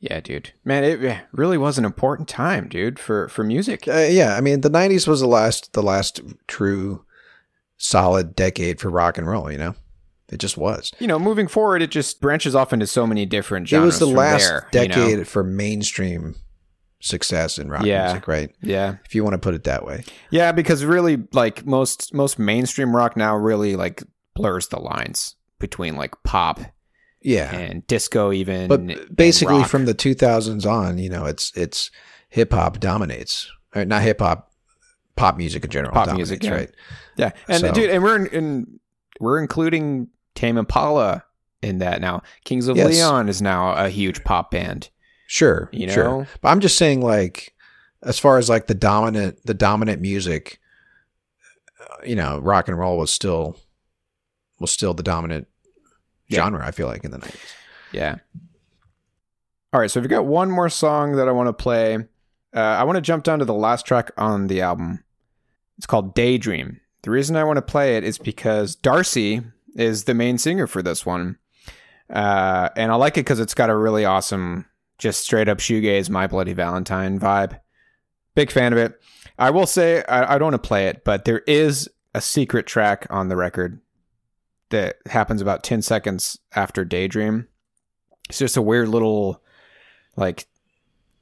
Yeah, 0.00 0.20
dude. 0.20 0.52
Man, 0.64 0.84
it 0.84 1.18
really 1.32 1.58
was 1.58 1.76
an 1.78 1.84
important 1.84 2.28
time, 2.28 2.68
dude, 2.68 2.98
for 2.98 3.28
for 3.28 3.42
music. 3.44 3.88
Uh, 3.88 4.06
yeah, 4.10 4.36
I 4.36 4.40
mean, 4.40 4.60
the 4.60 4.70
'90s 4.70 5.08
was 5.08 5.20
the 5.20 5.26
last 5.26 5.72
the 5.72 5.82
last 5.82 6.20
true 6.46 7.04
solid 7.78 8.36
decade 8.36 8.80
for 8.80 8.90
rock 8.90 9.16
and 9.16 9.26
roll. 9.26 9.50
You 9.50 9.58
know, 9.58 9.74
it 10.30 10.38
just 10.38 10.56
was. 10.58 10.92
You 10.98 11.06
know, 11.06 11.18
moving 11.18 11.48
forward, 11.48 11.80
it 11.80 11.90
just 11.90 12.20
branches 12.20 12.54
off 12.54 12.72
into 12.72 12.86
so 12.86 13.06
many 13.06 13.24
different 13.24 13.66
genres. 13.68 13.82
It 13.82 13.86
was 13.86 13.98
the 14.10 14.16
last 14.16 14.46
there, 14.72 14.82
you 14.82 14.88
know? 14.88 14.94
decade 14.94 15.26
for 15.28 15.42
mainstream 15.42 16.34
success 17.00 17.58
in 17.58 17.70
rock 17.70 17.84
Yeah. 17.84 18.06
music, 18.06 18.26
right? 18.28 18.50
Yeah. 18.60 18.96
If 19.04 19.14
you 19.14 19.22
want 19.22 19.34
to 19.34 19.38
put 19.38 19.54
it 19.54 19.64
that 19.64 19.84
way. 19.86 20.04
Yeah, 20.30 20.52
because 20.52 20.84
really 20.84 21.22
like 21.32 21.64
most 21.64 22.12
most 22.12 22.38
mainstream 22.38 22.94
rock 22.94 23.16
now 23.16 23.36
really 23.36 23.76
like 23.76 24.02
blurs 24.34 24.68
the 24.68 24.80
lines 24.80 25.36
between 25.60 25.96
like 25.96 26.14
pop 26.24 26.60
Yeah. 27.22 27.54
and 27.54 27.86
disco 27.86 28.32
even 28.32 28.66
but 28.68 29.14
basically 29.14 29.62
from 29.64 29.84
the 29.86 29.94
2000s 29.94 30.66
on, 30.66 30.98
you 30.98 31.08
know, 31.08 31.24
it's 31.24 31.52
it's 31.56 31.90
hip 32.30 32.52
hop 32.52 32.80
dominates. 32.80 33.48
Or 33.74 33.84
not 33.84 34.02
hip 34.02 34.18
hop, 34.20 34.50
pop 35.14 35.36
music 35.36 35.62
in 35.64 35.70
general 35.70 35.92
Pop 35.92 36.14
music, 36.16 36.42
yeah. 36.42 36.50
right? 36.52 36.70
Yeah. 37.18 37.32
And 37.48 37.60
So- 37.60 37.72
dude, 37.72 37.90
and 37.90 38.02
we're 38.02 38.16
in, 38.16 38.26
in 38.28 38.80
we're 39.20 39.38
including 39.40 40.08
Tame 40.34 40.56
Impala 40.56 41.24
in 41.62 41.78
that 41.78 42.00
now. 42.00 42.22
Kings 42.44 42.68
of 42.68 42.76
Yes. 42.76 42.88
Leon 42.94 43.28
is 43.28 43.42
now 43.42 43.72
a 43.72 43.88
huge 43.90 44.22
pop 44.24 44.50
band. 44.52 44.88
Sure, 45.26 45.68
You 45.72 45.90
sure. 45.90 46.04
know? 46.04 46.26
But 46.40 46.48
I'm 46.50 46.60
just 46.60 46.78
saying, 46.78 47.02
like, 47.02 47.52
as 48.02 48.18
far 48.18 48.38
as 48.38 48.48
like 48.48 48.66
the 48.68 48.74
dominant, 48.74 49.44
the 49.44 49.52
dominant 49.54 50.00
music, 50.00 50.58
uh, 51.80 51.96
you 52.06 52.14
know, 52.16 52.38
rock 52.38 52.68
and 52.68 52.78
roll 52.78 52.96
was 52.96 53.10
still 53.10 53.56
was 54.60 54.70
still 54.70 54.94
the 54.94 55.02
dominant 55.02 55.46
Yeah. 56.28 56.36
genre. 56.44 56.66
I 56.66 56.70
feel 56.70 56.86
like 56.86 57.04
in 57.04 57.10
the 57.10 57.18
90s. 57.18 57.36
Yeah. 57.92 58.16
All 59.72 59.80
right, 59.80 59.90
so 59.90 60.00
we've 60.00 60.08
got 60.08 60.24
one 60.24 60.50
more 60.50 60.68
song 60.70 61.12
that 61.16 61.28
I 61.28 61.32
want 61.32 61.48
to 61.48 61.52
play. 61.52 61.96
Uh, 62.56 62.60
I 62.60 62.84
want 62.84 62.96
to 62.96 63.02
jump 63.02 63.22
down 63.24 63.38
to 63.40 63.44
the 63.44 63.52
last 63.54 63.84
track 63.86 64.10
on 64.16 64.46
the 64.46 64.62
album. 64.62 65.04
It's 65.76 65.86
called 65.86 66.14
Daydream. 66.14 66.80
The 67.02 67.10
reason 67.10 67.36
I 67.36 67.44
want 67.44 67.56
to 67.58 67.62
play 67.62 67.96
it 67.96 68.04
is 68.04 68.18
because 68.18 68.74
Darcy 68.74 69.42
is 69.74 70.04
the 70.04 70.14
main 70.14 70.38
singer 70.38 70.66
for 70.66 70.82
this 70.82 71.06
one. 71.06 71.38
Uh, 72.10 72.68
and 72.76 72.90
I 72.90 72.96
like 72.96 73.16
it 73.16 73.20
because 73.20 73.40
it's 73.40 73.54
got 73.54 73.70
a 73.70 73.76
really 73.76 74.04
awesome, 74.04 74.66
just 74.98 75.20
straight 75.20 75.48
up 75.48 75.58
shoegaze, 75.58 76.10
My 76.10 76.26
Bloody 76.26 76.52
Valentine 76.52 77.18
vibe. 77.20 77.60
Big 78.34 78.50
fan 78.50 78.72
of 78.72 78.78
it. 78.78 79.00
I 79.38 79.50
will 79.50 79.66
say, 79.66 80.02
I, 80.08 80.34
I 80.34 80.38
don't 80.38 80.52
want 80.52 80.62
to 80.62 80.68
play 80.68 80.88
it, 80.88 81.04
but 81.04 81.24
there 81.24 81.40
is 81.40 81.88
a 82.14 82.20
secret 82.20 82.66
track 82.66 83.06
on 83.10 83.28
the 83.28 83.36
record 83.36 83.80
that 84.70 84.96
happens 85.06 85.40
about 85.40 85.62
10 85.62 85.82
seconds 85.82 86.38
after 86.54 86.84
Daydream. 86.84 87.46
It's 88.28 88.38
just 88.38 88.56
a 88.56 88.62
weird 88.62 88.88
little, 88.88 89.42
like, 90.16 90.46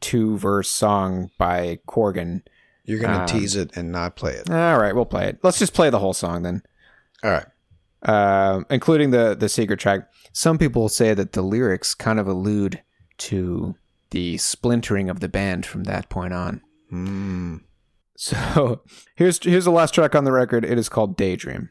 two 0.01 0.39
verse 0.39 0.69
song 0.69 1.31
by 1.39 1.79
Corgan. 1.87 2.43
You're 2.87 2.99
gonna 3.01 3.21
Um, 3.21 3.27
tease 3.27 3.55
it 3.57 3.77
and 3.77 3.93
not 3.93 4.17
play 4.17 4.33
it. 4.33 4.49
All 4.51 4.79
right, 4.79 4.95
we'll 4.95 5.05
play 5.05 5.27
it. 5.29 5.39
Let's 5.43 5.59
just 5.59 5.75
play 5.75 5.91
the 5.91 5.99
whole 5.99 6.15
song 6.15 6.43
then, 6.43 6.63
All 7.23 7.31
right. 7.31 7.47
uh, 8.03 8.63
including 8.71 9.11
the 9.11 9.37
the 9.39 9.49
secret 9.49 9.79
track. 9.81 10.09
Some 10.33 10.57
people 10.59 10.89
say 10.89 11.13
that 11.15 11.33
the 11.33 11.43
lyrics 11.43 11.95
kind 11.95 12.19
of 12.21 12.27
allude 12.29 12.83
to 13.19 13.75
the 14.11 14.39
splintering 14.39 15.11
of 15.11 15.21
the 15.21 15.29
band 15.29 15.67
from 15.67 15.85
that 15.85 16.09
point 16.09 16.33
on. 16.33 16.63
Mm. 16.93 17.61
So 18.17 18.83
here's 19.17 19.43
here's 19.43 19.65
the 19.65 19.71
last 19.73 19.93
track 19.95 20.15
on 20.15 20.25
the 20.25 20.33
record. 20.33 20.65
It 20.65 20.79
is 20.79 20.89
called 20.89 21.17
Daydream. 21.17 21.71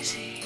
Crazy. 0.00 0.39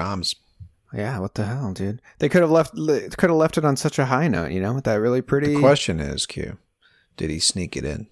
Drums. 0.00 0.34
Yeah, 0.94 1.18
what 1.20 1.34
the 1.34 1.44
hell, 1.44 1.72
dude? 1.72 2.00
They 2.18 2.28
could 2.28 2.40
have 2.40 2.50
left 2.50 2.74
could 2.74 3.30
have 3.30 3.36
left 3.36 3.58
it 3.58 3.64
on 3.64 3.76
such 3.76 3.98
a 3.98 4.06
high 4.06 4.28
note, 4.28 4.50
you 4.50 4.60
know, 4.60 4.72
with 4.74 4.84
that 4.84 4.94
really 4.94 5.22
pretty 5.22 5.54
The 5.54 5.60
question 5.60 6.00
is, 6.00 6.26
Q, 6.26 6.56
did 7.16 7.30
he 7.30 7.38
sneak 7.38 7.76
it 7.76 7.84
in? 7.84 8.08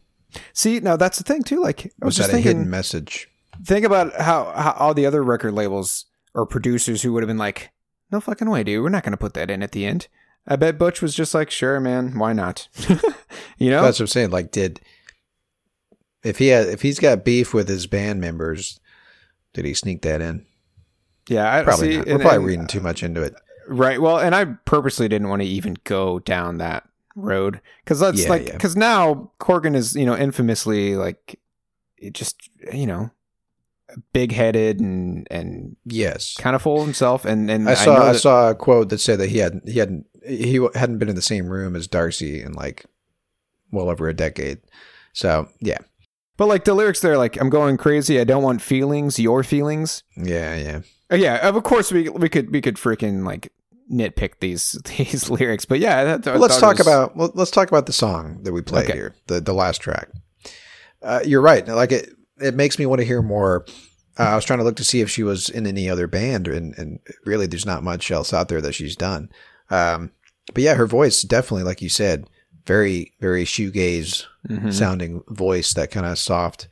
See, 0.53 0.79
now 0.81 0.97
that's 0.97 1.19
the 1.19 1.25
thing 1.25 1.43
too. 1.43 1.61
Like 1.61 1.87
I 1.87 2.05
was, 2.05 2.11
Was 2.11 2.17
just 2.19 2.29
that 2.29 2.35
a 2.35 2.37
thinking, 2.37 2.59
hidden 2.59 2.71
message? 2.71 3.29
think 3.65 3.85
about 3.85 4.15
how, 4.21 4.53
how 4.55 4.73
all 4.79 4.95
the 4.95 5.07
other 5.07 5.25
record 5.25 5.55
labels 5.55 6.05
or 6.35 6.47
producers 6.47 7.03
who 7.03 7.13
would 7.15 7.23
have 7.23 7.29
been 7.29 7.39
like, 7.39 7.71
"No 8.13 8.21
fucking 8.21 8.49
way, 8.51 8.63
dude, 8.63 8.83
we're 8.83 8.91
not 8.91 9.03
going 9.03 9.13
to 9.13 9.17
put 9.17 9.35
that 9.35 9.51
in 9.51 9.63
at 9.63 9.73
the 9.73 9.85
end." 9.87 10.07
I 10.47 10.55
bet 10.57 10.79
Butch 10.79 11.03
was 11.03 11.15
just 11.15 11.35
like, 11.35 11.51
"Sure, 11.51 11.81
man, 11.81 12.17
why 12.19 12.33
not?" 12.33 12.69
you 13.59 13.71
know? 13.71 13.83
That's 13.83 13.99
what 13.99 14.05
I'm 14.05 14.07
saying. 14.09 14.31
Like, 14.31 14.53
did 14.53 14.81
If 16.23 16.39
he 16.39 16.49
had, 16.49 16.69
if 16.69 16.83
he's 16.83 17.01
got 17.01 17.25
beef 17.25 17.53
with 17.53 17.69
his 17.69 17.87
band 17.89 18.21
members, 18.21 18.79
did 19.55 19.65
he 19.65 19.75
sneak 19.75 20.03
that 20.03 20.21
in? 20.21 20.47
Yeah, 21.29 21.55
I 21.55 21.63
Probably 21.63 21.91
see, 21.93 21.97
not. 21.99 22.07
We're 22.07 22.13
and- 22.15 22.21
probably 22.23 22.37
and- 22.39 22.47
reading 22.47 22.67
too 22.67 22.81
much 22.81 23.03
into 23.03 23.23
it. 23.23 23.35
Uh, 23.35 23.75
right. 23.75 24.01
Well, 24.01 24.19
and 24.19 24.35
I 24.35 24.45
purposely 24.45 25.09
didn't 25.09 25.29
want 25.29 25.43
to 25.43 25.49
even 25.49 25.77
go 25.85 26.19
down 26.19 26.59
that 26.59 26.89
road 27.15 27.61
because 27.85 28.01
that's 28.01 28.23
Yeah, 28.25 28.29
like 28.31 28.47
yeah. 28.47 28.53
because 28.53 28.77
now 28.77 29.31
Corgan 29.41 29.75
is 29.77 29.95
you 29.97 30.07
know 30.07 30.17
infamously 30.17 30.95
like 30.97 31.39
it 31.97 32.13
just 32.15 32.49
you 32.73 32.87
know 32.87 33.11
big 34.13 34.33
headed 34.33 34.81
and 34.81 35.27
and 35.31 35.77
Yes, 35.85 36.37
kind 36.39 36.55
of 36.55 36.63
full 36.63 36.79
of 36.81 36.85
himself 36.85 37.25
and 37.25 37.51
and 37.51 37.69
I 37.69 37.75
saw 37.75 37.97
I, 37.97 38.13
that- 38.13 38.19
saw 38.21 38.51
a 38.51 38.55
quote 38.55 38.89
that 38.91 38.99
said 39.01 39.19
that 39.19 39.29
he 39.31 39.39
hadn't 39.39 39.69
he 39.69 39.79
hadn't 39.79 40.07
he 40.27 40.61
hadn't 40.75 40.99
been 40.99 41.09
in 41.09 41.17
the 41.17 41.23
same 41.23 41.49
room 41.49 41.75
as 41.75 41.87
Darcy 41.89 42.43
in 42.43 42.53
like 42.53 42.85
well 43.71 43.89
over 43.91 44.09
a 44.09 44.15
decade. 44.15 44.59
So 45.13 45.49
yeah, 45.61 45.79
but 46.39 46.47
like 46.47 46.65
the 46.65 46.73
lyrics 46.73 47.01
there 47.01 47.19
like 47.19 47.39
I'm 47.39 47.51
going 47.51 47.77
crazy 47.77 48.19
I 48.19 48.25
don't 48.25 48.43
want 48.43 48.63
feelings 48.63 49.19
your 49.19 49.45
feelings 49.45 50.03
yeah, 50.17 50.57
yeah. 50.57 50.81
Uh, 51.13 51.17
yeah 51.17 51.47
of 51.47 51.63
course 51.63 51.93
we 51.93 52.09
we 52.09 52.31
could 52.31 52.51
we 52.51 52.63
could 52.63 52.77
freaking 52.77 53.27
like 53.27 53.53
nitpick 53.93 54.41
these 54.41 54.73
these 54.97 55.29
lyrics 55.29 55.65
but 55.67 55.79
yeah 55.81 56.05
that, 56.17 56.25
Well, 56.25 56.39
let's 56.39 56.59
talk 56.59 56.79
was- 56.79 56.87
about 56.87 57.15
well, 57.17 57.31
let's 57.35 57.51
talk 57.51 57.69
about 57.69 57.85
the 57.85 57.93
song 57.93 58.43
that 58.45 58.53
we 58.53 58.63
played 58.63 58.85
Okay. 58.89 58.95
here, 58.99 59.15
the 59.27 59.41
the 59.41 59.53
last 59.55 59.81
track. 59.83 60.09
Uh, 61.03 61.21
you're 61.25 61.41
right. 61.41 61.67
Like 61.69 61.93
it, 61.93 62.11
it 62.41 62.55
makes 62.55 62.77
me 62.79 62.85
want 62.87 62.99
to 63.01 63.05
hear 63.05 63.23
more. 63.23 63.65
Uh, 64.19 64.25
I 64.25 64.35
was 64.35 64.45
trying 64.45 64.59
to 64.59 64.65
look 64.65 64.75
to 64.77 64.85
see 64.85 65.01
if 65.01 65.09
she 65.09 65.23
was 65.23 65.49
in 65.49 65.65
any 65.65 65.89
other 65.89 66.09
band, 66.09 66.49
and, 66.49 66.77
and 66.77 66.99
really, 67.25 67.47
there's 67.47 67.65
not 67.65 67.85
much 67.85 68.11
else 68.11 68.35
out 68.35 68.49
there 68.49 68.61
that 68.61 68.75
she's 68.75 68.97
done. 68.97 69.31
Um, 69.71 70.11
but 70.53 70.65
yeah, 70.65 70.75
her 70.75 70.89
voice 70.89 71.23
definitely, 71.23 71.63
like 71.63 71.81
you 71.81 71.89
said, 71.89 72.29
very 72.69 73.13
very 73.21 73.45
shoegaze 73.45 74.25
Mhm. 74.49 74.73
sounding 74.73 75.23
voice, 75.29 75.73
that 75.75 75.91
kind 75.91 76.07
of 76.07 76.19
soft 76.19 76.69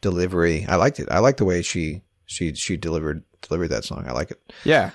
delivery. 0.00 0.64
I 0.68 0.76
liked 0.76 1.00
it. 1.00 1.08
I 1.10 1.18
like 1.18 1.38
the 1.38 1.44
way 1.44 1.62
she 1.62 2.02
she 2.26 2.54
she 2.54 2.76
delivered 2.76 3.24
delivered 3.42 3.68
that 3.68 3.84
song. 3.84 4.04
I 4.06 4.12
like 4.12 4.30
it. 4.30 4.40
Yeah. 4.64 4.90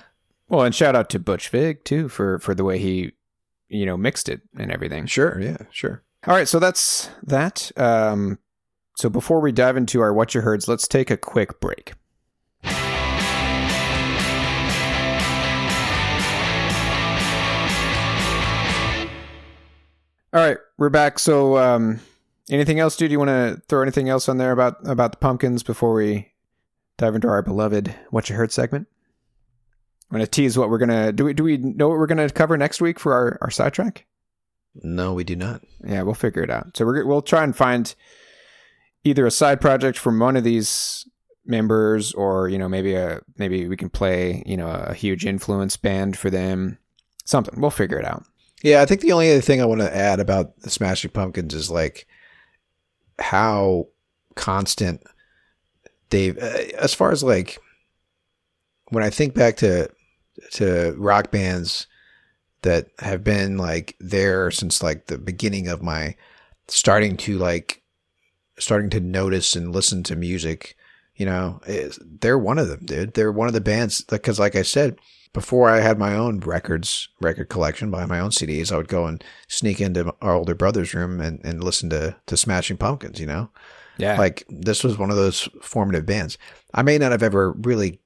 Well, 0.48 0.62
and 0.62 0.74
shout 0.74 0.94
out 0.96 1.10
to 1.10 1.18
Butch 1.18 1.48
Vig 1.50 1.84
too 1.84 2.08
for 2.08 2.38
for 2.38 2.54
the 2.54 2.64
way 2.64 2.78
he, 2.78 3.12
you 3.68 3.84
know, 3.84 3.96
mixed 3.96 4.28
it 4.28 4.40
and 4.56 4.70
everything. 4.72 5.06
Sure, 5.06 5.38
yeah, 5.40 5.58
sure. 5.70 6.02
All 6.26 6.34
right, 6.34 6.48
so 6.48 6.58
that's 6.58 7.10
that. 7.24 7.70
Um, 7.76 8.38
so 8.96 9.08
before 9.08 9.40
we 9.40 9.52
dive 9.52 9.76
into 9.76 10.00
our 10.00 10.12
what 10.14 10.34
you 10.34 10.40
heards, 10.40 10.68
let's 10.68 10.88
take 10.88 11.10
a 11.10 11.16
quick 11.16 11.60
break. 11.60 11.92
All 20.36 20.42
right, 20.42 20.58
we're 20.76 20.90
back. 20.90 21.18
So, 21.18 21.56
um, 21.56 21.98
anything 22.50 22.78
else, 22.78 22.94
dude? 22.94 23.10
You 23.10 23.18
want 23.18 23.30
to 23.30 23.62
throw 23.70 23.80
anything 23.80 24.10
else 24.10 24.28
on 24.28 24.36
there 24.36 24.52
about 24.52 24.86
about 24.86 25.12
the 25.12 25.16
pumpkins 25.16 25.62
before 25.62 25.94
we 25.94 26.30
dive 26.98 27.14
into 27.14 27.26
our 27.26 27.40
beloved 27.40 27.94
"What 28.10 28.28
You 28.28 28.36
Heard" 28.36 28.52
segment? 28.52 28.86
I'm 30.10 30.16
gonna 30.16 30.26
tease 30.26 30.58
what 30.58 30.68
we're 30.68 30.76
gonna 30.76 31.10
do. 31.10 31.24
We 31.24 31.32
do 31.32 31.42
we 31.42 31.56
know 31.56 31.88
what 31.88 31.96
we're 31.96 32.06
gonna 32.06 32.28
cover 32.28 32.58
next 32.58 32.82
week 32.82 33.00
for 33.00 33.14
our 33.14 33.38
our 33.40 33.50
sidetrack? 33.50 34.04
No, 34.74 35.14
we 35.14 35.24
do 35.24 35.36
not. 35.36 35.62
Yeah, 35.82 36.02
we'll 36.02 36.12
figure 36.12 36.42
it 36.42 36.50
out. 36.50 36.76
So 36.76 36.84
we're 36.84 37.06
we'll 37.06 37.22
try 37.22 37.42
and 37.42 37.56
find 37.56 37.94
either 39.04 39.24
a 39.24 39.30
side 39.30 39.58
project 39.58 39.96
from 39.96 40.18
one 40.18 40.36
of 40.36 40.44
these 40.44 41.08
members, 41.46 42.12
or 42.12 42.50
you 42.50 42.58
know 42.58 42.68
maybe 42.68 42.92
a 42.92 43.22
maybe 43.38 43.68
we 43.68 43.76
can 43.78 43.88
play 43.88 44.42
you 44.44 44.58
know 44.58 44.68
a 44.68 44.92
huge 44.92 45.24
influence 45.24 45.78
band 45.78 46.18
for 46.18 46.28
them. 46.28 46.76
Something 47.24 47.58
we'll 47.58 47.70
figure 47.70 47.98
it 47.98 48.04
out. 48.04 48.26
Yeah, 48.62 48.82
I 48.82 48.86
think 48.86 49.00
the 49.00 49.12
only 49.12 49.30
other 49.30 49.40
thing 49.40 49.60
I 49.60 49.66
want 49.66 49.80
to 49.82 49.94
add 49.96 50.18
about 50.18 50.60
the 50.60 50.70
Smashing 50.70 51.10
Pumpkins 51.10 51.54
is 51.54 51.70
like 51.70 52.06
how 53.18 53.88
constant 54.34 55.02
they've, 56.10 56.36
uh, 56.38 56.58
as 56.78 56.94
far 56.94 57.12
as 57.12 57.22
like 57.22 57.58
when 58.90 59.04
I 59.04 59.10
think 59.10 59.34
back 59.34 59.56
to 59.58 59.90
to 60.52 60.94
rock 60.98 61.30
bands 61.30 61.86
that 62.62 62.88
have 62.98 63.24
been 63.24 63.56
like 63.58 63.96
there 64.00 64.50
since 64.50 64.82
like 64.82 65.06
the 65.06 65.18
beginning 65.18 65.68
of 65.68 65.82
my 65.82 66.14
starting 66.68 67.16
to 67.16 67.38
like 67.38 67.82
starting 68.58 68.90
to 68.90 69.00
notice 69.00 69.54
and 69.56 69.72
listen 69.74 70.02
to 70.04 70.16
music, 70.16 70.76
you 71.14 71.26
know, 71.26 71.60
is- 71.66 71.98
they're 72.02 72.38
one 72.38 72.58
of 72.58 72.68
them, 72.68 72.80
dude. 72.84 73.14
They're 73.14 73.32
one 73.32 73.48
of 73.48 73.54
the 73.54 73.60
bands 73.60 74.02
because, 74.02 74.38
like 74.38 74.56
I 74.56 74.62
said, 74.62 74.98
before 75.36 75.68
I 75.68 75.80
had 75.80 75.98
my 75.98 76.16
own 76.16 76.40
records, 76.40 77.10
record 77.20 77.50
collection, 77.50 77.90
buy 77.90 78.06
my 78.06 78.18
own 78.20 78.30
CDs, 78.30 78.72
I 78.72 78.78
would 78.78 78.88
go 78.88 79.04
and 79.04 79.22
sneak 79.48 79.82
into 79.82 80.14
our 80.22 80.32
older 80.32 80.54
brother's 80.54 80.94
room 80.94 81.20
and, 81.20 81.44
and 81.44 81.62
listen 81.62 81.90
to, 81.90 82.16
to 82.24 82.38
Smashing 82.38 82.78
Pumpkins, 82.78 83.20
you 83.20 83.26
know? 83.26 83.50
Yeah, 83.98 84.16
Like 84.16 84.46
this 84.48 84.82
was 84.82 84.96
one 84.96 85.10
of 85.10 85.16
those 85.16 85.46
formative 85.60 86.06
bands. 86.06 86.38
I 86.72 86.80
may 86.80 86.96
not 86.96 87.12
have 87.12 87.22
ever 87.22 87.52
really 87.52 88.00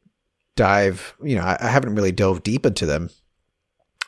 dive, 0.57 1.15
you 1.23 1.37
know, 1.37 1.43
I, 1.43 1.57
I 1.61 1.69
haven't 1.69 1.95
really 1.95 2.11
dove 2.11 2.43
deep 2.43 2.67
into 2.67 2.85
them 2.85 3.11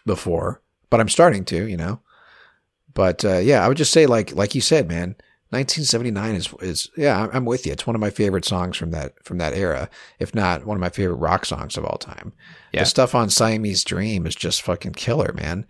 before, 0.05 0.61
but 0.91 0.99
I'm 0.99 1.09
starting 1.09 1.45
to, 1.45 1.69
you 1.69 1.77
know? 1.77 2.01
But 2.93 3.25
uh, 3.25 3.39
yeah, 3.39 3.65
I 3.65 3.69
would 3.69 3.77
just 3.77 3.93
say 3.93 4.07
like 4.07 4.35
like 4.35 4.57
you 4.57 4.61
said, 4.61 4.89
man, 4.89 5.15
1979 5.53 6.35
is 6.35 6.49
is 6.61 6.91
yeah, 6.97 7.29
I'm- 7.33 7.45
with 7.45 7.67
you. 7.67 7.73
It's 7.73 7.87
one 7.87 7.95
of 7.95 8.01
my 8.01 8.11
favorite 8.11 8.45
songs 8.45 8.77
from 8.77 8.91
that 8.91 9.15
from 9.25 9.39
that 9.39 9.53
era, 9.55 9.89
if 10.19 10.35
not 10.35 10.65
one 10.67 10.77
of 10.77 10.81
my 10.81 10.89
favorite 10.89 11.17
rock 11.17 11.45
songs 11.47 11.77
of 11.77 11.85
all 11.85 11.99
time. 11.99 12.33
Yeah. 12.73 12.81
The 12.81 12.87
stuff 12.87 13.15
on 13.15 13.29
Siamese 13.31 13.85
Dream 13.85 14.27
is 14.27 14.35
just 14.35 14.63
fucking 14.63 14.93
killer, 14.93 15.33
man. 15.35 15.67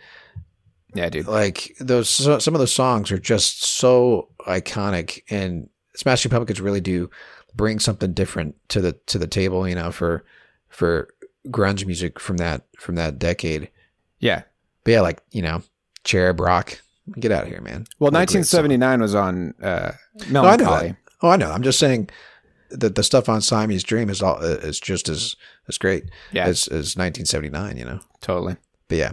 yeah, 0.95 1.09
dude. 1.09 1.27
Like 1.27 1.75
those 1.81 2.09
some 2.09 2.55
of 2.55 2.59
those 2.61 2.73
songs 2.73 3.11
are 3.11 3.19
just 3.19 3.65
so 3.65 4.29
iconic 4.47 5.23
and 5.31 5.69
Smashing 5.97 6.31
Pumpkins 6.31 6.61
really 6.61 6.81
do 6.81 7.11
bring 7.55 7.79
something 7.79 8.13
different 8.15 8.55
to 8.69 8.81
the 8.81 8.93
to 9.07 9.19
the 9.19 9.27
table, 9.27 9.69
you 9.69 9.75
know, 9.75 9.91
for 9.93 10.25
for 10.69 11.09
grunge 11.49 11.85
music 11.85 12.19
from 12.21 12.37
that 12.39 12.63
from 12.79 12.95
that 12.95 13.19
decade. 13.19 13.69
Yeah. 14.21 14.43
But 14.85 14.91
yeah, 14.93 15.01
like, 15.01 15.23
you 15.33 15.43
know, 15.43 15.63
Cherub 16.05 16.41
Rock. 16.41 16.81
Get 17.19 17.33
out 17.33 17.45
of 17.45 17.49
here, 17.49 17.61
man. 17.61 17.87
Well, 17.99 18.11
What 18.11 18.23
a 18.23 18.27
great 18.27 18.45
song. 18.47 18.63
1979 18.71 19.01
was 19.01 19.15
on 19.15 19.55
uh, 19.63 19.93
No, 20.31 20.45
I 20.45 20.57
know. 20.57 20.95
Oh, 21.23 21.31
I 21.31 21.37
know. 21.37 21.51
I'm 21.51 21.63
just 21.63 21.79
saying 21.79 22.11
that 22.71 22.95
the 22.95 23.03
stuff 23.03 23.29
on 23.29 23.41
Siamese 23.43 23.83
Dream 23.85 24.09
is 24.09 24.23
all 24.23 24.37
uh, 24.37 24.59
is 24.63 24.79
just 24.81 25.09
as 25.09 25.37
as 25.69 25.79
great 25.79 26.05
Yeah. 26.33 26.47
as 26.47 26.69
as 26.69 26.97
1979. 26.97 27.77
You 27.77 27.85
know. 27.85 28.01
Totally. 28.21 28.57
But 28.89 28.99
yeah. 28.99 29.13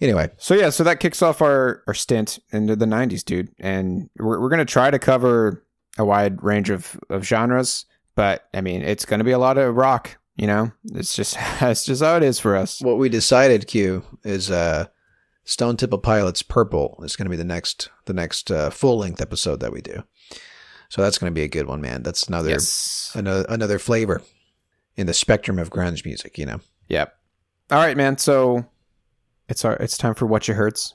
Anyway, 0.00 0.30
So 0.38 0.54
yeah, 0.54 0.70
so 0.70 0.82
that 0.84 0.98
kicks 0.98 1.20
off 1.20 1.42
our, 1.42 1.82
our 1.86 1.92
stint 1.92 2.38
into 2.52 2.74
the 2.74 2.86
'90s, 2.86 3.22
dude, 3.24 3.50
and 3.58 4.08
we're 4.18 4.40
we're 4.40 4.48
gonna 4.48 4.64
try 4.64 4.90
to 4.90 4.98
cover 4.98 5.62
a 5.98 6.04
wide 6.06 6.42
range 6.42 6.70
of, 6.70 6.98
of 7.10 7.22
genres, 7.26 7.84
but 8.14 8.48
I 8.54 8.62
mean, 8.62 8.80
it's 8.80 9.04
gonna 9.04 9.24
be 9.24 9.32
a 9.32 9.38
lot 9.38 9.58
of 9.58 9.74
rock. 9.76 10.16
You 10.36 10.46
know, 10.46 10.72
it's 10.94 11.14
just 11.14 11.36
it's 11.60 11.84
just 11.84 12.02
how 12.02 12.16
it 12.16 12.22
is 12.22 12.38
for 12.40 12.56
us. 12.56 12.80
what 12.80 12.96
we 12.96 13.10
decided, 13.10 13.66
Q, 13.66 14.02
is 14.24 14.50
uh, 14.50 14.86
Stone 15.50 15.76
Temple 15.78 15.98
Pilots 15.98 16.42
Purple 16.42 17.00
is 17.02 17.16
going 17.16 17.26
to 17.26 17.30
be 17.30 17.36
the 17.36 17.42
next 17.42 17.90
the 18.04 18.12
next 18.12 18.52
uh, 18.52 18.70
full 18.70 18.98
length 18.98 19.20
episode 19.20 19.58
that 19.58 19.72
we 19.72 19.80
do. 19.80 20.04
So 20.88 21.02
that's 21.02 21.18
going 21.18 21.30
to 21.32 21.34
be 21.34 21.42
a 21.42 21.48
good 21.48 21.66
one, 21.66 21.80
man. 21.80 22.04
That's 22.04 22.28
another 22.28 22.50
Yes. 22.50 23.10
another 23.16 23.44
another 23.48 23.80
flavor 23.80 24.22
in 24.96 25.08
the 25.08 25.12
spectrum 25.14 25.58
of 25.58 25.68
grunge 25.70 26.04
music. 26.04 26.38
You 26.38 26.46
know. 26.46 26.60
Yep. 26.88 27.12
All 27.72 27.78
right, 27.78 27.96
man. 27.96 28.16
So 28.16 28.64
it's 29.48 29.64
our 29.64 29.72
it's 29.74 29.98
time 29.98 30.14
for 30.14 30.26
what 30.26 30.46
you 30.46 30.54
hurts. 30.54 30.94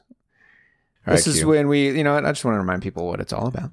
All 1.06 1.14
this 1.14 1.28
right, 1.28 1.36
is 1.36 1.40
Q. 1.42 1.50
when 1.50 1.68
we, 1.68 1.96
you 1.98 2.04
know, 2.06 2.16
I 2.18 2.22
just 2.32 2.46
want 2.46 2.56
to 2.56 2.60
remind 2.60 2.82
people 2.82 3.06
what 3.08 3.20
it's 3.20 3.34
all 3.34 3.48
about. 3.48 3.72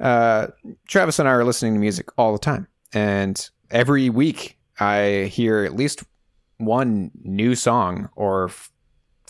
Uh, 0.00 0.46
Travis 0.86 1.18
and 1.18 1.28
I 1.28 1.32
are 1.32 1.44
listening 1.44 1.74
to 1.74 1.80
music 1.80 2.08
all 2.16 2.32
the 2.32 2.38
time, 2.38 2.68
and 2.92 3.50
every 3.70 4.10
week 4.10 4.58
I 4.78 5.28
hear 5.32 5.64
at 5.64 5.74
least 5.74 6.04
one 6.58 7.10
new 7.22 7.54
song 7.56 8.08
or 8.14 8.44
f- 8.46 8.70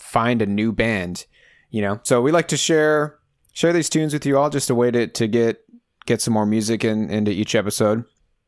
find 0.09 0.41
a 0.41 0.45
new 0.45 0.71
band. 0.71 1.25
You 1.69 1.81
know, 1.83 1.99
so 2.03 2.21
we 2.21 2.31
like 2.31 2.47
to 2.49 2.57
share 2.57 3.17
share 3.53 3.73
these 3.73 3.89
tunes 3.89 4.13
with 4.13 4.25
you 4.25 4.37
all, 4.37 4.49
just 4.49 4.69
a 4.69 4.75
way 4.75 4.89
to 4.91 5.07
to 5.07 5.27
get 5.27 5.63
get 6.05 6.21
some 6.21 6.33
more 6.33 6.45
music 6.45 6.83
in, 6.83 7.09
into 7.09 7.31
each 7.31 7.53
episode. 7.55 8.03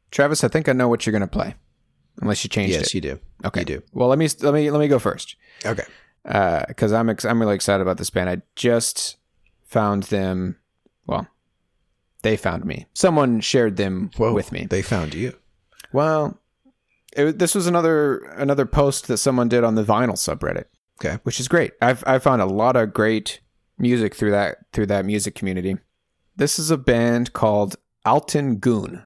Travis, 0.10 0.44
I 0.44 0.48
think 0.48 0.68
I 0.68 0.74
know 0.74 0.90
what 0.90 1.06
you're 1.06 1.12
gonna 1.14 1.28
play, 1.28 1.56
unless 2.22 2.44
you 2.44 2.50
changed 2.50 2.74
Yes, 2.74 2.88
it. 2.88 2.94
you 2.96 3.02
do. 3.02 3.20
Okay. 3.46 3.62
You 3.62 3.66
do. 3.66 3.84
Well, 3.94 4.08
let 4.10 4.18
me 4.18 4.28
let 4.42 4.54
me 4.54 4.72
let 4.72 4.80
me 4.80 4.88
go 4.88 4.98
first 5.00 5.36
Okay. 5.66 5.84
Uh, 6.26 6.66
because 6.68 6.92
I'm 6.94 7.10
ex- 7.10 7.26
I'm 7.26 7.40
really 7.40 7.56
excited 7.56 7.82
about 7.82 7.98
this 7.98 8.10
band. 8.10 8.30
I 8.30 8.42
just 8.56 9.18
found 9.66 10.04
them. 10.04 10.58
Well, 11.06 11.28
they 12.24 12.38
found 12.38 12.66
me. 12.66 12.86
Someone 12.94 13.40
shared 13.42 13.78
them 13.78 14.12
Whoa, 14.18 14.34
with 14.34 14.52
me. 14.52 14.66
They 14.66 14.82
found 14.82 15.14
you. 15.14 15.36
well, 15.94 16.40
it, 17.16 17.38
this 17.40 17.54
was 17.56 17.68
another 17.68 18.18
another 18.38 18.66
post 18.66 19.08
that 19.08 19.18
someone 19.18 19.50
did 19.50 19.64
on 19.64 19.76
the 19.76 19.84
vinyl 19.84 20.14
subreddit. 20.14 20.66
Okay. 21.04 21.18
which 21.24 21.40
is 21.40 21.48
great. 21.48 21.74
I've 21.82 22.04
I 22.06 22.20
found 22.20 22.42
a 22.42 22.46
lot 22.46 22.76
of 22.76 22.94
great 22.94 23.42
music 23.78 24.14
through 24.16 24.32
that 24.32 24.58
through 24.72 24.88
that 24.88 25.06
music 25.06 25.36
community. 25.36 25.78
This 26.36 26.60
is 26.60 26.70
a 26.70 26.78
band 26.78 27.34
called 27.34 27.76
Altın 28.06 28.60
Gün. 28.60 29.04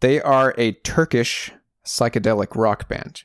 They 0.00 0.20
are 0.20 0.54
a 0.58 0.72
Turkish 0.72 1.52
psychedelic 1.84 2.54
rock 2.54 2.88
band. 2.88 3.24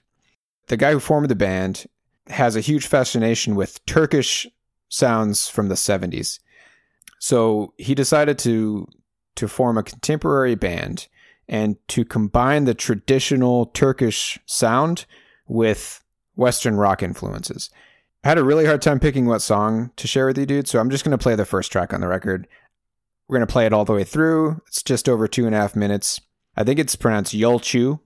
The 0.67 0.77
guy 0.77 0.93
who 0.93 0.99
formed 0.99 1.29
the 1.29 1.35
band 1.35 1.85
has 2.27 2.55
a 2.55 2.61
huge 2.61 2.87
fascination 2.87 3.55
with 3.55 3.85
Turkish 3.85 4.47
sounds 4.87 5.49
from 5.49 5.67
the 5.67 5.75
70s. 5.75 6.39
So 7.19 7.73
he 7.77 7.93
decided 7.93 8.37
to 8.39 8.87
to 9.35 9.47
form 9.47 9.77
a 9.77 9.83
contemporary 9.83 10.55
band 10.55 11.07
and 11.47 11.75
to 11.89 12.05
combine 12.05 12.63
the 12.63 12.73
traditional 12.73 13.65
Turkish 13.65 14.39
sound 14.45 15.05
with 15.47 16.01
Western 16.35 16.75
rock 16.75 17.03
influences. 17.03 17.69
I 18.23 18.29
had 18.29 18.37
a 18.37 18.43
really 18.43 18.65
hard 18.65 18.81
time 18.81 18.99
picking 18.99 19.25
what 19.25 19.41
song 19.41 19.91
to 19.95 20.07
share 20.07 20.27
with 20.27 20.37
you, 20.37 20.45
dude. 20.45 20.67
So 20.67 20.79
I'm 20.79 20.89
just 20.89 21.03
going 21.03 21.17
to 21.17 21.21
play 21.21 21.35
the 21.35 21.45
first 21.45 21.71
track 21.71 21.93
on 21.93 22.01
the 22.01 22.07
record. 22.07 22.47
We're 23.27 23.37
going 23.37 23.47
to 23.47 23.51
play 23.51 23.65
it 23.65 23.73
all 23.73 23.85
the 23.85 23.93
way 23.93 24.03
through. 24.03 24.61
It's 24.67 24.83
just 24.83 25.09
over 25.09 25.27
two 25.27 25.45
and 25.45 25.55
a 25.55 25.57
half 25.57 25.75
minutes. 25.75 26.21
I 26.55 26.63
think 26.63 26.79
it's 26.79 26.95
pronounced 26.95 27.33
Yolcu. 27.33 27.99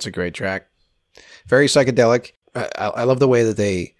That's 0.00 0.06
a 0.06 0.10
great 0.10 0.32
track. 0.32 0.66
Very 1.46 1.66
psychedelic. 1.66 2.32
I, 2.54 2.68
I 2.78 3.04
love 3.04 3.18
the 3.20 3.28
way 3.28 3.44
that 3.44 3.58
they, 3.58 3.94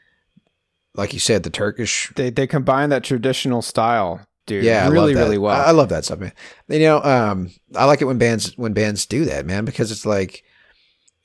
like 0.94 1.12
you 1.12 1.18
said, 1.18 1.42
the 1.42 1.50
Turkish. 1.50 2.10
They 2.16 2.30
they 2.30 2.46
combine 2.46 2.88
that 2.88 3.04
traditional 3.04 3.60
style, 3.60 4.26
dude. 4.46 4.64
Yeah, 4.64 4.88
really, 4.88 5.14
really 5.14 5.36
well. 5.36 5.54
I, 5.60 5.66
I 5.66 5.70
love 5.72 5.90
that 5.90 6.06
stuff, 6.06 6.20
man. 6.20 6.32
You 6.68 6.78
know, 6.80 7.02
um, 7.02 7.50
I 7.76 7.84
like 7.84 8.00
it 8.00 8.06
when 8.06 8.16
bands 8.16 8.56
when 8.56 8.72
bands 8.72 9.04
do 9.04 9.26
that, 9.26 9.44
man, 9.44 9.66
because 9.66 9.92
it's 9.92 10.06
like, 10.06 10.42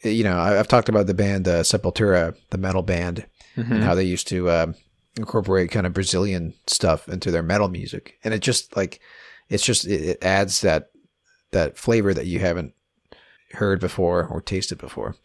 you 0.04 0.26
know, 0.26 0.36
I, 0.38 0.60
I've 0.60 0.68
talked 0.68 0.90
about 0.90 1.08
the 1.08 1.14
band 1.14 1.48
uh, 1.48 1.62
Sepultura, 1.64 2.36
the 2.50 2.58
metal 2.58 2.84
band, 2.84 3.26
Mhm. 3.56 3.72
and 3.72 3.84
how 3.84 3.96
they 3.96 4.04
used 4.04 4.28
to 4.28 4.52
um, 4.52 4.76
incorporate 5.16 5.72
kind 5.72 5.88
of 5.88 5.94
Brazilian 5.94 6.54
stuff 6.68 7.08
into 7.08 7.32
their 7.32 7.44
metal 7.44 7.70
music, 7.70 8.20
and 8.26 8.34
it 8.34 8.40
just 8.42 8.76
like, 8.76 9.00
it's 9.48 9.64
just 9.64 9.86
it, 9.88 10.02
it 10.02 10.18
adds 10.24 10.60
that 10.62 10.90
that 11.52 11.78
flavor 11.78 12.14
that 12.14 12.26
you 12.26 12.40
haven't 12.40 12.74
heard 13.56 13.80
before 13.80 14.26
or 14.26 14.42
tasted 14.42 14.78
before. 14.78 15.16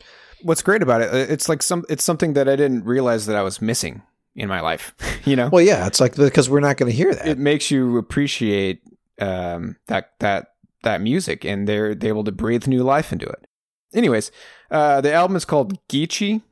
What's 0.43 0.63
great 0.63 0.83
about 0.83 1.03
it? 1.03 1.31
It's 1.31 1.49
like 1.49 1.63
some. 1.63 1.85
It's 1.89 2.05
something 2.05 2.33
that 2.35 2.49
I 2.49 2.57
didn't 2.57 2.85
realize 2.85 3.27
that 3.27 3.37
I 3.37 3.43
was 3.43 3.61
missing 3.61 4.03
in 4.35 4.49
my 4.49 4.61
life. 4.61 4.95
you 5.25 5.37
know, 5.37 5.49
Well, 5.53 5.63
yeah, 5.63 5.87
it's 5.87 6.01
like 6.01 6.17
because 6.17 6.49
we're 6.49 6.61
not 6.61 6.77
going 6.77 6.91
to 6.91 6.97
hear 6.97 7.15
that. 7.15 7.29
it 7.29 7.39
makes 7.39 7.71
you 7.71 7.99
appreciate 7.99 8.83
um, 9.21 9.77
that 9.87 10.13
that 10.21 10.55
that 10.83 11.01
music, 11.01 11.45
and 11.45 11.69
they're 11.69 11.95
they're 11.95 12.11
able 12.11 12.25
to 12.25 12.33
breathe 12.33 12.67
new 12.67 12.83
life 12.83 13.13
into 13.13 13.27
it. 13.27 13.47
Anyways, 13.93 14.31
uh, 14.71 15.01
the 15.01 15.13
album 15.13 15.37
is 15.37 15.45
called 15.45 15.79
Gece. 15.89 16.43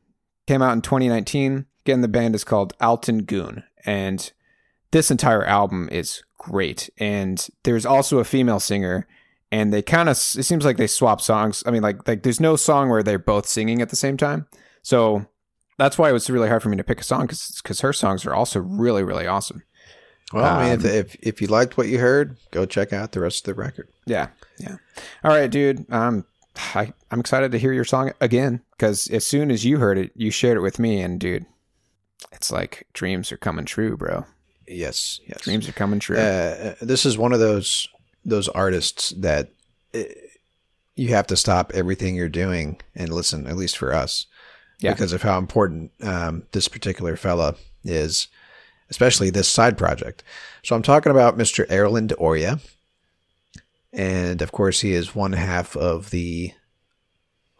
Came 0.46 0.62
out 0.62 0.72
in 0.72 0.82
2019. 0.82 1.66
Again, 1.84 2.00
the 2.00 2.08
band 2.08 2.34
is 2.34 2.44
called 2.44 2.76
Altın 2.80 3.26
Gün, 3.26 3.62
and 3.86 4.32
this 4.90 5.10
entire 5.10 5.44
album 5.44 5.88
is 5.90 6.22
great. 6.38 6.90
And 6.98 7.46
there's 7.64 7.86
also 7.86 8.18
a 8.18 8.24
female 8.24 8.60
singer, 8.60 9.06
and 9.50 9.72
they 9.72 9.82
kind 9.82 10.08
of 10.08 10.16
it 10.16 10.44
seems 10.44 10.64
like 10.64 10.76
they 10.76 10.86
swap 10.86 11.20
songs. 11.20 11.62
I 11.66 11.70
mean, 11.70 11.82
like 11.82 12.06
like 12.06 12.22
there's 12.22 12.40
no 12.40 12.56
song 12.56 12.88
where 12.88 13.02
they're 13.02 13.18
both 13.18 13.46
singing 13.46 13.80
at 13.82 13.88
the 13.88 13.96
same 13.96 14.16
time. 14.16 14.46
So 14.82 15.26
that's 15.78 15.98
why 15.98 16.10
it 16.10 16.12
was 16.12 16.28
really 16.28 16.48
hard 16.48 16.62
for 16.62 16.68
me 16.68 16.76
to 16.76 16.84
pick 16.84 17.00
a 17.00 17.04
song 17.04 17.26
because 17.26 17.80
her 17.80 17.92
songs 17.92 18.26
are 18.26 18.34
also 18.34 18.60
really 18.60 19.02
really 19.02 19.26
awesome. 19.26 19.62
Well, 20.32 20.44
I 20.44 20.64
mean, 20.64 20.80
if, 20.80 20.84
Um, 20.84 20.90
if 20.90 21.16
if 21.20 21.42
you 21.42 21.48
liked 21.48 21.78
what 21.78 21.88
you 21.88 21.98
heard, 21.98 22.36
go 22.50 22.66
check 22.66 22.92
out 22.92 23.12
the 23.12 23.20
rest 23.20 23.46
of 23.48 23.54
the 23.54 23.60
record. 23.62 23.88
Yeah, 24.06 24.28
yeah. 24.58 24.76
All 25.24 25.30
right, 25.30 25.50
dude. 25.50 25.90
Um, 25.90 26.26
I 26.74 26.92
I'm 27.10 27.20
excited 27.20 27.52
to 27.52 27.58
hear 27.58 27.72
your 27.72 27.84
song 27.84 28.12
again 28.20 28.62
because 28.72 29.08
as 29.08 29.24
soon 29.26 29.50
as 29.50 29.64
you 29.64 29.78
heard 29.78 29.96
it, 29.96 30.12
you 30.14 30.30
shared 30.30 30.58
it 30.58 30.60
with 30.60 30.78
me, 30.78 31.00
and 31.00 31.18
dude, 31.18 31.46
it's 32.32 32.50
like 32.50 32.86
dreams 32.92 33.32
are 33.32 33.38
coming 33.38 33.64
true, 33.64 33.96
bro. 33.96 34.26
Yes, 34.66 35.20
yes. 35.26 35.40
Dreams 35.40 35.66
are 35.66 35.72
coming 35.72 35.98
true. 35.98 36.18
Uh, 36.18 36.74
this 36.82 37.06
is 37.06 37.16
one 37.16 37.32
of 37.32 37.40
those 37.40 37.88
those 38.28 38.48
artists 38.48 39.10
that 39.10 39.50
uh, 39.94 40.00
you 40.96 41.08
have 41.08 41.26
to 41.28 41.36
stop 41.36 41.72
everything 41.74 42.14
you're 42.16 42.28
doing 42.28 42.80
and 42.94 43.12
listen. 43.12 43.46
At 43.46 43.56
least 43.56 43.76
for 43.78 43.92
us, 43.94 44.26
Yeah. 44.80 44.92
because 44.92 45.12
of 45.12 45.22
how 45.22 45.38
important 45.38 45.92
um, 46.02 46.42
this 46.52 46.68
particular 46.68 47.16
fella 47.16 47.54
is, 47.84 48.28
especially 48.90 49.30
this 49.30 49.48
side 49.48 49.76
project. 49.78 50.22
So 50.62 50.74
I'm 50.76 50.82
talking 50.82 51.10
about 51.12 51.38
Mr. 51.38 51.66
Erlend 51.68 52.12
Øye, 52.18 52.60
and 53.92 54.42
of 54.42 54.52
course 54.52 54.80
he 54.80 54.92
is 54.92 55.14
one 55.14 55.32
half 55.32 55.76
of 55.76 56.10
the 56.10 56.52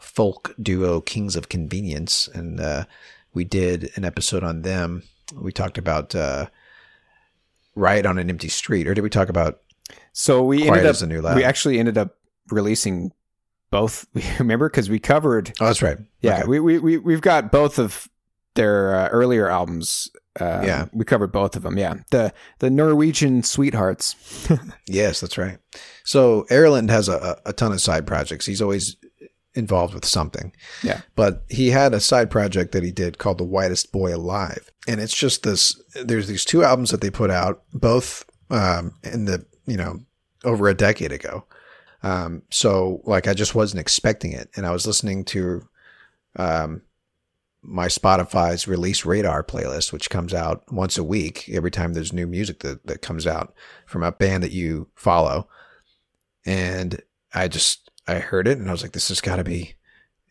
folk 0.01 0.55
duo 0.61 1.01
Kings 1.01 1.37
of 1.37 1.49
Convenience, 1.49 2.29
and 2.35 2.61
uh, 2.61 2.85
we 3.35 3.45
did 3.45 3.91
an 3.97 4.05
episode 4.05 4.45
on 4.45 4.63
them. 4.63 5.03
We 5.35 5.53
talked 5.53 5.79
about. 5.79 6.15
Uh, 6.15 6.47
Riot 7.75 8.07
on 8.07 8.19
an 8.19 8.29
Empty 8.29 8.49
Street, 8.49 8.89
or 8.89 8.95
did 8.95 9.03
we 9.03 9.11
talk 9.11 9.29
about? 9.29 9.61
So 10.21 10.43
we 10.43 10.65
Quiet 10.67 10.79
ended 10.79 10.97
up 10.97 11.01
a 11.03 11.07
New 11.07 11.21
Loud. 11.21 11.37
we 11.37 11.45
actually 11.45 11.79
ended 11.79 11.97
up 11.97 12.17
releasing 12.51 13.13
both. 13.71 14.05
Remember 14.41 14.69
because 14.69 14.91
we 14.91 14.99
covered 14.99 15.53
Oh, 15.61 15.67
that's 15.67 15.81
right. 15.81 15.99
Yeah, 16.21 16.39
Okay. 16.41 16.49
we, 16.49 16.59
we 16.61 16.79
we 16.81 16.99
we've 16.99 17.21
got 17.21 17.53
both 17.53 17.79
of 17.79 18.09
their 18.55 18.95
uh, 18.97 19.09
earlier 19.11 19.49
albums 19.49 20.11
uh, 20.41 20.63
Yeah. 20.65 20.87
we 20.93 21.05
covered 21.05 21.31
both 21.31 21.55
of 21.55 21.63
them. 21.63 21.79
Yeah, 21.79 21.95
the 22.11 22.33
the 22.59 22.69
Norwegian 22.71 23.43
sweethearts. 23.45 24.17
Yes, 24.89 25.21
that's 25.21 25.39
right. 25.39 25.59
So 26.05 26.47
Erlend 26.51 26.91
has 26.91 27.09
a, 27.09 27.41
a 27.47 27.53
ton 27.53 27.71
of 27.73 27.81
side 27.81 28.05
projects. 28.07 28.47
He's 28.47 28.63
always 28.63 28.97
involved 29.55 29.95
with 29.95 30.05
something. 30.05 30.53
Yeah. 30.83 31.03
But 31.15 31.45
he 31.49 31.71
had 31.71 31.95
a 31.95 32.01
side 32.01 32.31
project 32.31 32.73
that 32.73 32.83
he 32.83 32.91
did 32.91 33.19
called 33.19 33.39
The 33.39 33.45
Whitest 33.45 33.93
Boy 33.93 34.15
Alive. 34.17 34.71
And 34.89 35.01
it's 35.01 35.15
just 35.15 35.43
this 35.45 35.81
there's 35.95 36.27
these 36.27 36.45
two 36.45 36.65
albums 36.65 36.91
that 36.91 37.03
they 37.03 37.11
put 37.11 37.31
out, 37.31 37.63
both 37.73 38.25
um 38.51 38.95
in 39.05 39.27
the, 39.27 39.45
you 39.67 39.77
know, 39.77 40.01
over 40.45 40.69
a 40.69 40.75
decade 40.75 41.13
ago. 41.13 41.45
Um 42.03 42.43
so 42.51 43.01
like 43.05 43.27
I 43.27 43.35
just 43.35 43.55
wasn't 43.55 43.81
expecting 43.81 44.33
it. 44.33 44.51
And 44.57 44.67
I 44.67 44.71
was 44.73 44.87
listening 44.87 45.25
to 45.27 45.69
um 46.37 46.83
my 47.63 47.87
Spotify's 47.87 48.69
release 48.69 49.05
radar 49.05 49.43
playlist, 49.43 49.93
which 49.93 50.11
comes 50.11 50.33
out 50.33 50.63
once 50.73 50.97
a 50.97 51.05
week 51.05 51.49
every 51.53 51.71
time 51.71 51.93
there's 51.93 52.13
new 52.13 52.27
music 52.27 52.61
that, 52.61 52.87
that 52.87 53.03
comes 53.03 53.27
out 53.27 53.53
from 53.87 54.03
a 54.03 54.13
band 54.13 54.43
that 54.43 54.53
you 54.53 54.89
follow. 54.95 55.49
And 56.47 57.03
I 57.35 57.49
just, 57.49 57.91
I 58.07 58.21
heard 58.21 58.47
it 58.49 58.59
and 58.59 58.69
I 58.69 58.73
was 58.73 58.83
like, 58.83 58.93
this 58.93 59.09
has 59.09 59.21
got 59.21 59.37
to 59.37 59.45
be, 59.45 59.75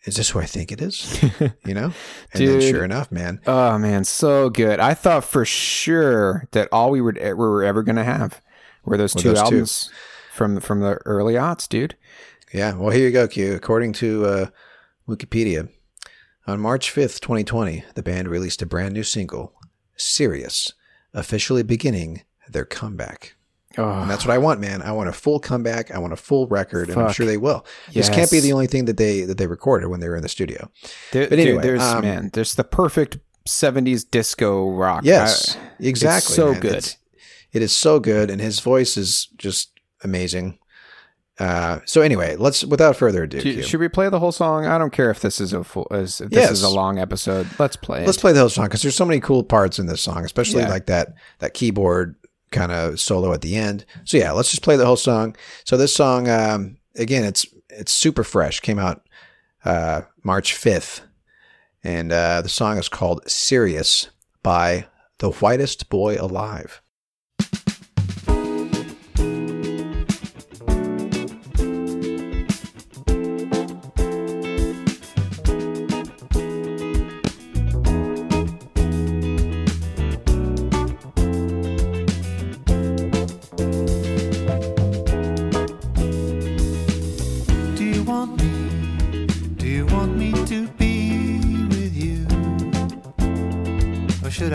is 0.05 0.15
this 0.15 0.29
who 0.29 0.39
I 0.39 0.45
think 0.45 0.71
it 0.71 0.81
is? 0.81 1.21
You 1.65 1.73
know? 1.73 1.91
And 2.33 2.47
then 2.47 2.59
Dude. 2.59 2.63
sure 2.63 2.85
enough, 2.85 3.11
man. 3.11 3.41
Oh 3.45 3.77
man, 3.77 4.05
so 4.05 4.49
good. 4.49 4.79
I 4.79 4.93
thought 4.93 5.25
for 5.25 5.43
sure 5.43 6.47
that 6.53 6.69
all 6.71 6.91
we 6.91 7.01
were 7.01 7.13
we 7.13 7.33
were 7.33 7.63
ever 7.63 7.83
gonna 7.83 8.05
have 8.05 8.41
were 8.87 8.97
those 8.97 9.13
Were 9.15 9.21
two 9.21 9.27
those 9.29 9.37
two. 9.39 9.43
albums 9.43 9.89
from 10.33 10.59
from 10.59 10.79
the 10.79 10.95
early 11.05 11.35
aughts, 11.35 11.67
dude. 11.69 11.95
Yeah. 12.53 12.73
Well, 12.75 12.89
here 12.91 13.05
you 13.05 13.11
go, 13.11 13.27
Q. 13.27 13.53
According 13.55 13.93
to 13.93 14.25
uh, 14.25 14.45
Wikipedia, 15.07 15.69
on 16.47 16.59
March 16.61 16.93
5th, 16.93 17.19
2020, 17.19 17.83
the 17.95 18.03
band 18.03 18.27
released 18.29 18.61
a 18.61 18.65
brand 18.65 18.93
new 18.93 19.03
single, 19.03 19.53
Serious, 19.95 20.73
officially 21.13 21.63
beginning 21.63 22.21
their 22.49 22.65
comeback. 22.65 23.35
Oh. 23.79 24.01
And 24.01 24.09
that's 24.09 24.25
what 24.25 24.33
I 24.33 24.37
want, 24.37 24.59
man. 24.59 24.81
I 24.81 24.91
want 24.91 25.09
a 25.09 25.13
full 25.13 25.39
comeback. 25.39 25.91
I 25.91 25.97
want 25.99 26.13
a 26.13 26.15
full 26.15 26.47
record, 26.47 26.89
and 26.89 26.99
I'm 26.99 27.11
sure 27.11 27.25
they 27.25 27.37
will. 27.37 27.65
This 27.93 28.09
can't 28.09 28.31
be 28.31 28.39
the 28.39 28.53
only 28.53 28.67
thing 28.67 28.85
that 28.85 28.97
they 28.97 29.21
that 29.21 29.37
they 29.37 29.45
recorded 29.47 29.87
when 29.89 29.99
they 29.99 30.07
were 30.09 30.15
in 30.15 30.23
the 30.23 30.29
studio. 30.29 30.71
there, 31.11 31.27
but 31.27 31.37
anyway, 31.37 31.61
dude, 31.61 31.63
there's 31.63 31.81
um, 31.83 32.01
man, 32.01 32.29
there's 32.33 32.55
the 32.55 32.63
perfect 32.63 33.17
'70s 33.47 34.09
disco 34.09 34.71
rock. 34.71 35.03
Yes, 35.03 35.55
I- 35.57 35.59
exactly. 35.79 36.33
so 36.35 36.51
man. 36.53 36.61
good. 36.61 36.71
It's- 36.75 36.97
it 37.53 37.61
is 37.61 37.73
so 37.75 37.99
good, 37.99 38.29
and 38.29 38.41
his 38.41 38.59
voice 38.59 38.97
is 38.97 39.27
just 39.37 39.71
amazing. 40.03 40.59
Uh, 41.39 41.79
so 41.85 42.01
anyway, 42.01 42.35
let's 42.35 42.63
without 42.63 42.95
further 42.95 43.23
ado, 43.23 43.39
Do- 43.39 43.61
should 43.61 43.79
we 43.79 43.87
play 43.89 44.09
the 44.09 44.19
whole 44.19 44.31
song? 44.31 44.65
I 44.65 44.77
don't 44.79 44.91
care 44.91 45.11
if 45.11 45.19
this 45.19 45.39
is 45.39 45.53
a 45.53 45.63
full, 45.63 45.85
if 45.91 46.17
this 46.17 46.21
Yes. 46.31 46.51
is 46.51 46.63
a 46.63 46.69
long 46.69 46.97
episode. 46.97 47.47
Let's 47.59 47.75
play. 47.75 48.05
let's 48.05 48.17
it. 48.17 48.21
play 48.21 48.33
the 48.33 48.39
whole 48.39 48.49
song 48.49 48.65
because 48.65 48.81
there's 48.81 48.95
so 48.95 49.05
many 49.05 49.19
cool 49.19 49.43
parts 49.43 49.77
in 49.77 49.85
this 49.85 50.01
song, 50.01 50.25
especially 50.25 50.61
Yeah. 50.61 50.69
like 50.69 50.87
that 50.87 51.13
that 51.39 51.53
keyboard 51.53 52.15
kind 52.51 52.71
of 52.71 52.99
solo 52.99 53.33
at 53.33 53.41
the 53.41 53.55
end. 53.55 53.85
So 54.03 54.17
yeah, 54.17 54.31
let's 54.31 54.49
just 54.49 54.63
play 54.63 54.77
the 54.77 54.85
whole 54.87 54.95
song. 54.97 55.35
So 55.63 55.77
this 55.77 55.93
song, 55.93 56.27
um, 56.27 56.77
again, 56.95 57.23
it's 57.23 57.45
it's 57.69 57.91
super 57.91 58.23
fresh. 58.23 58.59
Came 58.59 58.79
out 58.79 59.07
uh, 59.63 60.01
March 60.23 60.55
fifth, 60.55 61.01
and 61.83 62.11
uh, 62.11 62.41
the 62.41 62.49
song 62.49 62.79
is 62.79 62.89
called 62.89 63.29
"Serious" 63.29 64.09
by 64.41 64.87
the 65.19 65.29
Whitest 65.29 65.89
Boy 65.89 66.17
Alive. 66.19 66.81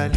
Or 0.02 0.08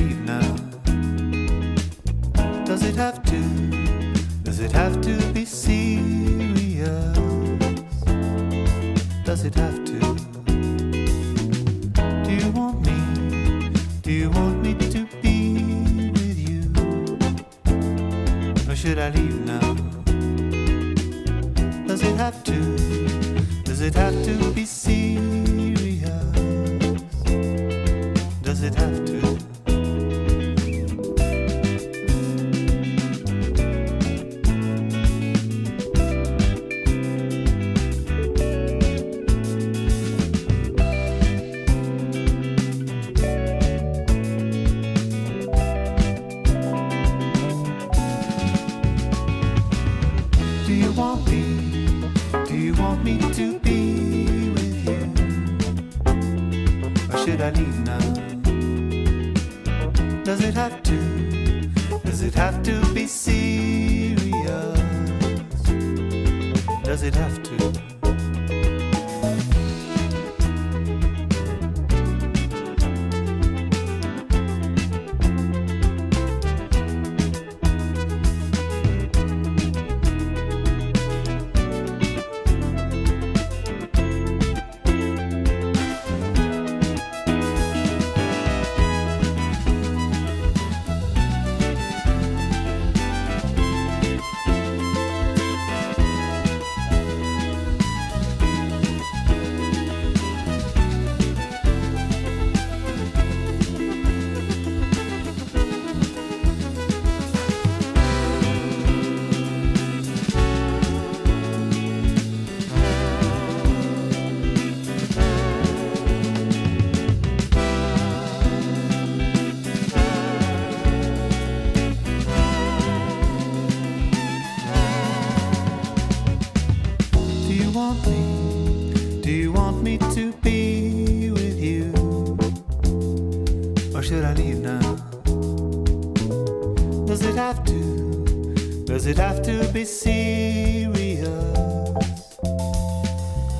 be 139.85 139.91
serious? 139.91 141.27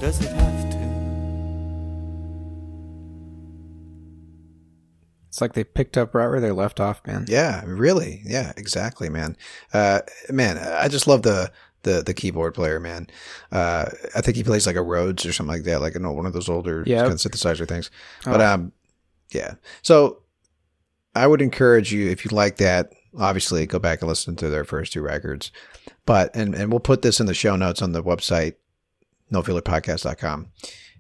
Does 0.02 0.22
it 0.24 0.32
have 0.32 0.70
to? 0.72 0.78
It's 5.30 5.40
like 5.42 5.54
they 5.54 5.64
picked 5.64 5.98
up 5.98 6.16
right 6.16 6.28
where 6.28 6.40
they 6.40 6.52
left 6.52 6.80
off, 6.80 7.02
man. 7.06 7.26
Yeah, 7.28 7.64
really. 7.66 8.22
Yeah, 8.26 8.54
exactly, 8.58 9.08
man. 9.10 9.38
Uh, 9.74 10.02
man, 10.32 10.58
I 10.58 10.88
just 10.88 11.06
love 11.08 11.22
the 11.22 11.52
the 11.84 12.02
the 12.04 12.14
keyboard 12.16 12.56
player, 12.56 12.80
man. 12.80 13.08
Uh, 13.52 13.86
I 14.16 14.22
think 14.22 14.36
he 14.38 14.44
plays 14.44 14.66
like 14.66 14.76
a 14.78 14.82
Rhodes 14.82 15.26
or 15.28 15.34
something 15.34 15.54
like 15.54 15.64
that, 15.66 15.82
like 15.82 15.94
an 15.96 16.06
old, 16.06 16.16
one 16.18 16.26
of 16.26 16.34
those 16.34 16.50
older 16.50 16.84
Yep. 16.88 17.02
kind 17.02 17.14
of 17.14 17.20
synthesizer 17.20 17.68
things. 17.68 17.92
But 18.24 18.42
Oh. 18.42 18.46
um, 18.54 18.72
yeah. 19.32 19.56
So 19.84 20.24
I 21.14 21.28
would 21.28 21.42
encourage 21.42 21.94
you 21.94 22.10
if 22.10 22.26
you 22.26 22.32
like 22.32 22.58
that. 22.58 22.94
Obviously, 23.18 23.66
go 23.66 23.80
back 23.80 24.02
and 24.02 24.10
listen 24.10 24.36
to 24.38 24.50
their 24.50 24.66
first 24.66 24.94
two 24.94 25.02
records. 25.02 25.52
But 26.06 26.36
and 26.36 26.54
and 26.54 26.72
we'll 26.72 26.80
put 26.80 27.02
this 27.02 27.20
in 27.20 27.26
the 27.26 27.34
show 27.34 27.56
notes 27.56 27.82
on 27.82 27.92
the 27.92 28.04
website, 28.04 28.56
nofillerpodcast.com. 29.32 30.48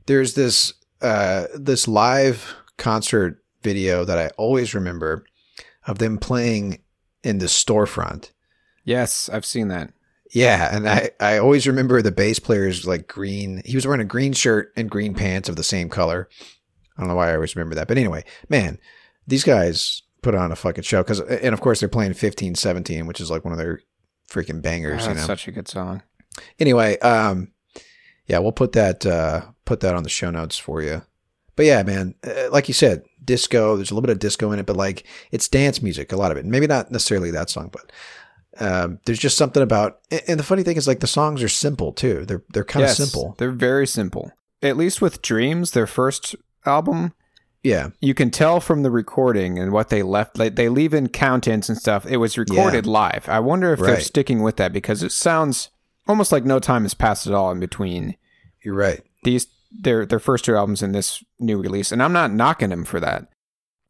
There's 0.05 0.34
this 0.36 0.74
uh 1.01 1.47
this 1.55 1.88
live 1.88 2.55
concert 2.78 3.43
video 3.61 4.05
that 4.05 4.18
I 4.18 4.30
always 4.38 4.74
remember 4.74 5.26
of 5.88 5.97
them 5.99 6.18
playing 6.18 6.80
in 7.24 7.39
the 7.39 7.45
storefront. 7.45 8.32
Yes, 8.84 9.30
I've 9.30 9.45
seen 9.45 9.68
that. 9.70 9.91
Yeah, 10.32 10.76
and 10.76 10.88
I, 10.89 11.11
I 11.20 11.38
always 11.38 11.68
remember 11.68 12.01
the 12.01 12.11
bass 12.11 12.39
player's 12.39 12.86
like 12.86 13.07
green. 13.07 13.61
He 13.66 13.76
was 13.76 13.86
wearing 13.86 14.01
a 14.01 14.05
green 14.05 14.34
shirt 14.34 14.74
and 14.76 14.89
green 14.89 15.13
pants 15.13 15.49
of 15.49 15.55
the 15.55 15.63
same 15.63 15.89
color. 15.89 16.30
I 16.97 17.01
don't 17.01 17.09
know 17.09 17.16
why 17.16 17.32
I 17.32 17.36
always 17.36 17.55
remember 17.55 17.76
that, 17.76 17.88
but 17.88 17.97
anyway, 17.97 18.24
man, 18.49 18.80
these 19.28 19.43
guys 19.43 20.03
put 20.26 20.36
on 20.36 20.51
a 20.51 20.55
fucking 20.55 20.84
show 20.84 21.01
because, 21.03 21.19
and 21.21 21.53
of 21.53 21.61
course 21.61 21.80
they're 21.80 21.88
playing 21.89 22.13
15, 22.13 22.55
17, 22.55 23.05
which 23.07 23.21
is 23.21 23.30
like 23.32 23.45
one 23.45 23.53
of 23.53 23.57
their 23.59 23.80
freaking 24.30 24.61
bangers. 24.61 25.05
Oh, 25.05 25.09
you 25.09 25.13
that's 25.15 25.28
know. 25.28 25.34
such 25.34 25.47
a 25.47 25.51
good 25.51 25.67
song. 25.67 26.01
Anyway, 26.59 26.97
um, 26.99 27.51
yeah, 28.28 28.39
we'll 28.39 28.51
put 28.51 28.71
that 28.73 29.05
uh 29.05 29.41
put 29.65 29.80
that 29.82 29.95
on 29.95 30.03
the 30.03 30.09
show 30.09 30.32
notes 30.32 30.57
for 30.57 30.82
you. 30.82 31.03
But 31.55 31.67
yeah, 31.67 31.84
man, 31.84 32.15
uh, 32.28 32.49
like 32.51 32.67
you 32.67 32.73
said, 32.73 33.03
disco. 33.23 33.76
There's 33.78 33.91
a 33.91 33.93
little 33.93 34.05
bit 34.07 34.11
of 34.11 34.19
disco 34.19 34.51
in 34.51 34.59
it, 34.59 34.65
but 34.65 34.76
like 34.76 35.05
it's 35.32 35.47
dance 35.47 35.82
music. 35.82 36.11
A 36.11 36.17
lot 36.17 36.32
of 36.32 36.38
it. 36.38 36.45
Maybe 36.45 36.67
not 36.67 36.91
necessarily 36.91 37.32
that 37.32 37.49
song, 37.49 37.69
but 37.71 37.91
um, 38.59 38.99
there's 39.05 39.19
just 39.19 39.38
something 39.38 39.63
about. 39.63 39.99
and- 40.11 40.21
And 40.28 40.39
the 40.39 40.43
funny 40.43 40.63
thing 40.63 40.76
is, 40.78 40.88
like 40.88 40.99
the 41.01 41.07
songs 41.07 41.41
are 41.43 41.47
simple 41.49 41.93
too. 41.93 42.26
They're 42.26 42.43
they're 42.51 42.65
kind 42.65 42.84
of 42.84 42.89
Yes, 42.89 42.97
simple. 42.97 43.36
They're 43.38 43.51
very 43.51 43.88
simple. 43.88 44.32
At 44.61 44.76
least 44.78 45.01
with 45.01 45.21
Dreams, 45.21 45.71
their 45.71 45.88
first 45.88 46.36
album, 46.65 47.13
Yeah, 47.66 47.89
you 47.99 48.13
can 48.13 48.30
tell 48.30 48.59
from 48.59 48.84
the 48.84 48.91
recording 48.91 49.57
and 49.57 49.72
what 49.72 49.89
they 49.89 50.03
left. 50.03 50.38
Like 50.38 50.55
they 50.55 50.70
leave 50.70 50.93
in 50.93 51.09
count-ins 51.09 51.68
and 51.68 51.76
stuff. 51.76 52.05
It 52.05 52.18
was 52.18 52.38
recorded 52.38 52.86
live. 52.86 53.28
I 53.28 53.39
wonder 53.39 53.74
if 53.74 53.80
they're 53.80 53.99
sticking 53.99 54.43
with 54.43 54.57
that 54.57 54.72
because 54.72 55.01
it 55.01 55.11
sounds 55.11 55.70
almost 56.07 56.32
like 56.32 56.45
no 56.45 56.59
time 56.59 56.84
has 56.84 56.93
passed 56.93 57.26
at 57.26 57.34
all 57.34 57.49
in 57.49 57.59
between 57.59 58.18
you're 58.63 58.76
right. 58.76 59.01
these 59.24 59.47
their 59.72 60.05
their 60.05 60.20
first 60.20 60.45
two 60.45 60.55
albums 60.55 60.84
and 60.84 60.93
this 60.93 61.24
new 61.39 61.59
release. 61.59 61.91
And 61.91 62.03
I'm 62.03 62.13
not 62.13 62.32
knocking 62.32 62.70
them 62.70 62.86
for 62.86 62.99
that. 62.99 63.30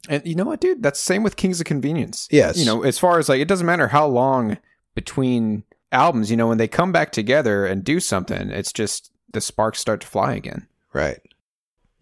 And 0.07 0.25
you 0.25 0.35
know 0.35 0.45
what, 0.45 0.61
dude? 0.61 0.81
That's 0.81 1.01
the 1.01 1.13
same 1.13 1.23
with 1.23 1.35
Kings 1.35 1.59
of 1.59 1.65
Convenience. 1.65 2.29
Yes. 2.31 2.57
You 2.57 2.65
know, 2.65 2.83
as 2.83 2.97
far 2.97 3.19
as 3.19 3.27
like 3.27 3.41
it 3.41 3.49
doesn't 3.49 3.67
matter 3.67 3.89
how 3.89 4.07
long 4.07 4.57
between 4.93 5.63
albums, 5.91 6.31
you 6.31 6.37
know, 6.37 6.47
when 6.47 6.59
they 6.59 6.69
come 6.69 6.93
back 6.93 7.11
together 7.11 7.65
and 7.65 7.83
do 7.83 7.99
something, 7.99 8.51
it's 8.51 8.71
just 8.71 9.11
the 9.33 9.41
sparks 9.41 9.79
start 9.79 9.99
to 9.99 10.07
fly 10.07 10.33
again. 10.33 10.65
Right. 10.93 11.19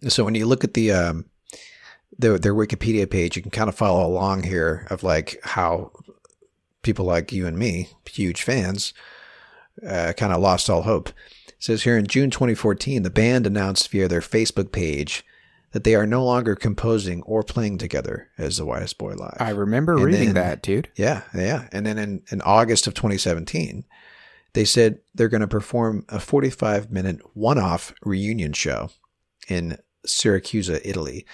So 0.06 0.22
when 0.22 0.36
you 0.36 0.46
look 0.46 0.62
at 0.62 0.74
the 0.74 0.92
um 0.92 1.24
their 2.18 2.38
their 2.38 2.54
Wikipedia 2.54 3.08
page, 3.10 3.36
you 3.36 3.42
can 3.42 3.50
kind 3.50 3.68
of 3.68 3.74
follow 3.74 4.06
along 4.06 4.44
here 4.44 4.86
of 4.90 5.02
like 5.02 5.38
how 5.42 5.90
people 6.82 7.04
like 7.04 7.32
you 7.32 7.46
and 7.46 7.58
me, 7.58 7.88
huge 8.10 8.42
fans, 8.42 8.92
uh, 9.86 10.12
kind 10.16 10.32
of 10.32 10.40
lost 10.40 10.68
all 10.68 10.82
hope. 10.82 11.08
It 11.48 11.54
says 11.58 11.82
here 11.84 11.96
in 11.96 12.06
June 12.06 12.30
2014, 12.30 13.02
the 13.02 13.10
band 13.10 13.46
announced 13.46 13.90
via 13.90 14.06
their 14.08 14.20
Facebook 14.20 14.70
page 14.70 15.24
that 15.72 15.82
they 15.82 15.94
are 15.94 16.06
no 16.06 16.22
longer 16.24 16.54
composing 16.54 17.22
or 17.22 17.42
playing 17.42 17.78
together 17.78 18.28
as 18.38 18.58
the 18.58 18.64
Whitest 18.66 18.96
Boy 18.98 19.14
Alive. 19.14 19.36
I 19.40 19.50
remember 19.50 19.94
And 19.94 20.04
reading 20.04 20.24
then- 20.26 20.34
that, 20.34 20.62
dude. 20.62 20.88
Yeah, 20.94 21.22
yeah. 21.34 21.68
And 21.72 21.84
then 21.84 21.98
in, 21.98 22.22
in 22.30 22.40
August 22.42 22.86
of 22.86 22.94
2017, 22.94 23.84
they 24.52 24.64
said 24.64 25.00
they're 25.14 25.28
going 25.28 25.40
to 25.40 25.48
perform 25.48 26.04
a 26.08 26.20
45 26.20 26.92
minute 26.92 27.20
one 27.34 27.58
off 27.58 27.92
reunion 28.04 28.52
show 28.52 28.90
in 29.48 29.78
Syracuse, 30.06 30.68
Italy. 30.68 31.26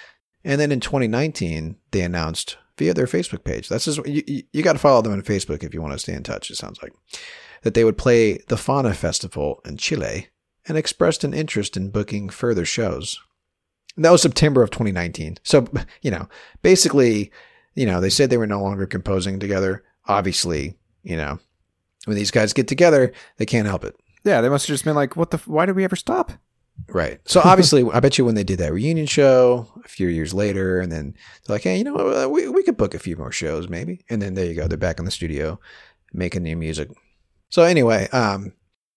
And 0.44 0.60
then 0.60 0.72
in 0.72 0.80
2019, 0.80 1.76
they 1.90 2.00
announced 2.00 2.56
via 2.78 2.94
their 2.94 3.06
Facebook 3.06 3.44
page. 3.44 3.68
That's 3.68 3.84
just, 3.84 4.06
you, 4.06 4.42
you, 4.52 4.62
got 4.62 4.72
to 4.72 4.78
follow 4.78 5.02
them 5.02 5.12
on 5.12 5.22
Facebook 5.22 5.62
if 5.62 5.74
you 5.74 5.82
want 5.82 5.92
to 5.92 5.98
stay 5.98 6.14
in 6.14 6.22
touch, 6.22 6.50
it 6.50 6.56
sounds 6.56 6.82
like. 6.82 6.92
That 7.62 7.74
they 7.74 7.84
would 7.84 7.98
play 7.98 8.38
the 8.48 8.56
Fauna 8.56 8.94
Festival 8.94 9.60
in 9.66 9.76
Chile 9.76 10.28
and 10.66 10.78
expressed 10.78 11.24
an 11.24 11.34
interest 11.34 11.76
in 11.76 11.90
booking 11.90 12.30
further 12.30 12.64
shows. 12.64 13.20
And 13.96 14.04
that 14.04 14.12
was 14.12 14.22
September 14.22 14.62
of 14.62 14.70
2019. 14.70 15.38
So, 15.42 15.66
you 16.02 16.10
know, 16.10 16.28
basically, 16.62 17.30
you 17.74 17.84
know, 17.84 18.00
they 18.00 18.10
said 18.10 18.30
they 18.30 18.38
were 18.38 18.46
no 18.46 18.62
longer 18.62 18.86
composing 18.86 19.38
together. 19.38 19.84
Obviously, 20.06 20.78
you 21.02 21.16
know, 21.16 21.38
when 22.06 22.16
these 22.16 22.30
guys 22.30 22.52
get 22.52 22.68
together, 22.68 23.12
they 23.36 23.46
can't 23.46 23.68
help 23.68 23.84
it. 23.84 23.94
Yeah, 24.24 24.40
they 24.40 24.48
must 24.48 24.66
have 24.66 24.74
just 24.74 24.84
been 24.84 24.96
like, 24.96 25.16
"What 25.16 25.30
the? 25.30 25.38
Why 25.38 25.66
did 25.66 25.76
we 25.76 25.84
ever 25.84 25.96
stop?" 25.96 26.32
Right. 26.88 27.20
So 27.24 27.40
obviously, 27.44 27.84
I 27.92 28.00
bet 28.00 28.18
you 28.18 28.24
when 28.24 28.34
they 28.34 28.44
did 28.44 28.58
that 28.58 28.72
reunion 28.72 29.06
show 29.06 29.68
a 29.84 29.88
few 29.88 30.08
years 30.08 30.34
later, 30.34 30.80
and 30.80 30.90
then 30.90 31.14
they're 31.46 31.54
like, 31.54 31.62
hey, 31.62 31.78
you 31.78 31.84
know, 31.84 31.94
what, 31.94 32.24
uh, 32.24 32.28
we, 32.28 32.48
we 32.48 32.62
could 32.62 32.76
book 32.76 32.94
a 32.94 32.98
few 32.98 33.16
more 33.16 33.32
shows 33.32 33.68
maybe. 33.68 34.04
And 34.10 34.20
then 34.20 34.34
there 34.34 34.46
you 34.46 34.54
go. 34.54 34.66
They're 34.66 34.78
back 34.78 34.98
in 34.98 35.04
the 35.04 35.10
studio 35.10 35.60
making 36.12 36.42
new 36.42 36.56
music. 36.56 36.90
So 37.48 37.62
anyway, 37.62 38.08
um, 38.08 38.52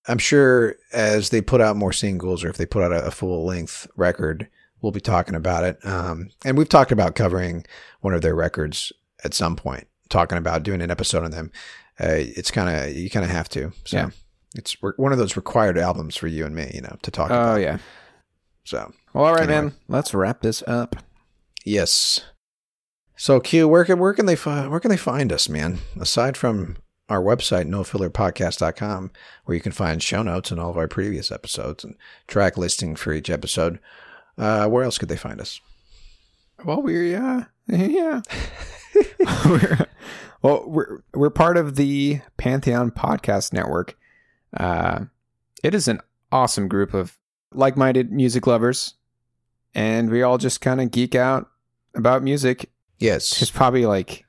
I'm 0.07 0.17
sure 0.17 0.75
as 0.91 1.29
they 1.29 1.41
put 1.41 1.61
out 1.61 1.75
more 1.75 1.93
singles 1.93 2.43
or 2.43 2.49
if 2.49 2.57
they 2.57 2.65
put 2.65 2.83
out 2.83 2.91
a, 2.91 3.05
a 3.05 3.11
full 3.11 3.45
length 3.45 3.87
record, 3.95 4.47
we'll 4.81 4.91
be 4.91 4.99
talking 4.99 5.35
about 5.35 5.63
it. 5.63 5.83
Um, 5.85 6.29
and 6.43 6.57
we've 6.57 6.69
talked 6.69 6.91
about 6.91 7.15
covering 7.15 7.65
one 8.01 8.13
of 8.13 8.21
their 8.21 8.35
records 8.35 8.91
at 9.23 9.33
some 9.33 9.55
point, 9.55 9.87
talking 10.09 10.37
about 10.37 10.63
doing 10.63 10.81
an 10.81 10.91
episode 10.91 11.23
on 11.23 11.31
them. 11.31 11.51
Uh, 11.99 12.07
it's 12.09 12.51
kind 12.51 12.69
of, 12.69 12.95
you 12.95 13.09
kind 13.09 13.23
of 13.23 13.31
have 13.31 13.47
to. 13.49 13.71
So 13.85 13.97
Yeah. 13.97 14.09
It's 14.55 14.81
re- 14.83 14.93
one 14.97 15.11
of 15.11 15.17
those 15.17 15.35
required 15.35 15.77
albums 15.77 16.15
for 16.15 16.27
you 16.27 16.45
and 16.45 16.55
me, 16.55 16.71
you 16.73 16.81
know, 16.81 16.97
to 17.01 17.11
talk 17.11 17.27
about. 17.29 17.53
Oh 17.53 17.59
yeah. 17.59 17.77
So 18.65 18.93
Well, 19.13 19.25
all 19.25 19.33
right, 19.33 19.43
Anyway. 19.49 19.61
man. 19.61 19.73
Let's 19.87 20.13
wrap 20.13 20.41
this 20.41 20.63
up. 20.67 20.95
Yes. 21.65 22.21
So 23.15 23.39
Q, 23.39 23.67
where 23.67 23.85
can 23.85 23.99
where 23.99 24.13
can 24.13 24.25
they 24.25 24.35
fi- 24.35 24.67
where 24.67 24.79
can 24.79 24.89
they 24.89 24.97
find 24.97 25.31
us, 25.31 25.47
man? 25.49 25.79
Aside 25.99 26.35
from 26.37 26.77
our 27.09 27.21
website, 27.21 27.67
nofillerpodcast.com, 27.67 29.11
where 29.45 29.55
you 29.55 29.61
can 29.61 29.71
find 29.71 30.01
show 30.01 30.23
notes 30.23 30.51
and 30.51 30.59
all 30.59 30.69
of 30.69 30.77
our 30.77 30.87
previous 30.87 31.31
episodes 31.31 31.83
and 31.83 31.95
track 32.27 32.57
listing 32.57 32.95
for 32.95 33.13
each 33.13 33.29
episode. 33.29 33.79
Uh, 34.37 34.67
where 34.67 34.83
else 34.83 34.97
could 34.97 35.09
they 35.09 35.17
find 35.17 35.39
us? 35.39 35.59
Well, 36.65 36.81
we're 36.81 37.15
uh, 37.17 37.43
yeah. 37.67 38.21
we're, 39.45 39.85
well, 40.41 40.63
we're 40.67 40.99
we're 41.13 41.29
part 41.29 41.57
of 41.57 41.75
the 41.75 42.21
Pantheon 42.37 42.91
Podcast 42.91 43.53
Network. 43.53 43.95
Uh, 44.55 45.05
it 45.63 45.73
is 45.73 45.87
an 45.87 45.99
awesome 46.31 46.67
group 46.67 46.93
of 46.93 47.17
like-minded 47.53 48.11
music 48.11 48.47
lovers, 48.47 48.95
and 49.73 50.09
we 50.09 50.21
all 50.21 50.37
just 50.37 50.61
kind 50.61 50.81
of 50.81 50.91
geek 50.91 51.15
out 51.15 51.49
about 51.95 52.23
music. 52.23 52.69
Yes. 52.99 53.39
There's 53.39 53.51
probably 53.51 53.85
like 53.85 54.25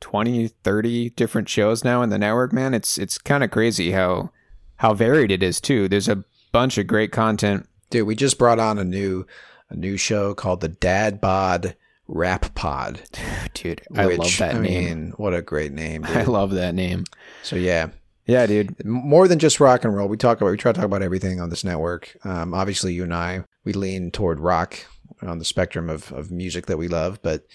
20, 0.00 0.48
30 0.48 1.10
different 1.10 1.48
shows 1.48 1.84
now 1.84 2.02
in 2.02 2.10
the 2.10 2.18
network, 2.18 2.52
man. 2.52 2.74
It's 2.74 2.98
it's 2.98 3.18
kind 3.18 3.42
of 3.44 3.50
crazy 3.50 3.92
how 3.92 4.30
how 4.76 4.94
varied 4.94 5.30
it 5.30 5.42
is 5.42 5.60
too. 5.60 5.88
There's 5.88 6.08
a 6.08 6.24
bunch 6.52 6.78
of 6.78 6.86
great 6.86 7.12
content. 7.12 7.68
Dude, 7.90 8.06
we 8.06 8.14
just 8.14 8.38
brought 8.38 8.58
on 8.58 8.78
a 8.78 8.84
new 8.84 9.26
a 9.70 9.76
new 9.76 9.96
show 9.96 10.34
called 10.34 10.60
the 10.60 10.68
Dad 10.68 11.20
Bod 11.20 11.76
Rap 12.06 12.54
Pod. 12.54 13.02
Dude, 13.54 13.82
I 13.96 14.06
which, 14.06 14.18
love 14.18 14.36
that 14.38 14.54
I 14.56 14.58
name. 14.58 14.84
mean, 14.84 15.12
what 15.16 15.32
a 15.34 15.42
great 15.42 15.72
name. 15.72 16.02
Dude. 16.06 16.16
I 16.16 16.24
love 16.24 16.50
that 16.52 16.74
name. 16.74 17.04
so 17.42 17.56
yeah, 17.56 17.88
Yeah, 18.26 18.46
dude. 18.46 18.84
more 18.84 19.28
than 19.28 19.38
just 19.38 19.60
rock 19.60 19.84
and 19.84 19.94
roll. 19.94 20.08
We 20.08 20.16
talk 20.16 20.40
about 20.40 20.50
we 20.50 20.56
try 20.56 20.72
to 20.72 20.76
talk 20.76 20.86
about 20.86 21.02
everything 21.02 21.40
on 21.40 21.50
this 21.50 21.64
network. 21.64 22.16
Um, 22.24 22.54
obviously, 22.54 22.94
you 22.94 23.02
and 23.02 23.14
I 23.14 23.44
we 23.64 23.72
lean 23.72 24.10
toward 24.10 24.40
rock 24.40 24.78
on 25.22 25.38
the 25.38 25.44
spectrum 25.44 25.90
of, 25.90 26.10
of 26.12 26.30
music 26.30 26.66
that 26.66 26.78
we 26.78 26.88
love, 26.88 27.20
but 27.22 27.46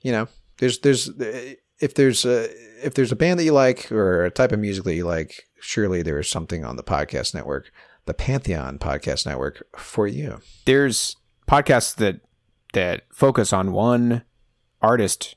you 0.00 0.12
know, 0.12 0.28
there's 0.58 0.78
there's 0.80 1.10
if 1.80 1.94
there's 1.94 2.24
a 2.24 2.48
if 2.84 2.94
there's 2.94 3.12
a 3.12 3.16
band 3.16 3.38
that 3.38 3.44
you 3.44 3.52
like 3.52 3.90
or 3.92 4.24
a 4.24 4.30
type 4.30 4.52
of 4.52 4.58
music 4.60 4.84
that 4.84 4.94
you 4.94 5.04
like, 5.04 5.44
surely 5.60 6.02
there 6.02 6.18
is 6.18 6.28
something 6.30 6.64
on 6.64 6.76
the 6.76 6.82
podcast 6.82 7.34
network, 7.34 7.70
the 8.06 8.14
Pantheon 8.14 8.78
Podcast 8.78 9.26
Network, 9.26 9.66
for 9.76 10.06
you. 10.06 10.40
there's 10.64 11.16
podcasts 11.46 11.94
that 11.96 12.20
that 12.72 13.02
focus 13.12 13.52
on 13.52 13.72
one 13.72 14.22
artist 14.80 15.36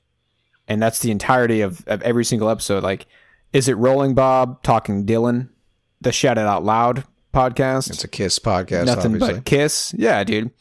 and 0.67 0.81
that's 0.81 0.99
the 0.99 1.11
entirety 1.11 1.61
of, 1.61 1.83
of 1.87 2.01
every 2.01 2.25
single 2.25 2.49
episode 2.49 2.83
like 2.83 3.07
is 3.53 3.67
it 3.67 3.73
rolling 3.77 4.13
bob 4.13 4.61
talking 4.63 5.05
dylan 5.05 5.49
the 5.99 6.11
shout 6.11 6.37
it 6.37 6.45
out 6.45 6.63
loud 6.63 7.03
podcast 7.33 7.89
It's 7.89 8.03
a 8.03 8.07
Kiss 8.07 8.39
podcast, 8.39 8.85
nothing 8.85 9.13
obviously. 9.13 9.33
but 9.35 9.45
kiss 9.45 9.93
yeah 9.97 10.23
dude 10.23 10.51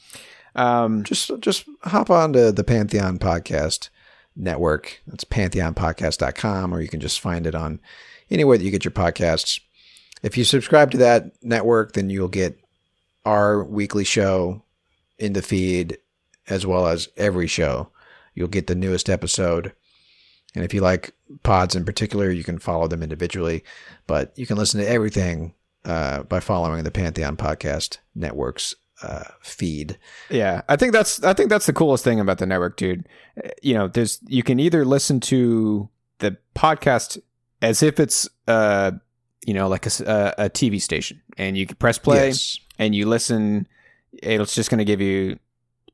um 0.55 1.05
just 1.05 1.31
just 1.41 1.65
hop 1.83 2.11
on 2.11 2.33
to 2.33 2.51
the 2.53 2.65
Pantheon 2.65 3.19
Podcast 3.19 3.89
Network. 4.37 5.01
It's 5.13 5.25
pantheonpodcast.com, 5.25 6.73
or 6.75 6.81
you 6.81 6.89
can 6.89 7.01
just 7.01 7.21
find 7.21 7.47
it 7.47 7.55
on 7.55 7.81
anywhere 8.31 8.59
that 8.59 8.65
you 8.65 8.71
get 8.71 8.85
your 8.85 8.93
podcasts. 8.93 9.61
If 10.23 10.37
you 10.37 10.45
subscribe 10.45 10.91
to 10.93 10.99
that 10.99 11.33
network, 11.43 11.93
then 11.93 12.11
you'll 12.11 12.29
get 12.29 12.59
our 13.25 13.63
weekly 13.65 14.05
show 14.05 14.63
in 15.19 15.35
the 15.35 15.43
feed 15.43 15.99
as 16.49 16.67
well 16.67 16.87
as 16.87 17.09
every 17.17 17.47
show. 17.47 17.91
You'll 18.35 18.49
get 18.49 18.67
the 18.67 18.75
newest 18.75 19.09
episode. 19.09 19.73
And 20.55 20.65
if 20.65 20.75
you 20.75 20.81
like 20.81 21.13
pods 21.43 21.77
in 21.77 21.85
particular, 21.85 22.31
you 22.31 22.43
can 22.45 22.59
follow 22.59 22.89
them 22.89 23.03
individually, 23.03 23.63
but 24.07 24.33
you 24.37 24.47
can 24.47 24.57
listen 24.57 24.81
to 24.81 24.89
everything 24.89 25.55
uh, 25.85 26.25
by 26.25 26.41
following 26.41 26.83
the 26.85 26.91
Pantheon 26.91 27.37
Podcast 27.37 27.99
Network's 28.15 28.75
uh, 29.03 29.25
feed. 29.41 29.97
Yeah, 30.29 30.63
I 30.69 30.77
think 30.77 30.93
that's 30.93 31.23
I 31.25 31.33
think 31.33 31.49
that's 31.51 31.67
the 31.67 31.73
coolest 31.73 32.05
thing 32.05 32.21
about 32.21 32.39
the 32.39 32.47
network, 32.47 32.77
dude. 32.77 33.09
Uh, 33.43 33.49
You 33.63 33.75
know, 33.75 33.89
there's 33.89 34.19
you 34.27 34.43
can 34.43 34.59
either 34.61 34.85
listen 34.85 35.21
to 35.21 35.89
the 36.19 36.37
podcast 36.55 37.19
as 37.63 37.83
if 37.83 37.99
it's 38.01 38.29
uh 38.47 38.91
you 39.47 39.55
know 39.55 39.69
like 39.69 39.87
a, 39.87 40.35
a 40.37 40.51
TV 40.51 40.83
station, 40.83 41.23
and 41.39 41.57
you 41.57 41.67
can 41.67 41.77
press 41.77 41.99
play 41.99 42.27
Yes. 42.29 42.59
and 42.79 42.95
you 42.95 43.07
listen. 43.09 43.67
It's 44.13 44.55
just 44.55 44.69
going 44.71 44.79
to 44.79 44.85
give 44.85 45.01
you 45.01 45.39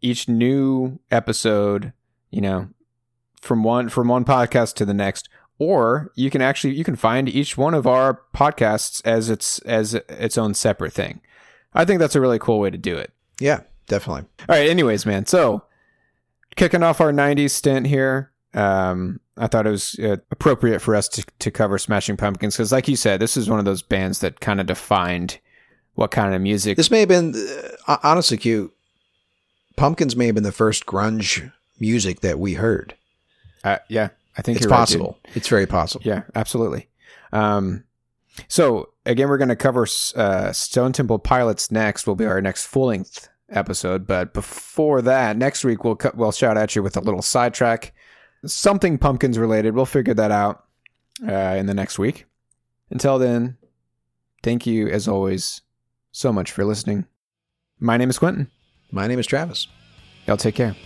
each 0.01 0.27
new 0.29 0.99
episode, 1.11 1.93
you 2.31 2.41
know, 2.41 2.69
from 3.41 3.63
one 3.63 3.89
from 3.89 4.09
one 4.09 4.25
podcast 4.25 4.75
to 4.75 4.85
the 4.85 4.95
next. 4.95 5.29
Or 5.59 6.13
you 6.15 6.31
can 6.31 6.43
actually 6.43 6.75
you 6.75 6.85
can 6.85 6.97
find 6.97 7.29
each 7.29 7.57
one 7.57 7.75
of 7.75 7.87
our 7.87 8.21
podcasts 8.35 9.01
as 9.05 9.31
its 9.31 9.59
as 9.61 9.95
its 9.95 10.37
own 10.37 10.55
separate 10.55 10.93
thing. 10.93 11.21
I 11.75 11.85
think 11.85 11.99
that's 12.01 12.17
a 12.17 12.21
really 12.21 12.39
cool 12.39 12.59
way 12.59 12.71
to 12.71 12.79
do 12.79 12.97
it. 12.97 13.13
Yeah, 13.41 13.61
definitely. 13.87 14.25
All 14.41 14.57
right. 14.57 14.69
Anyways, 14.69 15.07
man. 15.07 15.27
So 15.27 15.63
kicking 16.57 16.83
off 16.83 17.01
our 17.01 17.13
'90s 17.13 17.51
stint 17.51 17.87
here, 17.87 18.33
um, 18.55 19.21
I 19.37 19.47
thought 19.47 19.67
it 19.67 19.71
was 19.71 19.99
uh, 19.99 20.17
appropriate 20.31 20.81
for 20.81 20.95
us 20.95 21.09
to 21.09 21.25
to 21.39 21.51
cover 21.51 21.79
Smashing 21.79 22.17
Pumpkins 22.17 22.57
because, 22.57 22.73
like 22.73 22.89
you 22.89 22.97
said, 22.97 23.21
this 23.21 23.37
is 23.37 23.49
one 23.49 23.59
of 23.59 23.65
those 23.65 23.83
bands 23.83 24.21
that 24.21 24.41
kind 24.41 24.61
of 24.61 24.67
defined 24.67 25.39
what 25.95 26.11
kind 26.11 26.35
of 26.35 26.41
music. 26.41 26.77
This 26.77 26.91
may 26.91 27.01
have 27.01 27.09
been, 27.09 27.35
uh, 27.87 27.97
honestly, 28.03 28.37
Q. 28.37 28.73
Pumpkins 29.77 30.17
may 30.17 30.27
have 30.27 30.35
been 30.35 30.45
the 30.45 30.53
first 30.53 30.87
grunge 30.87 31.53
music 31.79 32.21
that 32.21 32.39
we 32.39 32.55
heard. 32.55 32.95
Uh, 33.65 33.79
yeah, 33.89 34.09
I 34.37 34.43
think 34.43 34.57
It's 34.57 34.65
you're 34.65 34.71
right, 34.71 34.79
possible. 34.79 35.19
it's 35.35 35.49
very 35.49 35.67
possible. 35.67 36.03
Yeah, 36.07 36.23
absolutely. 36.35 36.89
Um, 37.33 37.85
so 38.49 38.91
again, 39.05 39.29
we're 39.29 39.39
going 39.39 39.49
to 39.49 39.57
cover 39.57 39.87
uh, 40.15 40.53
Stone 40.53 40.93
Temple 40.93 41.19
Pilots 41.19 41.71
next. 41.71 42.07
Will 42.07 42.17
be 42.17 42.27
our 42.27 42.41
next 42.41 42.67
full 42.67 42.87
length 42.87 43.29
episode. 43.49 44.07
But 44.07 44.35
before 44.35 45.03
that, 45.03 45.37
next 45.37 45.65
week 45.65 45.85
we'll 45.85 45.97
cut, 45.97 46.17
we'll 46.17 46.33
shout 46.33 46.57
at 46.59 46.75
you 46.77 46.83
with 46.83 46.97
a 46.97 47.01
little 47.01 47.23
sidetrack, 47.23 47.93
something 48.45 48.99
pumpkins 48.99 49.39
related. 49.39 49.75
We'll 49.75 49.87
figure 49.87 50.15
that 50.15 50.31
out 50.31 50.65
uh, 51.27 51.33
in 51.33 51.67
the 51.67 51.75
next 51.75 51.99
week. 51.99 52.27
Until 52.91 53.19
then, 53.19 53.57
thank 54.43 54.67
you 54.67 54.89
as 54.89 55.09
always 55.09 55.63
so 56.13 56.33
much 56.33 56.53
for 56.53 56.65
listening. 56.65 57.07
My 57.81 57.97
name 57.97 58.11
is 58.11 58.19
Quentin. 58.19 58.51
My 58.93 59.07
name 59.07 59.19
is 59.19 59.27
Travis. 59.27 59.67
Y'all 60.27 60.37
take 60.37 60.55
care. 60.55 60.77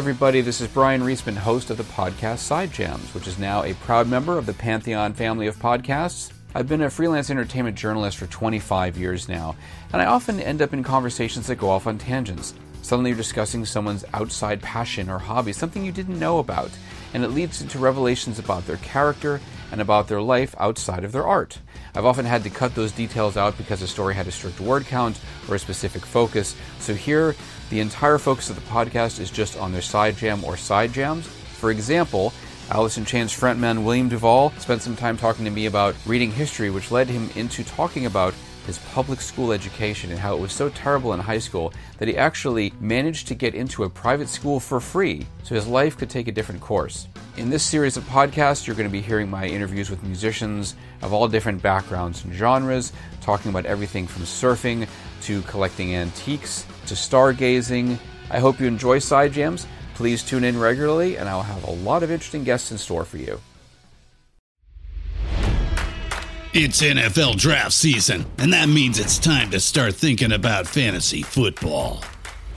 Everybody, 0.00 0.40
this 0.40 0.62
is 0.62 0.68
Brian 0.68 1.02
Reisman, 1.02 1.36
host 1.36 1.68
of 1.68 1.76
the 1.76 1.82
podcast 1.82 2.38
Side 2.38 2.72
Jams, 2.72 3.12
which 3.12 3.26
is 3.26 3.38
now 3.38 3.64
a 3.64 3.74
proud 3.74 4.08
member 4.08 4.38
of 4.38 4.46
the 4.46 4.54
Pantheon 4.54 5.12
family 5.12 5.46
of 5.46 5.58
podcasts. 5.58 6.32
I've 6.54 6.66
been 6.66 6.80
a 6.80 6.88
freelance 6.88 7.28
entertainment 7.28 7.76
journalist 7.76 8.16
for 8.16 8.26
25 8.26 8.96
years 8.96 9.28
now, 9.28 9.56
and 9.92 10.00
I 10.00 10.06
often 10.06 10.40
end 10.40 10.62
up 10.62 10.72
in 10.72 10.82
conversations 10.82 11.48
that 11.48 11.56
go 11.56 11.68
off 11.68 11.86
on 11.86 11.98
tangents. 11.98 12.54
Suddenly 12.80 13.10
you're 13.10 13.16
discussing 13.18 13.66
someone's 13.66 14.06
outside 14.14 14.62
passion 14.62 15.10
or 15.10 15.18
hobby, 15.18 15.52
something 15.52 15.84
you 15.84 15.92
didn't 15.92 16.18
know 16.18 16.38
about, 16.38 16.70
and 17.12 17.22
it 17.22 17.28
leads 17.28 17.60
into 17.60 17.78
revelations 17.78 18.38
about 18.38 18.66
their 18.66 18.78
character 18.78 19.38
and 19.70 19.82
about 19.82 20.08
their 20.08 20.22
life 20.22 20.54
outside 20.58 21.04
of 21.04 21.12
their 21.12 21.26
art. 21.26 21.58
I've 21.94 22.06
often 22.06 22.24
had 22.24 22.42
to 22.44 22.50
cut 22.50 22.74
those 22.74 22.92
details 22.92 23.36
out 23.36 23.58
because 23.58 23.82
a 23.82 23.86
story 23.86 24.14
had 24.14 24.28
a 24.28 24.32
strict 24.32 24.60
word 24.60 24.86
count 24.86 25.20
or 25.46 25.56
a 25.56 25.58
specific 25.58 26.06
focus. 26.06 26.56
So 26.78 26.94
here, 26.94 27.36
the 27.70 27.80
entire 27.80 28.18
focus 28.18 28.50
of 28.50 28.56
the 28.56 28.62
podcast 28.62 29.20
is 29.20 29.30
just 29.30 29.56
on 29.56 29.72
their 29.72 29.80
side 29.80 30.16
jam 30.16 30.44
or 30.44 30.56
side 30.56 30.92
jams. 30.92 31.26
For 31.26 31.70
example, 31.70 32.32
in 32.72 33.04
Chains 33.04 33.32
frontman 33.32 33.84
William 33.84 34.08
Duvall 34.08 34.50
spent 34.58 34.82
some 34.82 34.96
time 34.96 35.16
talking 35.16 35.44
to 35.44 35.50
me 35.50 35.66
about 35.66 35.94
reading 36.06 36.30
history, 36.30 36.70
which 36.70 36.90
led 36.90 37.08
him 37.08 37.30
into 37.34 37.64
talking 37.64 38.06
about 38.06 38.34
his 38.66 38.78
public 38.78 39.20
school 39.20 39.52
education 39.52 40.10
and 40.10 40.20
how 40.20 40.36
it 40.36 40.40
was 40.40 40.52
so 40.52 40.68
terrible 40.68 41.12
in 41.12 41.20
high 41.20 41.38
school 41.38 41.72
that 41.98 42.08
he 42.08 42.16
actually 42.16 42.72
managed 42.80 43.26
to 43.26 43.34
get 43.34 43.54
into 43.54 43.84
a 43.84 43.90
private 43.90 44.28
school 44.28 44.60
for 44.60 44.80
free 44.80 45.26
so 45.42 45.54
his 45.54 45.66
life 45.66 45.96
could 45.96 46.10
take 46.10 46.28
a 46.28 46.32
different 46.32 46.60
course. 46.60 47.08
In 47.36 47.50
this 47.50 47.64
series 47.64 47.96
of 47.96 48.04
podcasts, 48.04 48.66
you're 48.66 48.76
going 48.76 48.88
to 48.88 48.92
be 48.92 49.00
hearing 49.00 49.30
my 49.30 49.46
interviews 49.46 49.90
with 49.90 50.02
musicians 50.02 50.74
of 51.02 51.12
all 51.12 51.26
different 51.26 51.62
backgrounds 51.62 52.24
and 52.24 52.34
genres, 52.34 52.92
talking 53.20 53.50
about 53.50 53.66
everything 53.66 54.06
from 54.06 54.22
surfing 54.22 54.88
to 55.22 55.42
collecting 55.42 55.94
antiques 55.94 56.66
to 56.86 56.94
stargazing. 56.94 57.98
I 58.30 58.38
hope 58.38 58.60
you 58.60 58.66
enjoy 58.66 58.98
Side 58.98 59.32
Jams. 59.32 59.66
Please 59.94 60.22
tune 60.22 60.44
in 60.44 60.58
regularly, 60.58 61.16
and 61.16 61.28
I'll 61.28 61.42
have 61.42 61.64
a 61.64 61.72
lot 61.72 62.02
of 62.02 62.10
interesting 62.10 62.44
guests 62.44 62.70
in 62.70 62.78
store 62.78 63.04
for 63.04 63.18
you. 63.18 63.40
It's 66.52 66.82
NFL 66.82 67.36
draft 67.36 67.72
season, 67.72 68.26
and 68.38 68.52
that 68.52 68.68
means 68.68 68.98
it's 68.98 69.20
time 69.20 69.50
to 69.50 69.60
start 69.60 69.94
thinking 69.94 70.32
about 70.32 70.66
fantasy 70.66 71.22
football. 71.22 72.02